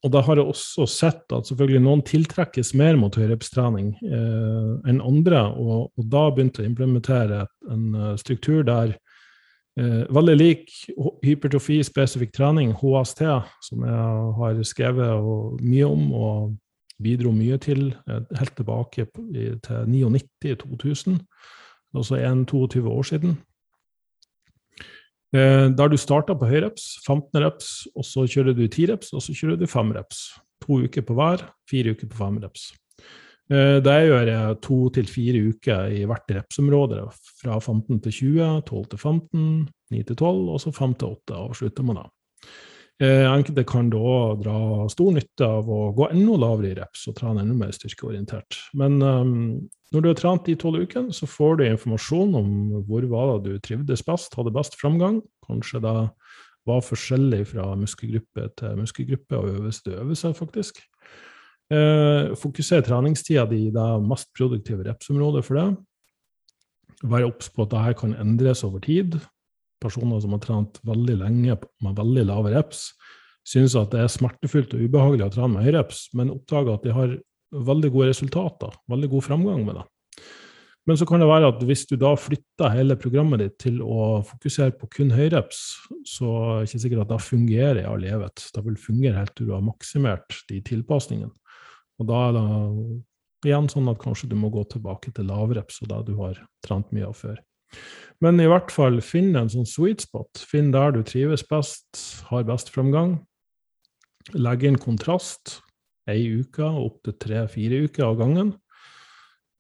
og 0.06 0.14
da 0.14 0.22
har 0.28 0.38
jeg 0.38 0.54
også 0.54 0.86
sett 0.90 1.34
at 1.34 1.50
selvfølgelig 1.50 1.82
noen 1.82 2.06
tiltrekkes 2.06 2.74
mer 2.78 2.98
mot 3.00 3.16
høyrepstrening 3.16 3.94
eh, 4.04 4.72
enn 4.92 5.00
andre, 5.00 5.46
og, 5.56 5.94
og, 5.96 6.08
da 6.12 6.26
begynte 6.28 6.60
jeg 6.60 6.68
å 6.68 6.72
implementere 6.74 7.46
en 7.72 8.18
struktur 8.20 8.66
der 8.68 8.98
eh, 9.80 10.04
veldig 10.14 10.36
lik 10.40 10.74
hypertrofi-spesifikk 11.26 12.34
trening, 12.36 12.74
HST, 12.80 13.24
som 13.70 13.88
jeg 13.88 14.36
har 14.40 14.62
skrevet 14.68 15.64
mye 15.64 15.88
om 15.88 16.12
og 16.14 16.54
bidro 17.04 17.34
mye 17.36 17.58
til 17.62 17.90
eh, 18.08 18.22
helt 18.40 18.56
tilbake 18.58 19.08
til 19.08 19.58
99-2000, 19.66 21.18
altså 21.94 22.22
22 22.48 22.90
år 22.90 23.10
siden. 23.10 23.38
Eh, 25.34 25.68
der 25.74 25.90
du 25.90 25.98
starta 25.98 26.36
på 26.38 26.46
høyreps, 26.46 27.00
15 27.08 27.42
reps, 27.42 27.70
og 27.98 28.06
så 28.06 28.28
kjører 28.30 28.54
du 28.54 28.68
10 28.68 28.92
reps, 28.92 29.14
og 29.14 29.22
så 29.26 29.34
kjører 29.34 29.58
du 29.58 29.66
5 29.66 29.92
reps. 29.98 30.28
To 30.62 30.84
uker 30.86 31.02
på 31.02 31.16
hver, 31.18 31.48
fire 31.70 31.96
uker 31.96 32.08
på 32.08 32.20
5 32.22 32.38
reps. 32.44 32.70
Eh, 33.52 33.78
det 33.84 33.96
gjør 34.08 34.30
jeg 34.30 34.60
to 34.64 34.80
til 34.96 35.10
fire 35.12 35.42
uker 35.52 35.96
i 35.98 36.04
hvert 36.08 36.36
repsområde, 36.38 37.06
fra 37.42 37.60
15 37.60 38.00
til 38.06 38.18
20, 38.20 38.62
12 38.70 38.86
til 38.94 39.00
15, 39.00 39.48
9 39.92 40.04
til 40.10 40.16
12, 40.16 40.44
og 40.54 40.62
så 40.64 40.72
5 40.72 40.94
til 41.00 41.18
8 41.18 41.42
avslutter 41.42 41.88
man 41.88 42.00
da. 42.00 42.06
Eh, 43.02 43.26
enkelte 43.26 43.66
kan 43.68 43.90
da 43.92 44.16
dra 44.40 44.88
stor 44.92 45.16
nytte 45.16 45.48
av 45.48 45.68
å 45.68 45.90
gå 45.98 46.08
enda 46.14 46.38
lavere 46.40 46.70
i 46.72 46.76
reps 46.78 47.08
og 47.10 47.18
trene 47.18 47.42
enda 47.42 47.56
mer 47.58 47.74
styrkeorientert. 47.76 48.60
Men 48.80 49.02
um, 49.02 49.34
når 49.92 50.04
du 50.04 50.10
har 50.12 50.20
trent 50.20 50.46
de 50.46 50.56
tolv 50.62 50.86
ukene, 50.86 51.12
så 51.12 51.28
får 51.28 51.58
du 51.58 51.66
informasjon 51.66 52.38
om 52.38 52.54
hvor 52.88 53.10
var 53.12 53.34
det 53.34 53.58
du 53.58 53.66
trivdes 53.66 54.06
best, 54.06 54.38
hadde 54.38 54.54
best 54.56 54.78
framgang. 54.80 55.20
Kanskje 55.50 55.82
det 55.84 55.96
var 56.70 56.86
forskjellig 56.86 57.42
fra 57.50 57.74
muskelgruppe 57.76 58.48
til 58.62 58.80
muskelgruppe 58.80 59.42
og 59.42 59.50
øvelse 59.58 59.84
til 59.84 59.98
øvelse, 60.00 60.34
faktisk. 60.38 60.80
Eh, 61.74 62.34
fokuser 62.38 62.84
treningstida 62.86 63.46
di 63.50 63.68
i 63.68 63.74
det 63.74 63.90
mest 64.06 64.30
produktive 64.38 64.86
repsområdet 64.86 65.46
for 65.48 65.58
det. 65.58 65.68
Vær 67.10 67.26
obs 67.28 67.50
på 67.50 67.66
at 67.66 67.72
dette 67.74 67.96
kan 68.00 68.14
endres 68.20 68.62
over 68.68 68.84
tid 68.84 69.18
personer 69.84 70.22
som 70.24 70.36
har 70.36 70.44
trent 70.44 70.80
veldig 70.88 71.18
lenge 71.24 71.58
med 71.84 71.98
veldig 71.98 72.28
lave 72.30 72.54
reps, 72.54 72.92
synes 73.48 73.76
at 73.80 73.92
det 73.92 74.04
er 74.04 74.12
smertefullt 74.12 74.76
og 74.76 74.86
ubehagelig 74.86 75.26
å 75.28 75.34
trene 75.34 75.58
med 75.58 75.68
høyreps, 75.68 76.06
men 76.16 76.32
oppdager 76.32 76.78
at 76.78 76.86
de 76.86 76.94
har 76.96 77.18
veldig 77.54 77.92
gode 77.94 78.14
resultater, 78.14 78.78
veldig 78.90 79.10
god 79.12 79.26
framgang 79.26 79.66
med 79.68 79.80
det. 79.80 79.84
Men 80.88 81.00
så 81.00 81.08
kan 81.08 81.22
det 81.24 81.30
være 81.30 81.50
at 81.54 81.62
hvis 81.64 81.86
du 81.88 81.96
da 82.00 82.12
flytter 82.20 82.74
hele 82.74 82.98
programmet 83.00 83.40
ditt 83.40 83.54
til 83.64 83.78
å 83.84 84.22
fokusere 84.28 84.76
på 84.80 84.90
kun 84.98 85.14
høyreps, 85.16 85.62
så 86.08 86.32
er 86.40 86.58
det 86.58 86.70
ikke 86.70 86.82
sikkert 86.86 87.04
at 87.06 87.14
det 87.14 87.20
fungerer 87.24 87.80
i 87.80 87.86
all 87.88 88.04
evighet. 88.04 88.48
Det 88.56 88.64
vil 88.66 88.80
fungere 88.80 89.22
helt 89.22 89.36
til 89.38 89.48
du 89.48 89.54
har 89.56 89.64
maksimert 89.64 90.42
de 90.50 90.60
tilpasningene. 90.68 91.32
Og 92.02 92.10
da 92.10 92.22
er 92.28 92.38
det 92.38 92.46
igjen 93.50 93.68
sånn 93.72 93.90
at 93.92 94.02
kanskje 94.02 94.30
du 94.32 94.38
må 94.40 94.50
gå 94.54 94.64
tilbake 94.72 95.12
til 95.16 95.28
lavreps 95.30 95.82
og 95.84 95.92
det 95.92 96.00
du 96.08 96.16
har 96.22 96.40
trent 96.66 96.90
mye 96.96 97.10
av 97.10 97.18
før. 97.20 97.42
Men 98.24 98.40
i 98.40 98.48
hvert 98.48 98.72
fall 98.72 99.00
finn 99.04 99.34
en 99.36 99.52
sånn 99.52 99.68
sweet 99.68 100.06
spot. 100.06 100.44
Finn 100.48 100.72
der 100.74 100.94
du 100.96 101.02
trives 101.06 101.44
best, 101.50 102.00
har 102.30 102.46
best 102.48 102.72
framgang. 102.74 103.18
Legg 104.38 104.64
inn 104.68 104.80
kontrast 104.80 105.60
ei 106.10 106.22
uke, 106.40 106.64
opptil 106.64 107.16
tre-fire 107.20 107.84
uker 107.88 108.06
av 108.08 108.20
gangen. 108.20 108.54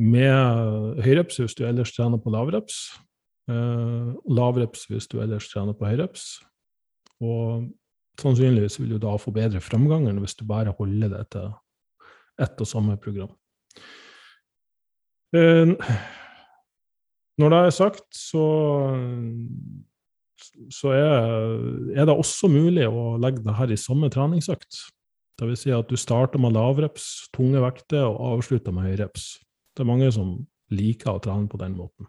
Med 0.04 1.02
høyreps 1.04 1.40
hvis 1.40 1.56
du 1.58 1.66
ellers 1.68 1.94
trener 1.96 2.22
på 2.22 2.34
lavreps. 2.34 2.86
Uh, 3.50 4.16
lavreps 4.32 4.88
hvis 4.88 5.10
du 5.12 5.20
ellers 5.24 5.50
trener 5.52 5.76
på 5.76 5.88
høyreps. 5.88 6.38
Og 7.24 7.70
sannsynligvis 8.20 8.80
vil 8.80 8.96
du 8.96 9.02
da 9.02 9.16
få 9.20 9.34
bedre 9.36 9.64
framgang 9.64 10.08
enn 10.10 10.22
hvis 10.24 10.38
du 10.40 10.46
bare 10.48 10.76
holder 10.78 11.12
det 11.16 11.26
til 11.36 11.52
ett 12.42 12.62
og 12.62 12.70
samme 12.70 12.98
program. 13.02 13.32
Eh, 15.34 15.74
når 17.42 17.54
det 17.54 17.60
er 17.60 17.74
sagt, 17.74 18.06
så, 18.14 18.46
så 20.70 20.94
er, 20.94 22.04
det 22.06 22.14
også 22.14 22.50
mulig 22.52 22.86
å 22.90 23.16
legge 23.22 23.42
det 23.46 23.58
her 23.58 23.74
i 23.74 23.80
samme 23.80 24.12
treningsøkt. 24.14 24.84
Vil 25.44 25.58
si 25.60 25.74
at 25.76 25.90
du 25.90 25.98
starter 26.00 26.40
med 26.40 26.54
lavreps, 26.56 27.28
tunge 27.36 27.60
vekter, 27.60 28.06
og 28.06 28.38
avslutter 28.38 28.76
med 28.76 28.86
høyreps. 28.88 29.42
Det 29.74 29.84
er 29.84 29.90
mange 29.90 30.12
som 30.14 30.38
liker 30.72 31.18
å 31.18 31.24
trene 31.24 31.50
på 31.50 31.60
den 31.60 31.74
måten. 31.76 32.08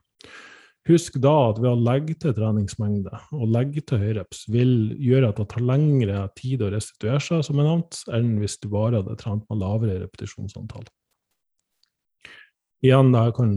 Husk 0.85 1.15
da 1.17 1.33
at 1.49 1.61
ved 1.63 1.71
å 1.71 1.81
legge 1.81 2.15
til 2.21 2.35
treningsmengde 2.37 3.21
og 3.33 3.53
legge 3.55 3.81
til 3.89 4.03
høyreps 4.03 4.43
vil 4.53 4.93
gjøre 5.01 5.31
at 5.31 5.39
det 5.41 5.47
tar 5.55 5.65
lengre 5.65 6.27
tid 6.37 6.61
å 6.61 6.69
restituere 6.75 7.23
seg, 7.25 7.41
som 7.47 7.61
er 7.63 7.71
nevnt, 7.71 8.03
enn 8.13 8.35
hvis 8.43 8.59
du 8.61 8.69
bare 8.73 9.01
hadde 9.01 9.17
trent 9.21 9.47
med 9.49 9.63
lavere 9.63 10.03
repetisjonsantall. 10.03 10.85
Igjen, 12.85 13.15
det 13.15 13.31
kan 13.39 13.55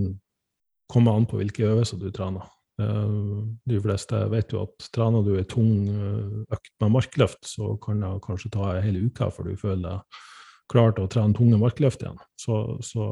komme 0.88 1.18
an 1.20 1.28
på 1.28 1.42
hvilke 1.42 1.68
øvelser 1.68 2.00
du 2.00 2.08
trener. 2.16 2.48
Eh, 2.80 3.20
de 3.68 3.82
fleste 3.84 4.24
vet 4.32 4.56
jo 4.56 4.64
at 4.64 4.88
trener 4.96 5.28
du 5.28 5.34
en 5.36 5.52
tung 5.52 5.76
eh, 5.92 6.40
økt 6.56 6.74
med 6.80 6.96
markløft, 6.96 7.44
så 7.44 7.74
kan 7.84 8.06
det 8.06 8.16
kanskje 8.24 8.56
ta 8.56 8.72
en 8.72 8.88
hel 8.88 9.04
uke 9.10 9.28
før 9.36 9.52
du 9.52 9.60
føler 9.60 9.84
deg 9.90 10.24
klar 10.72 10.96
til 10.96 11.08
å 11.08 11.12
trene 11.12 11.36
tunge 11.36 11.60
markløft 11.60 12.08
igjen. 12.08 12.20
Så, 12.40 12.78
så 12.84 13.04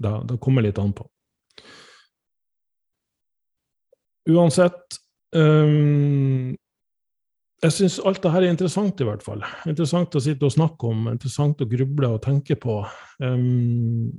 det, 0.00 0.12
det 0.32 0.40
kommer 0.40 0.64
litt 0.64 0.80
an 0.80 0.96
på. 0.96 1.04
Uansett 4.30 4.98
um, 5.34 6.52
Jeg 7.62 7.74
syns 7.74 7.96
alt 8.06 8.20
det 8.22 8.30
her 8.34 8.44
er 8.44 8.52
interessant, 8.52 9.00
i 9.00 9.06
hvert 9.06 9.24
fall. 9.24 9.42
Interessant 9.70 10.14
å 10.14 10.22
sitte 10.22 10.46
og 10.46 10.54
snakke 10.54 10.90
om, 10.90 11.08
interessant 11.10 11.62
å 11.62 11.70
gruble 11.70 12.12
og 12.14 12.22
tenke 12.24 12.58
på. 12.60 12.80
Um, 13.22 14.12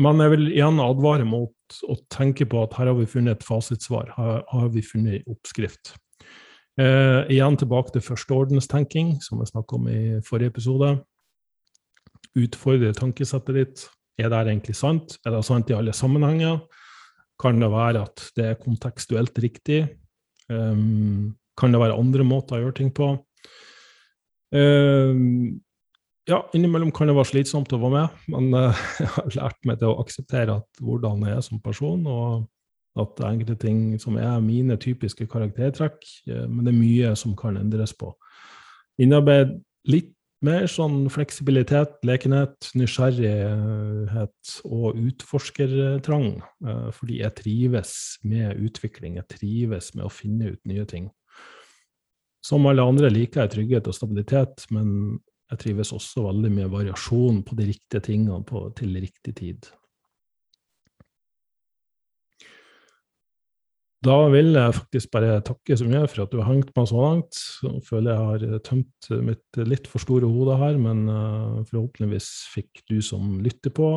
men 0.00 0.22
jeg 0.24 0.32
vil 0.32 0.46
igjen 0.54 0.80
advare 0.80 1.26
mot 1.28 1.80
å 1.84 1.96
tenke 2.12 2.46
på 2.48 2.62
at 2.64 2.76
her 2.78 2.88
har 2.88 2.96
vi 2.96 3.08
funnet 3.08 3.36
et 3.36 3.46
fasitsvar, 3.46 4.14
her 4.16 4.40
har 4.48 4.70
vi 4.72 4.82
funnet 4.84 5.20
en 5.20 5.34
oppskrift. 5.34 5.92
Eh, 6.80 7.26
igjen 7.34 7.58
tilbake 7.60 7.92
til 7.92 8.04
førsteordenstenking, 8.06 9.18
som 9.20 9.42
jeg 9.42 9.50
snakka 9.50 9.76
om 9.76 9.88
i 9.92 10.00
forrige 10.24 10.54
episode. 10.54 10.94
Utfordre 12.38 12.94
tankesettet 12.96 13.58
ditt. 13.58 13.82
Er 14.20 14.30
det 14.32 14.40
egentlig 14.46 14.76
sant? 14.78 15.18
Er 15.26 15.34
det 15.34 15.44
sant 15.44 15.70
i 15.70 15.76
alle 15.76 15.92
sammenhenger? 15.96 16.62
Kan 17.40 17.62
det 17.62 17.70
være 17.72 18.04
at 18.04 18.28
det 18.36 18.46
er 18.50 18.60
kontekstuelt 18.60 19.38
riktig? 19.40 19.82
Um, 20.50 21.32
kan 21.56 21.72
det 21.72 21.80
være 21.80 21.96
andre 21.98 22.26
måter 22.26 22.58
å 22.58 22.62
gjøre 22.64 22.78
ting 22.80 22.92
på? 22.94 23.14
Um, 24.50 25.60
ja, 26.28 26.40
innimellom 26.54 26.92
kan 26.94 27.08
det 27.08 27.16
være 27.16 27.30
slitsomt 27.32 27.72
å 27.74 27.80
være 27.80 27.96
med, 27.96 28.22
men 28.34 28.54
uh, 28.54 28.86
jeg 29.00 29.12
har 29.16 29.36
lært 29.38 29.68
meg 29.68 29.80
til 29.80 29.92
å 29.92 29.98
akseptere 30.02 30.60
at 30.60 30.82
hvordan 30.84 31.24
jeg 31.26 31.38
er 31.38 31.44
som 31.46 31.62
person, 31.64 32.06
og 32.06 33.00
at 33.00 33.22
enkelte 33.24 33.56
ting 33.62 33.82
som 34.02 34.18
er 34.18 34.40
mine 34.44 34.76
typiske 34.82 35.28
karaktertrekk, 35.30 36.00
uh, 36.30 36.46
men 36.46 36.64
det 36.66 36.74
er 36.74 36.80
mye 36.80 37.12
som 37.18 37.36
kan 37.38 37.58
endres 37.60 37.96
på. 37.96 38.12
Innarbeid 39.00 39.56
litt 39.88 40.12
mer 40.44 40.66
sånn 40.70 41.04
fleksibilitet, 41.12 41.98
lekenhet, 42.06 42.70
nysgjerrighet 42.78 44.52
og 44.66 45.00
utforskertrang. 45.00 46.28
Eh, 46.64 46.86
fordi 46.96 47.20
jeg 47.20 47.36
trives 47.40 47.94
med 48.24 48.60
utvikling, 48.60 49.18
jeg 49.20 49.28
trives 49.36 49.92
med 49.96 50.06
å 50.06 50.12
finne 50.12 50.54
ut 50.54 50.62
nye 50.68 50.86
ting. 50.88 51.10
Som 52.44 52.64
alle 52.70 52.86
andre 52.86 53.10
liker 53.12 53.44
jeg 53.44 53.54
trygghet 53.56 53.90
og 53.90 53.96
stabilitet, 53.96 54.64
men 54.72 55.18
jeg 55.50 55.60
trives 55.64 55.92
også 55.92 56.24
veldig 56.28 56.52
med 56.54 56.72
variasjon 56.72 57.42
på 57.44 57.58
de 57.58 57.68
riktige 57.72 58.04
tingene 58.06 58.40
på, 58.46 58.68
til 58.78 58.96
riktig 58.96 59.34
tid. 59.42 59.68
Da 64.00 64.16
vil 64.32 64.54
jeg 64.56 64.76
faktisk 64.78 65.10
bare 65.12 65.42
takke 65.44 65.76
så 65.76 65.84
mye 65.84 66.06
for 66.08 66.24
at 66.24 66.32
du 66.32 66.38
har 66.40 66.48
hengt 66.48 66.70
meg 66.72 66.86
så 66.88 67.02
langt. 67.02 67.36
Jeg 67.60 67.82
føler 67.84 68.14
jeg 68.14 68.48
har 68.48 68.62
tømt 68.64 69.08
mitt 69.26 69.60
litt 69.68 69.90
for 69.92 70.00
store 70.00 70.28
hode 70.30 70.56
her, 70.56 70.78
men 70.80 71.02
uh, 71.04 71.60
forhåpentligvis 71.68 72.30
fikk 72.54 72.80
du 72.88 72.96
som 73.04 73.36
lytter 73.44 73.74
på, 73.76 73.90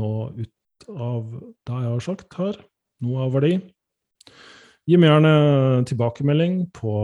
noe 0.00 0.32
ut 0.34 0.88
av 0.90 1.22
det 1.38 1.78
jeg 1.84 1.92
har 1.92 2.02
sagt 2.02 2.34
her. 2.40 2.58
Noe 3.06 3.28
av 3.28 3.36
verdi. 3.36 3.60
Gi 4.90 4.98
meg 4.98 5.12
gjerne 5.12 5.86
tilbakemelding 5.86 6.58
på 6.74 6.96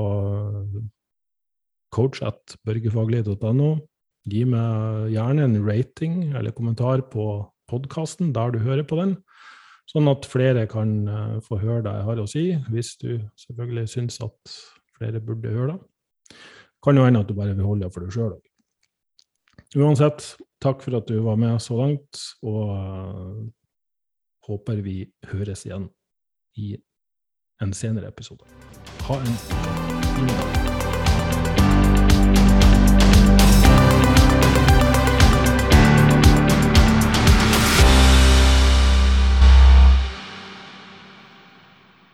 coach.børgefaglig.no. 1.94 3.72
Gi 4.32 4.42
meg 4.48 5.10
gjerne 5.14 5.46
en 5.46 5.58
rating 5.66 6.32
eller 6.32 6.54
kommentar 6.56 7.06
på 7.14 7.44
podkasten 7.70 8.34
der 8.34 8.54
du 8.54 8.58
hører 8.62 8.86
på 8.86 8.98
den. 8.98 9.16
Sånn 9.92 10.08
at 10.08 10.28
flere 10.28 10.64
kan 10.70 10.92
uh, 11.04 11.40
få 11.44 11.58
høre 11.60 11.82
det 11.84 11.92
jeg 11.98 12.06
har 12.06 12.22
å 12.22 12.28
si, 12.30 12.44
hvis 12.72 12.94
du 13.02 13.10
selvfølgelig 13.44 13.90
syns 13.92 14.22
at 14.24 14.54
flere 14.96 15.20
burde 15.20 15.52
høre 15.52 15.74
det. 15.74 16.38
Kan 16.82 16.96
jo 16.98 17.04
hende 17.04 17.20
at 17.22 17.28
du 17.28 17.36
bare 17.36 17.52
vil 17.54 17.68
holde 17.68 17.86
det 17.86 17.94
for 17.94 18.06
deg 18.06 18.16
sjøl. 18.16 18.32
Uansett, 19.76 20.32
takk 20.64 20.82
for 20.84 20.96
at 20.98 21.08
du 21.08 21.20
var 21.24 21.38
med 21.40 21.60
så 21.62 21.76
langt, 21.78 22.24
og 22.44 22.72
uh, 22.72 23.44
håper 24.48 24.82
vi 24.84 24.98
høres 25.32 25.66
igjen 25.68 25.90
i 26.56 26.74
en 27.62 27.76
senere 27.76 28.08
episode. 28.08 28.48
Ha 29.06 29.20
en 29.20 29.40
fin 29.44 30.30
dag. 30.32 30.71